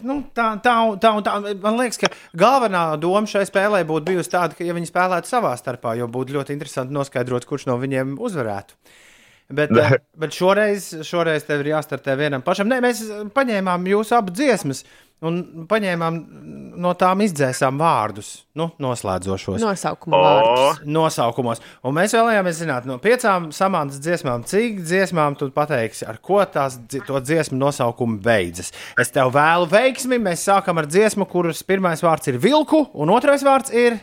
[0.02, 1.36] Nu, tā, tā, tā, tā.
[1.62, 5.54] Man liekas, ka galvenā doma šai spēlē būtu bijusi tāda, ka ja viņi spēlētu savā
[5.60, 8.74] starpā, jo būtu ļoti interesanti noskaidrot, kurš no viņiem uzvarētu.
[9.54, 12.66] Bet, eh, bet šoreiz, šoreiz tev ir jāstartē vienam pašam.
[12.72, 13.04] Nē, mēs
[13.36, 14.82] paņēmām jūsu abu dziesmas
[15.22, 16.16] un paņēmām
[16.82, 19.60] no tām izdzēsām vārdus, nu, noslēdzošos.
[19.62, 20.80] Nosaukuma vārdus.
[20.84, 21.62] Nosaukumos.
[21.86, 26.76] Un mēs vēlējāmies zināt, no piecām samantas dziesmām, cik dziesmām tu pateiksi, ar ko tās
[27.06, 28.72] to dziesmu nosaukumi beidzas.
[29.00, 30.18] Es tev vēlu veiksmi.
[30.18, 34.00] Mēs sākam ar dziesmu, kuras pirmais vārds ir vilku, un otrais vārds ir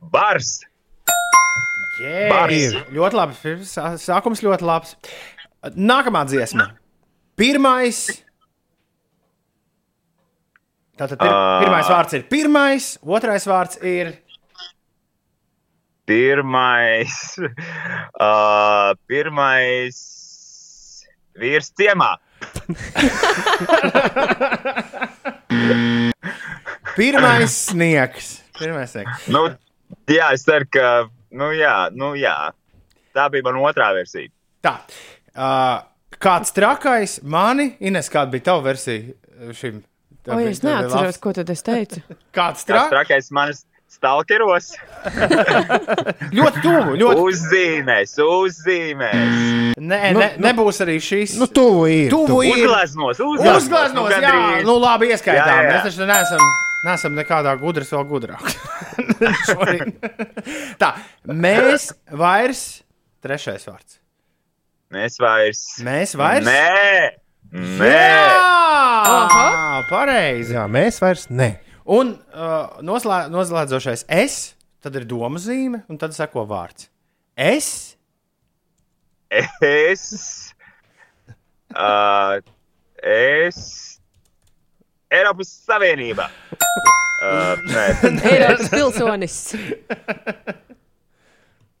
[0.00, 0.60] Bars!
[2.02, 2.88] Jēzus.
[2.96, 3.36] Ļoti labi.
[3.68, 4.96] Sā- Sākums ļoti labs.
[5.76, 6.70] Nākamā dziesma.
[7.38, 8.06] Pirmais.
[11.02, 11.38] Tātad pir Ā.
[11.58, 14.12] pirmais vārds ir pirmais, otrais vārds ir
[16.06, 19.98] Pirmais, uh, pirmais
[21.38, 22.16] vīrs ciemā.
[26.98, 28.42] pirmais sniegs.
[28.58, 29.28] Pirmais sniegs.
[29.30, 29.42] Nu,
[30.10, 32.52] jā, es ceru, ka nu, jā, nu, jā.
[33.14, 34.30] tā bija mana otrā versija.
[34.62, 34.74] Tā.
[35.32, 35.78] Uh,
[36.22, 39.02] kāds trakais mani, Ines, kāda bija tava versija
[39.56, 39.82] šim?
[40.22, 41.18] Tā Oi, es neatceros, labs.
[41.18, 41.98] ko tad es teicu.
[42.36, 43.30] Kāds Tas trakais?
[43.34, 44.70] manis stalkeros.
[46.38, 46.94] Ļoti tuvu.
[47.00, 47.24] Ļoti...
[47.26, 49.34] Uzzīmēs, uzzīmēs.
[49.82, 51.34] Nē, Nu, ne, nu- nebūs arī šīs.
[51.40, 52.08] Nu, tuvu ir.
[52.14, 52.54] Tuvu ir.
[52.64, 53.64] Uzgleznos, uzgleznos.
[53.66, 54.64] Uzgleznos, nu, jā, gandrīz.
[54.70, 55.50] nu labi, ieskaitām.
[55.50, 55.72] Jā, jā.
[55.74, 56.46] Mēs taču neesam,
[56.86, 58.46] neesam nekādā gudras, vēl gudrāk.
[60.82, 60.92] Tā,
[61.28, 61.90] mēs
[62.22, 62.62] vairs,
[63.24, 63.98] trešais vārds.
[64.92, 65.62] Mēs vairs.
[65.84, 66.46] Mēs vairs.
[66.48, 67.12] Nē,
[67.52, 67.92] nē.
[67.92, 70.56] Jā, pareizi.
[70.56, 71.54] Jā, mēs vairs ne.
[71.92, 76.88] Un uh, noslē, noslēdzošais es, tad ir doma zīme, un tad seko vārds.
[77.36, 77.92] Es,
[79.60, 80.48] Es.
[81.72, 82.42] Uh,
[83.02, 83.98] es.
[85.08, 86.26] Eiropas Savienība.
[87.24, 87.56] Uh,
[88.28, 89.36] Eiropas pilsonis.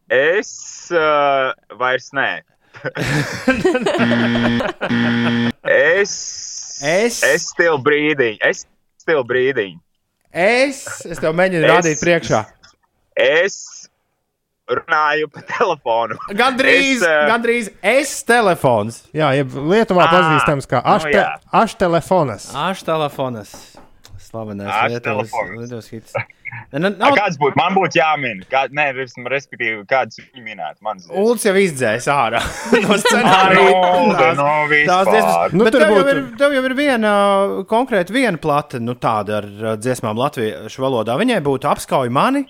[0.08, 0.54] es
[0.96, 2.40] uh, vairs nē.
[5.64, 6.80] es.
[6.82, 7.22] Es.
[7.22, 8.38] Es stilu brīdiņu.
[8.48, 8.64] Es
[9.02, 9.78] stilu brīdiņu.
[10.32, 12.40] es, es tev mēģinu Es- rādīt priekšā.
[13.22, 13.58] Es
[14.72, 16.16] runāju pa telefonu.
[16.38, 19.02] Gandrīz, Es, ā, gandrīz es telefons.
[19.12, 21.26] Jā, jeb Lietuvā Ā, pazīstams kā nu ašte, jā.
[21.60, 22.46] aštelefonas.
[22.70, 23.52] Aš telefonas.
[24.22, 25.34] Slavenais Lietuvas.
[25.58, 26.14] Lietuvas hits.
[26.72, 27.56] Ne, ne, A, nav, Kāds būtu?
[27.56, 28.42] Man būtu jāmin.
[28.52, 30.82] Kā, nē, res- respektīvi, kāds viņa minētu.
[30.84, 32.42] Mans Ulds jau izdzēs ārā
[32.84, 33.70] no scenārija.
[33.72, 35.54] nu, Tās- nu, tās.
[35.56, 37.12] Nu, Bet tur tev, jau būtu- ir, tev jau ir viena
[37.70, 41.16] konkrēta viena plate, nu tāda ar uh, dziesmām latviešu valodā.
[41.22, 42.44] Viņai būtu apskauj mani,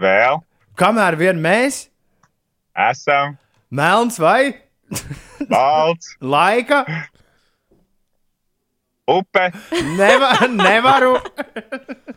[0.00, 0.40] Vēl
[0.78, 1.88] kamēr vien mēs,
[2.78, 3.36] esam
[3.74, 4.54] melns vai
[5.50, 6.14] balts.
[6.34, 6.84] laika.
[9.08, 9.48] Upe.
[9.96, 11.14] Nevar, nevaru.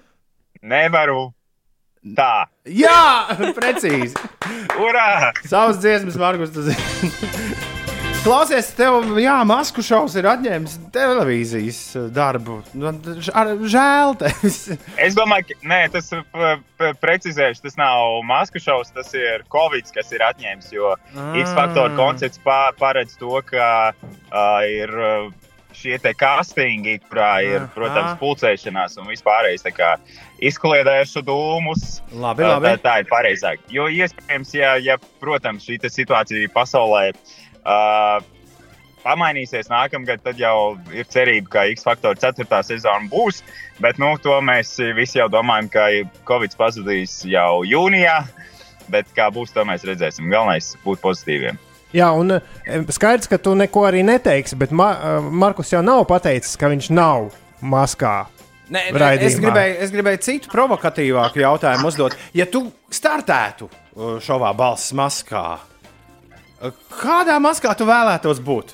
[0.62, 1.32] Nevaru.
[2.18, 2.48] Tā.
[2.66, 4.16] Jā, precīzi.
[4.82, 5.32] Urā!
[5.46, 7.12] Savas dziesmas, Markus, tu zini.
[8.22, 11.78] Klausies, tev, jā, masku šovs ir atņēmis televīzijas
[12.14, 12.60] darbu.
[12.78, 12.92] Nu,
[13.34, 14.60] ar- Žēl tevis.
[15.02, 20.14] Es domāju, ka nē, tas p- precizēšu, tas nav masku šovs, tas ir Covid, kas
[20.14, 20.70] ir atņēmis.
[20.78, 21.34] Jo Ah.
[21.42, 25.32] X faktora koncepts pā- paredz to, ka uh, ir uh,
[25.82, 29.66] šie te castingi, kurā ir, protams, pulcēšanās un vispārējais
[30.52, 32.02] izkliedēšu dūmus.
[32.14, 32.76] Labi, labi.
[32.78, 33.64] Tā, tā ir pareizāk.
[33.74, 38.22] Jo iespējams, ja, ja protams, šī situācija pasaulē uh,
[39.06, 42.48] pamainīsies nākamgad, tad jau ir cerība, ka X faktora 4.
[42.68, 43.42] sezona būs.
[43.82, 45.88] Bet nu, to mēs visi jau domājam, ka
[46.30, 48.22] Covid pazudīs jau jūnijā.
[48.92, 50.30] Bet kā būs, to mēs redzēsim.
[50.34, 51.60] Galvenais ir būt pozitīviem.
[51.96, 56.06] Jā, un eh, skaidrs, ka tu neko arī neteiksi, bet Ma eh, Markus jau nav
[56.10, 57.32] pateicis, ka viņš nav
[57.62, 58.26] maskā.
[58.72, 62.14] Nē, nē, es, gribēju, es gribēju citu provokatīvāku jautājumu uzdot.
[62.32, 65.58] Ja tu startētu uh, šovā balss maskā,
[67.02, 68.72] kādā maskā tu vēlētos būt?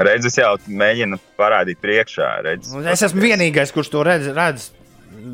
[0.00, 2.30] Redzes jau mēģina parādīt priekšā.
[2.44, 4.32] Redz, Es esmu vienīgais, kurš to redz.
[4.36, 4.70] redz.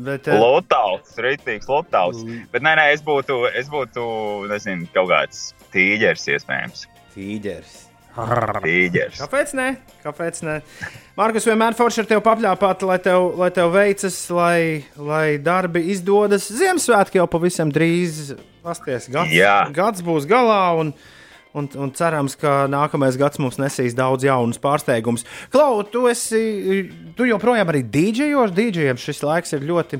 [0.03, 2.19] Bet, uh, Lotāls, rītīgs lotāls.
[2.51, 4.03] Bet nē, nē, es būtu, es būtu
[4.51, 5.41] nezinu, kaut kāds
[5.73, 6.85] tīģeris iespējams.
[7.15, 7.79] Tīģeris.
[8.13, 9.17] Tīģeris.
[9.23, 9.67] Kāpēc ne?
[10.03, 10.59] Kāpēc ne?
[11.17, 14.57] Markus, vienmēr forši ar tevi papļāpāt, lai tev, lai tev veicas, lai,
[15.01, 16.45] lai darbi izdodas.
[16.53, 18.35] Ziemassvētki jau pavisam drīz
[18.65, 19.09] pasties.
[19.13, 19.57] Gads, Jā.
[19.73, 20.61] gads būs galā.
[20.83, 20.93] Un,
[21.53, 25.21] Un, un cerams, ka nākamais gads mums nesīs daudz jaunus pārsteigumus.
[25.53, 26.39] Klau, tu, esi,
[27.13, 28.55] tu joprojām arī dīdžejos.
[28.57, 29.99] Dīdžejiem šis laiks ir ļoti,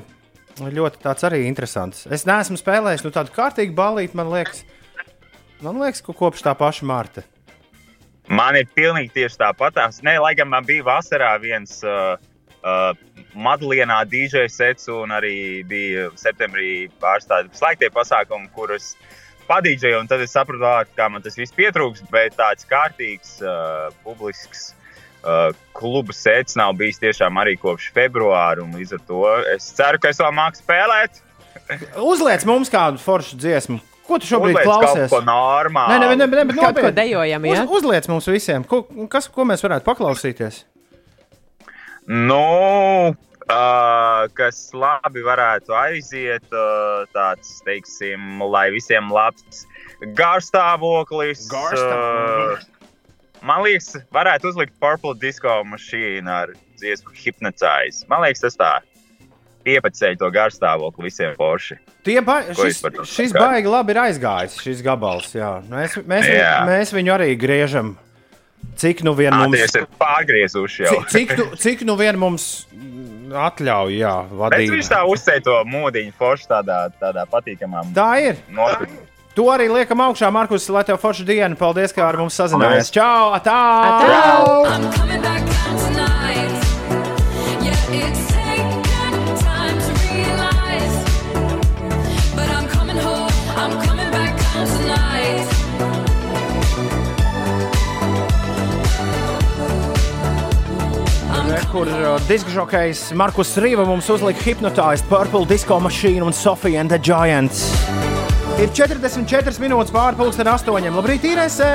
[0.58, 2.08] ļoti tāds arī interesants.
[2.10, 4.64] Es neesmu spēlējis nu, tādu kārtīgu balīti, man liekas,
[5.64, 7.24] man liekas, ka kopš tā paša Marta.
[8.28, 10.00] Man ir pilnīgi tieši tāpatās.
[10.04, 12.14] Nē, lai gan man bija vasarā viens uh,
[12.64, 12.92] uh,
[13.36, 18.94] Madlienā DJ sets, un arī bija septembrī pāris tādi slēgtie pasākumi, kurus
[19.48, 24.70] padīdžēju, un tad es sapratu, kā man tas viss pietrūks, bet tāds kārtīgs, uh, publisks
[24.72, 30.00] uh, kluba sets nav bijis tiešām arī kopš februāra, un līdz ar to es ceru,
[30.00, 31.20] ka es vēl māku spēlēt.
[32.00, 33.82] Uzliec mums kādu foršu dziesmu.
[34.04, 35.08] Ko tu šobrīd Uzliec klausies?
[35.08, 35.92] Kaut ko normālu.
[35.94, 37.62] Nē, nē, nē, nē, bet Kaut ko dejojam, ja?
[37.64, 40.64] Uz, uzliec mums visiem, ko, kas, ko mēs varētu paklausīties.
[42.04, 49.64] Nu, uh, kas labi varētu aiziet, uh, tāds, teiksim, lai visiem labs
[50.18, 51.46] garstāvoklis.
[51.48, 52.68] Garstāvoklis.
[52.68, 58.04] Uh, man liekas, varētu uzlikt Purple Disco mašīnu ar dziesmu Hypnotize.
[58.12, 58.74] Man liekas, tas tā
[59.64, 61.78] piepaceļ to garstāvokli visiem forši.
[62.06, 65.32] Tie ba šis, šis baigi labi ir aizgājis, šis gabals.
[65.36, 65.56] Jā.
[65.70, 66.58] Mēs, mēs, Jā.
[66.60, 67.94] viņu, mēs viņu arī griežam.
[68.80, 70.94] Cik nu vien mums, ir pārgriezuši jau.
[71.06, 72.66] cik, cik, nu, cik nu vien mums
[73.34, 74.90] atļauj, jā, Bet viņš vadīt.
[74.90, 78.40] tā uzsēja to mūdiņu forši tādā, tādā patīkamā Tā ir.
[78.50, 79.02] noskaņā.
[79.34, 81.56] To arī liekam augšā, Markus, lai tev forša diena.
[81.58, 82.86] Paldies, ka ar mums sazinājies.
[82.86, 82.94] Paldies.
[82.94, 83.34] Čau!
[83.34, 83.58] Atā!
[83.90, 85.34] Atā!
[85.66, 85.83] I'm
[101.74, 107.00] Kur uh, diskžokejs Markus Rīva mums uzlika hipnotized Purple Disco mašīnu un Sofija and the
[107.02, 107.64] Giants.
[108.62, 110.94] Ir 44 minūtes pāri pusdien astoņiem.
[110.94, 111.72] Labrīt, Irēsē!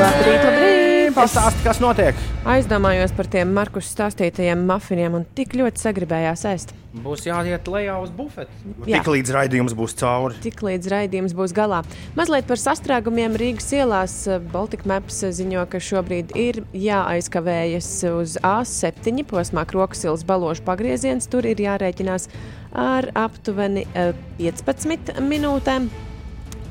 [0.00, 1.12] Labrīt, labrīt!
[1.18, 2.16] Pastāsti, kas notiek.
[2.48, 6.72] Aizdomājos par tiem Markus stāstītajiem mafiniem un tik ļoti sagribējās ēst.
[7.04, 8.52] Būs jāiet lejā uz bufeti.
[8.88, 9.00] Jā.
[9.00, 10.38] Tik līdz raidījums būs cauri.
[10.44, 11.82] Tik līdz raidījums būs galā.
[12.16, 14.16] Mazliet par sastrēgumiem Rīgas ielās.
[14.52, 21.28] Baltika Maps ziņo, ka šobrīd ir jāaizkavējas uz A7 posmā Krokas ielas baložu pagrieziens.
[21.28, 22.30] Tur ir jārēķinās
[22.76, 25.90] ar aptuveni eh, 15 minūtēm.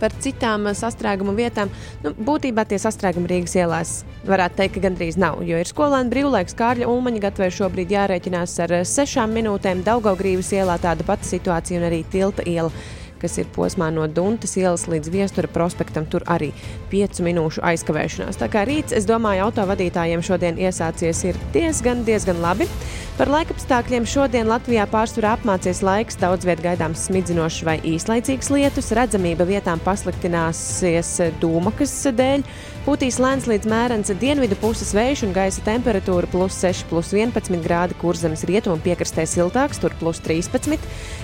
[0.01, 1.71] Par citām eh, sastrēgumu vietām,
[2.03, 3.93] nu, būtībā tie sastrēgumi Rīgas ielās
[4.27, 5.41] varētu teikt, ka gandrīz nav.
[5.47, 9.85] Jo ir skolēna brīvlaiks, Kārļa Ulmaņa gatavē šobrīd jārēķinās ar eh, sešām minūtēm.
[9.87, 12.73] Daugaugrības ielā tāda pati situācija un arī tilta iela
[13.21, 16.07] kas ir posmā no Dunkas ielas līdz Viestura prospektam.
[16.09, 16.51] Tur arī
[16.91, 18.39] piecu minūšu aizkavēšanās.
[18.41, 22.69] Tā kā rīts, es domāju, autovadītājiem šodien iesācies ir diezgan, diezgan labi.
[23.15, 29.47] Par laikapstākļiem šodien Latvijā pārsvarā apmācies laiks, daudz vietā gaidāms smidzinošs vai īslaicīgs lietus, redzamība
[29.47, 32.43] vietām pasliktināsies dūmakas dēļ.
[32.85, 37.95] Pūtīs lēns līdz mērens dienvidu puses vējš un gaisa temperatūra plus 6, plus 11 grādi,
[37.97, 40.83] kur zemes rietumu piekrastē siltāks, tur plus 13.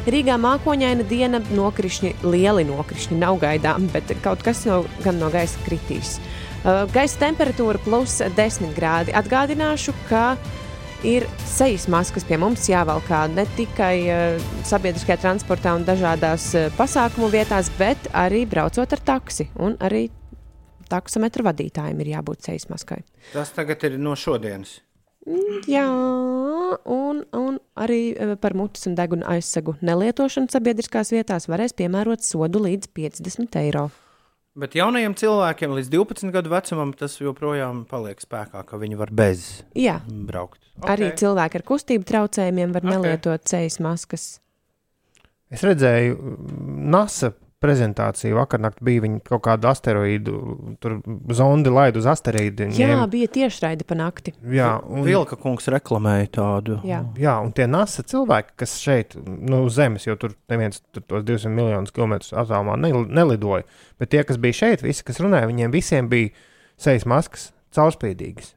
[0.10, 5.62] Rīgā mākoņaina diena, nokrišņi, lieli nokrišņi nav gaidām, bet kaut kas no, gan no gaisa
[5.68, 6.16] kritīs.
[6.64, 9.14] Uh, Gaisa temperatūra plus 10 grādi.
[9.22, 10.32] Atgādināšu, ka
[11.06, 17.30] ir sejas maskas pie mums jāvalkā ne tikai uh, sabiedriskajā transportā un dažādās uh, pasākumu
[17.38, 19.52] vietās, bet arī braucot ar taksi.
[19.62, 20.08] Un arī
[20.92, 23.02] taksometru vadītājiem ir jābūt sejas maskai.
[23.32, 24.80] Tas tagad ir no šodienas.
[25.22, 25.86] Mm, Jā,
[26.90, 32.64] un, un arī eh, par mutes un deguna aizsegu nelietošanu sabiedriskās vietās varēs piemērot sodu
[32.64, 33.92] līdz 50 eiro.
[34.58, 39.46] Bet jaunajiem cilvēkiem līdz 12 gadu vecumam tas joprojām paliek spēkā, ka viņi var bez
[39.78, 40.60] Jā, braukt.
[40.84, 42.98] arī cilvēki ar kustību traucējumiem var okay.
[42.98, 44.26] nelietot sejas maskas.
[45.52, 46.18] Es redzēju,
[46.92, 47.32] NASA
[47.62, 50.34] prezentāciju vakar naktī bija viņa kaut kādu asteroīdu,
[50.82, 50.96] tur
[51.38, 52.72] zondi laid uz asteroīdu.
[52.74, 54.34] Jā, ņēma- bija tiešraide pa nakti.
[54.42, 56.80] jā, un, Vilka kungs reklamēja tādu.
[56.84, 57.04] Jā.
[57.16, 61.24] jā, un tie NASA cilvēki, kas šeit, nu, uz Zemes, jo tur neviens tur tos
[61.24, 63.64] 200 miljonus kilometrus attālumā nel- nelidoja,
[64.00, 66.32] bet tie, kas bija šeit, visi, kas runāja, viņiem visiem bija
[66.78, 68.56] sejas maskas caurspīdīgas.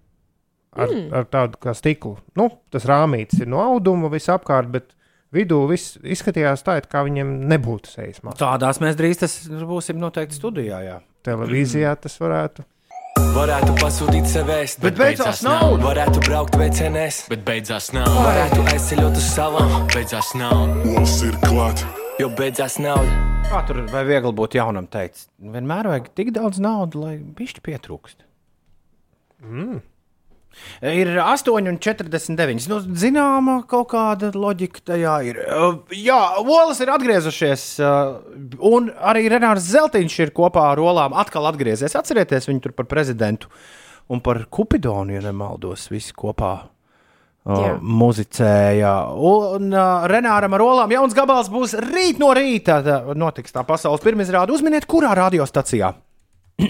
[0.74, 1.12] Ar, mm.
[1.14, 2.16] ar tādu kā stiklu.
[2.34, 4.88] Nu, tas rāmītis ir no auduma visapkārt, bet
[5.34, 8.40] vidū viss izskatījās tā, it kā viņiem nebūtu sejas maskas.
[8.42, 10.80] Tādās mēs drīz tas būsim noteikti studijā.
[10.84, 11.00] Jā.
[11.26, 12.64] Televīzijā tas varētu.
[13.34, 15.82] Varētu pasūtīt sevēs, Bet beidzās nauda.
[15.82, 18.10] Varētu braukt VCNS, bet beidzās nav.
[18.10, 20.58] Varētu aizceļot uz salām, beidzās nav.
[20.86, 21.82] Mums ir klāt.
[22.22, 23.14] Jo beidzās nauda.
[23.48, 25.26] Kā tur vai viegli būtu jaunam teikt?
[25.38, 28.22] Vienmēr vajag tik daudz naudas, lai pišķi pietrūkst.
[29.44, 29.82] Mm.
[30.84, 32.68] Ir 8,49.
[32.70, 35.40] Nu, zināma kaut kāda loģika tajā ir.
[35.44, 38.20] Uh, Jā, Olas ir atgriezušies, uh,
[38.64, 41.96] un arī Renārs Zeltiņš ir kopā ar Olām atkal atgriezies.
[41.98, 43.50] Atcerieties viņu tur par prezidentu
[44.12, 46.54] un par Kupidonu, ja nemaldos, visi kopā.
[47.44, 48.92] Uh, muzicēja.
[49.20, 52.78] Un uh, Renāram ar Olām jauns gabals būs rīt no rīta.
[52.80, 54.54] Tā, notiks tā pasaules pirmizrāde.
[54.56, 55.90] Uzminiet, kurā radiostacijā?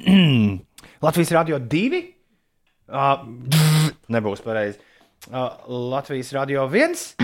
[1.04, 2.02] Latvijas radio 2.
[2.84, 3.24] Uh,
[4.12, 4.78] nebūs pareizi.
[5.30, 5.54] Uh,
[5.94, 7.16] Latvijas radio 1.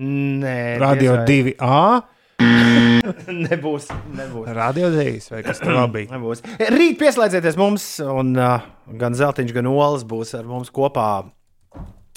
[0.00, 2.00] Nē, Radio diez 2A,
[2.40, 3.86] vai- nebūs.
[4.16, 4.48] nebūs.
[4.56, 6.10] Radio 2 vai kas tur vēl bija.
[6.16, 6.42] Nebūs.
[6.74, 8.64] Rīt pieslēdzieties mums, un uh,
[8.98, 11.06] gan Zeltiņš, gan Olas būs ar mums kopā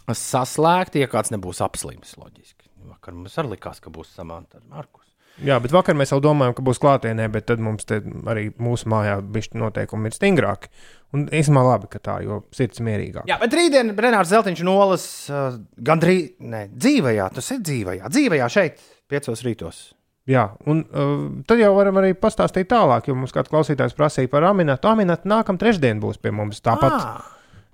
[0.09, 2.15] saslēgti, ja kāds nebūs apslims.
[2.19, 2.67] Loģiski.
[2.89, 5.02] Vakar mums arī likās, ka būs samanta ar Markus.
[5.41, 9.15] Jā, bet vakar mēs jau domājām, ka būs klātienē, bet tad mums arī mūsu mājā
[9.25, 10.69] bija noteikumi ir stingrāki.
[11.13, 13.25] Un īstenībā labi, ka tā, jo sirds mierīgāk.
[13.29, 18.47] Jā, bet rītdien Renārs Zeltiņš un Olas uh, gandrīz, ne, dzīvajā, tas ir dzīvajā, dzīvajā
[18.53, 19.81] šeit, piecos rītos.
[20.29, 24.45] Jā, un uh, tad jau varam arī pastāstīt tālāk, jo mums kāds klausītājs prasīja par
[24.53, 24.87] Aminatu.
[24.93, 27.25] Aminatu nākamā trešdiena būs pie mums tāpat Ah.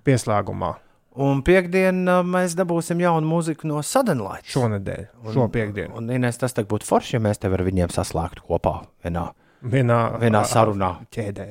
[0.08, 0.74] pieslēgumā
[1.18, 4.46] Un piekdien uh, mēs dabūsim jaunu mūziku no Suddenlight.
[4.46, 5.96] šonadēļ, šo piekdienu.
[5.98, 9.98] Un, Ines, tas tak būtu forši, ja mēs te ar viņiem saslēgtu kopā vienā, Vienā,
[10.22, 10.92] vienā sarunā.
[11.10, 11.48] ķēdē.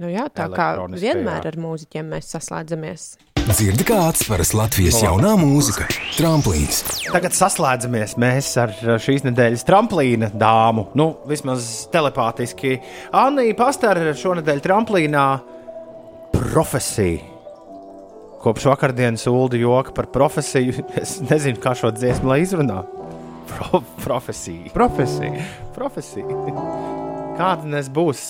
[0.00, 3.04] Nu jā, tā kā vienmēr ar mūziķiem mēs saslēdzamies.
[3.50, 5.86] Dzirdi, kā atspēras Latvijas jaunā mūzika-
[6.18, 6.80] tramplīns.
[7.10, 8.68] Tagad saslēdzamies mēs ar
[9.02, 10.88] šīs nedēļas tramplīna dāmu.
[10.94, 12.80] Nu, vismaz telepātiski.
[13.12, 15.24] Anna Pastara šonadēļ tramplīnā
[16.32, 17.20] profesija.
[18.40, 20.72] Kopš vakardienas ULDI joka par profesiju.
[21.02, 22.82] Es nezinu, kā šo dziesmu lai izrunā.
[23.50, 24.70] Pro, profesija.
[24.74, 25.44] Profesija.
[25.74, 26.38] Profesija.
[27.40, 28.22] Kāda nes būs?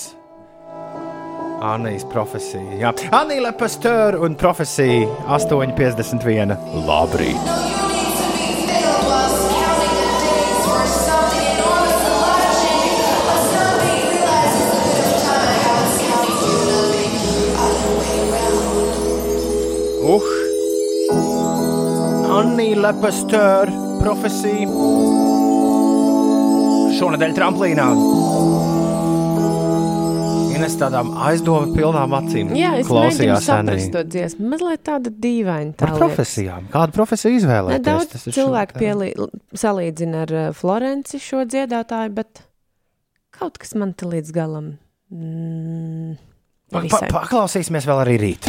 [1.60, 2.78] Anijas profesija.
[2.80, 6.56] Jā, Anija Lepasteur un profesija 8,51.
[6.88, 7.89] Labrīt!
[22.30, 23.70] Anija Lepasteur
[24.00, 24.66] profesija
[27.00, 27.86] šonadēļ tramplīnā.
[30.54, 33.86] Ines tādām aizdomu pilnām acīm Jā, klausījās Anija.
[33.94, 34.50] to dziesmu.
[34.52, 35.72] Mazliet tāda dīvaina.
[35.80, 36.04] Par tā lieta.
[36.04, 36.68] profesijām.
[36.74, 38.26] Kādu profesiju izvēlēties?
[38.28, 39.10] Ir cilvēku pielī,
[39.56, 42.44] salīdzina ar uh, Florenci šo dziedātāju, bet
[43.40, 44.74] kaut kas man te līdz galam.
[45.10, 46.18] Mm,
[46.70, 48.46] Pa, pa, paklausīsimies vēl arī rīt.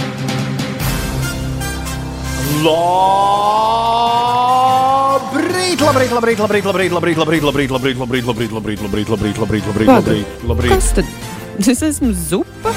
[5.31, 9.67] Labrīt, labrīt, labrīt, labrīt, labrīt, labrīt, labrīt, labrīt, labrīt, labrīt, labrīt, labrīt, labrīt, labrīt, labrīt,
[9.71, 10.71] labrīt, labrīt, labrīt.
[10.73, 11.05] Kas tad?
[11.61, 12.73] Es esmu zupa.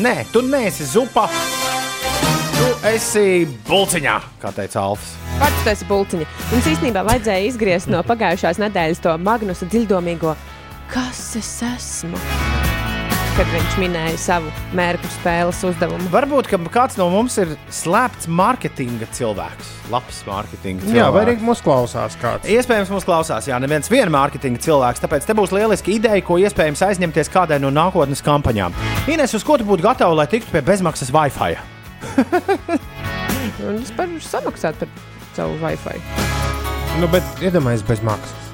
[0.00, 1.26] Nē, tu neesi zupa.
[2.56, 3.24] Tu esi
[3.68, 5.14] bulciņā, kā teica Alfs.
[5.40, 6.28] Pats tas ir pulciņi.
[6.52, 10.36] Mums īstenībā vajadzēja izgriezt no pagājušās nedēļas to Magnusa dziļdomīgo,
[10.92, 12.20] kas es esmu.
[13.40, 16.10] Kad viņš minēja savu mērķu spēles uzdevumu.
[16.12, 19.70] Varbūt ka kāds no mums ir slēpts mārketinga cilvēks.
[19.88, 20.98] Labs mārketinga cilvēks.
[20.98, 22.44] Jā, vai arī mūsu klausās kāds?
[22.52, 25.00] Iespējams, mums klausās, jā, neviens viena mārketinga cilvēks.
[25.06, 28.76] Tāpēc te būs lieliski ideja, ko iespējams aizņemties kādai no nākotnes kampaņām.
[29.08, 31.56] Ines, uz ko tu būtu gatava, lai tiktu pie bezmaksas Wi-Fi?
[33.70, 34.92] Un es varu samaksāt par
[35.32, 35.96] savu Wi-Fi.
[37.00, 38.49] Nu, bet iedomājieties bez maksas.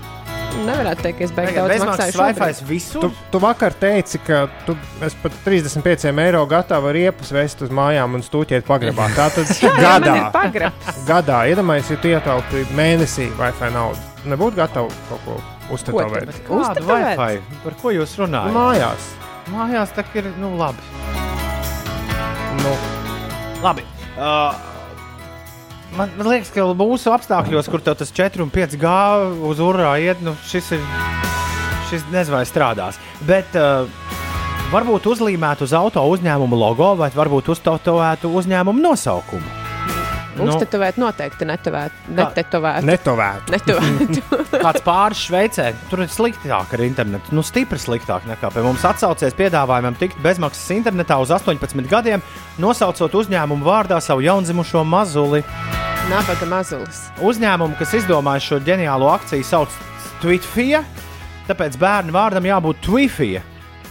[0.64, 2.16] Nevarētu teikt, ka es beigās daudz maksāju.
[2.20, 3.04] Wi-Fi visur.
[3.06, 8.16] Tu, tu vakar teici, ka tu es par 35 eiro gatavu riepas vest uz mājām
[8.18, 9.10] un stūķēt pagrabā.
[9.18, 10.72] Tā tad gadā.
[11.08, 14.00] Gadā, iedomājieties, ja tu ietaupīji mēnesī Wi-Fi naudu.
[14.26, 15.40] Nebūtu gatavu kaut ko
[15.76, 16.30] uztetovēt.
[16.46, 17.20] Kādu Uztetovēt?
[17.20, 17.60] Wi-Fi?
[17.64, 18.54] Par ko jūs runājat?
[18.56, 19.10] Mājās.
[19.54, 20.82] Mājās tā ir, nu, labi.
[22.62, 22.72] Nu,
[23.62, 23.84] labi.
[24.16, 24.75] Uh,
[25.98, 30.22] man, man liekas, ka mūsu apstākļos, kur tas 4 un 5 gāja uz urā iet,
[30.24, 30.88] nu, šis ir.
[31.86, 32.96] Šis nezinu, vai strādās.
[33.28, 33.86] Bet uh,
[34.72, 39.65] varbūt uzlīmētu uz auto uzņēmuma logo, vai varbūt uztatovētu uzņēmuma nosaukumu.
[40.36, 40.52] Nu.
[40.52, 41.94] Uztetovēt noteikti netetovēt.
[42.12, 42.84] Netetovēt.
[42.86, 43.52] netovētu.
[43.56, 44.22] Netovētu.
[44.52, 47.32] Kāds pāris Šveicē, tur ir sliktāk ar internetu.
[47.36, 48.84] Nu, stipri sliktāk nekā pie mums.
[48.86, 52.24] Atsaucies piedāvājumam tikt bezmaksas internetā uz 18 gadiem,
[52.62, 55.42] nosaucot uzņēmumu vārdā savu jaundzimušo mazuli.
[56.10, 57.06] Nabaga mazulis.
[57.24, 59.80] Uzņēmumu, kas izdomāja šo ģeniālo akciju, sauc
[60.22, 60.84] Twitfija.
[61.48, 63.42] Tāpēc bērnu vārdam jābūt Twifija.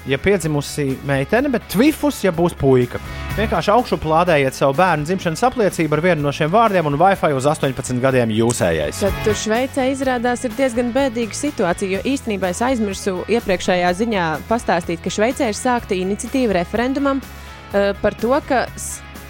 [0.06, 3.00] Ja piedzimusi meitene, bet Twifus, ja būs puika.
[3.36, 7.48] Vienkārši augšu plādējiet savu bērnu dzimšanas apliecību ar vienu no šiem vārdiem, un Wi-Fi uz
[7.50, 9.02] 18 gadiem jūsējais.
[9.02, 15.02] Tad tur Šveicē izrādās ir diezgan bēdīga situācija, jo īstenībā es aizmirsu iepriekšējā ziņā pastāstīt,
[15.02, 18.68] ka Šveicē ir sākta iniciatīva referendumam uh, par to, ka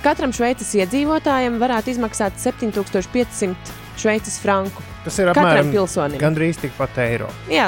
[0.04, 3.56] katram Šveices iedzīvotājam varētu izmaksāt 7500
[3.96, 4.84] Šveices franku.
[5.06, 6.18] Tas ir katram apmēram pilsonim.
[6.22, 7.28] gandrīz tikpat eiro.
[7.52, 7.68] Jā,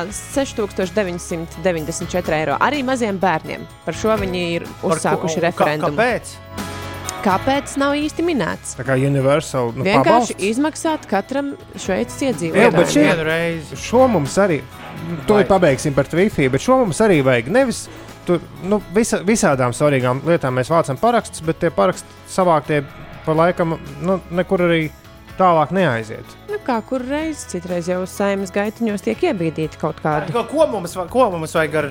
[1.26, 2.58] 6994 eiro.
[2.64, 3.66] Arī maziem bērniem.
[3.86, 5.98] Par šo viņi ir uzsākuši referendumu.
[5.98, 6.34] Kāpēc?
[7.28, 8.76] Kāpēc nav īsti minēts?
[8.78, 10.44] Tā kā Universal nu, Vienkārši pabalsts.
[10.48, 12.76] izmaksāt katram Šveices Jā, iedzīvotājam.
[12.78, 13.76] bet Vienu reizi.
[13.84, 14.62] šo mums arī,
[15.28, 17.50] to ir pabeigsim par Wi-Fi, bet šo mums arī vajag.
[17.52, 17.88] Nevis
[18.26, 22.84] tur, nu, visa, visādām svarīgām lietām mēs vācam parakstus, bet tie paraksti savāktie
[23.26, 24.90] pa laikam nu, nekur arī
[25.40, 26.26] tālāk neaiziet.
[26.50, 30.66] Nu, kā kur reiz, citreiz jau uz saimnes gaitiņos tiek iebīdīti kaut kādi Ko, ko,
[30.68, 31.90] mums, va- ko mums vajag ar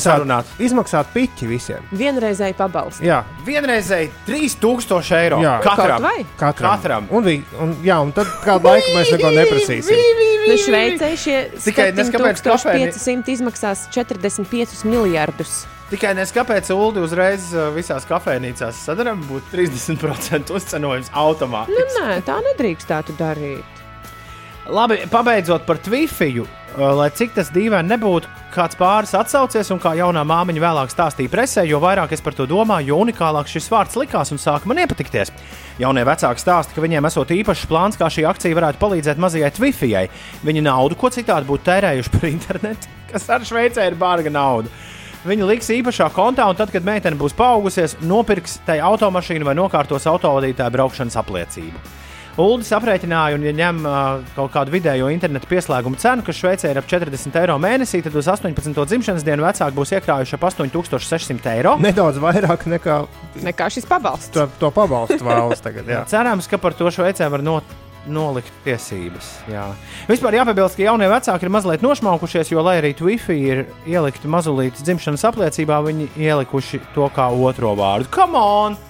[0.00, 0.44] sarunāt?
[0.58, 1.82] izmaksāt piķi visiem.
[1.92, 3.04] vienreizēji pabalsti.
[3.06, 5.60] Jā, Vienreizēji 3000 eiro Jā.
[5.62, 6.02] katram.
[6.38, 6.70] Katram.
[6.70, 7.08] Katram.
[7.10, 9.96] Un, vi, un, jā, un tad kādu laiku mēs neko neprasīsim.
[10.50, 15.66] Nu, Šveicē šie Tikai nes kāpēc kafēni- 7500 izmaksās 45 miljardus.
[15.90, 21.74] Tikai nes kāpēc Ulu uzreiz uh, visās kafejnīcās sadarām būtu 30% uzcenojums automātiski.
[21.74, 23.80] Nu, nē, tā nedrīkstētu darīt.
[24.70, 29.96] Labi, pabeidzot par Twifiju, uh, lai cik tas dīvaini nebūtu, kāds pāris atsaucies un kā
[29.98, 33.98] jaunā māmiņa vēlāk stāstīja presē, jo vairāk es par to domāju, jo unikālāk šis vārds
[33.98, 35.34] likās un sāka man iepatikties.
[35.82, 40.06] Jaunie vecāki stāsta, ka viņiem esot īpašs plāns, kā šī akcija varētu palīdzēt mazajai Twifijai.
[40.46, 44.70] Viņi naudu, ko citādi būtu tērējuši par internetu, kas ar Šveicē ir bārga nauda.
[45.20, 50.06] Viņi liks īpašā kontā, un tad, kad meitene būs paaugusies, nopirks tai automašīnu vai nokārtos
[50.08, 51.82] autovadītāju braukšanas apliecību.
[52.40, 56.78] Uldis aprēķināja, un, ja ņem uh, kaut kādu vidējo internetu pieslēgumu cenu, kas Šveicē ir
[56.80, 58.70] ap 40 eiro mēnesī, tad uz 18.
[58.86, 61.74] dzimšanas dienu vecāki būs iekrājuši ap 8600 eiro.
[61.82, 63.02] Nedaudz vairāk nekā
[63.44, 64.32] Nekā šis pabalsts.
[64.32, 65.90] to, to pabalstu vēlas tagad.
[65.90, 66.06] Jā.
[66.08, 67.76] Cerams, ka par to Šveicē var not,
[68.08, 69.30] nolikt tiesības.
[69.50, 69.66] Jā.
[70.08, 74.84] Vispār jāpiebilst, ka jaunie vecāki ir mazliet nošmaukušies, jo, lai arī Wi-Fi ir ielikta mazulītas
[74.86, 78.10] dzimšanas apliecībā, viņi ielikuši to kā otro vārdu.
[78.14, 78.80] Come on!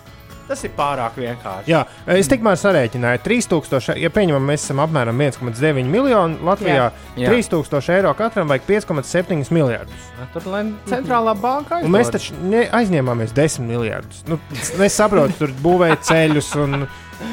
[0.51, 1.71] Tas ir pārāk vienkārši.
[1.71, 6.89] Jā, es tikmēr sarēķināju, 3000, ja pieņemam, mēs esam apmēram 1,9 miljoni Latvijā.
[7.15, 7.31] Jā.
[7.31, 10.11] 3000 eiro katram vajag 5,7 miljardus.
[10.35, 12.35] Tad, lai centrālā banka Un mēs taču
[12.81, 14.25] aizņēmāmies 10 miljardus.
[14.27, 16.83] Nu, es saprotu, tur būvēja ceļus un,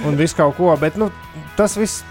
[0.06, 1.10] un visu kaut ko, bet nu,
[1.58, 2.06] tas viss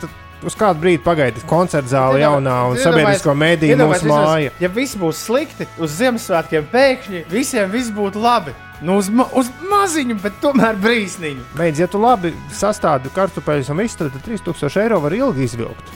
[0.46, 1.46] uz kādu brīdi pagaidīs.
[1.48, 4.52] Koncerta zāle jaunā un sabiedrisko mēdīju mūsu māja.
[4.62, 8.54] Ja viss būs slikti, uz Ziemassvētkiem pēkšņi visiem viss būtu labi.
[8.84, 11.44] Nu, uz, ma uz maziņu, bet tomēr brīsniņu.
[11.56, 15.94] Beidz, ja tu labi sastādi kartupeļus un visu, tad 3000 eiro var ilgi izvilkt.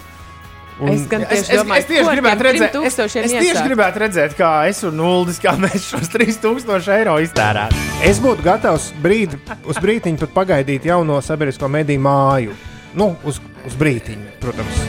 [0.81, 3.27] Un, Es gan Es, tieši es, domāju, es tieši ko ar gribētu redzēt, es, 3000
[3.27, 7.83] es tieši gribētu redzēt, kā es un Uldis, kā mēs šos 3000 eiro iztērētu.
[8.09, 9.37] Es būtu gatavs brīdi,
[9.69, 12.57] uz brīdiņu pat pagaidīt jauno sabiedrisko mediju māju.
[12.97, 14.81] Nu, uz, uz brīdiņu, protams,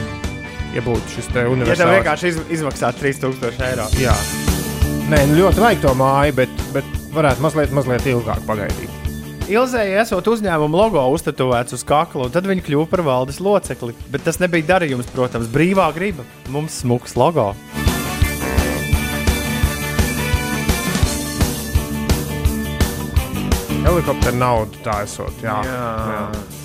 [0.72, 3.90] ja būtu šis te Ja tev vienkārši iz, izmaksā 3000 eiro.
[4.00, 4.16] Jā,
[5.12, 9.02] Nē, nu ļoti vajag to māju, bet, bet varētu mazliet, mazliet ilgāk pagaidīt.
[9.52, 13.96] Ilzēji esot uzņēmuma logo uztetovēts uz kakla, tad viņi kļuva par valdes locekli.
[14.12, 16.24] Bet tas nebija darījums, protams, brīvā griba.
[16.54, 17.50] Mums smuks logo.
[23.82, 25.42] Helikoptera nauda tā esot.
[25.42, 26.61] Jā, jā.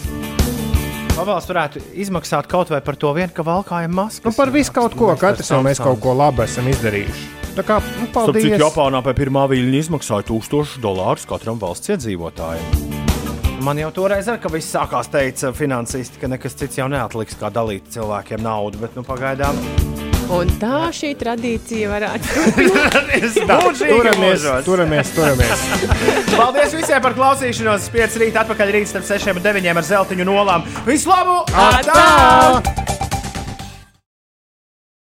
[1.18, 4.22] Pavalsts varētu izmaksāt kaut vai par to vien, ka valkājam maskas.
[4.28, 5.10] Nu, par visu kaut ko.
[5.18, 7.24] Katrs jau mēs kaut ko labu esam izdarījuši.
[7.58, 8.62] Tā kā, nu, Starp citu, paldies.
[8.62, 12.86] Japānā pie pirmā viļņa izmaksāja 1000 dolārus katram valsts iedzīvotājam.
[13.66, 17.50] man jau toreiz ar, ka viss sākās teica finansisti, ka nekas cits jau neatliks, kā
[17.50, 19.58] dalīt cilvēkiem naudu, bet nu pagaidām.
[20.28, 22.42] Un tā šī tradīcija varētu
[23.48, 25.64] Mūžīgi Turamies, turamies, turamies.
[26.34, 27.88] Paldies visiem par klausīšanos.
[27.94, 30.68] 5 rīt atpakaļ rīt starp 6 un 9 ar zeltiņu nolām.
[30.90, 31.42] Visu labu!
[31.56, 32.97] Atā!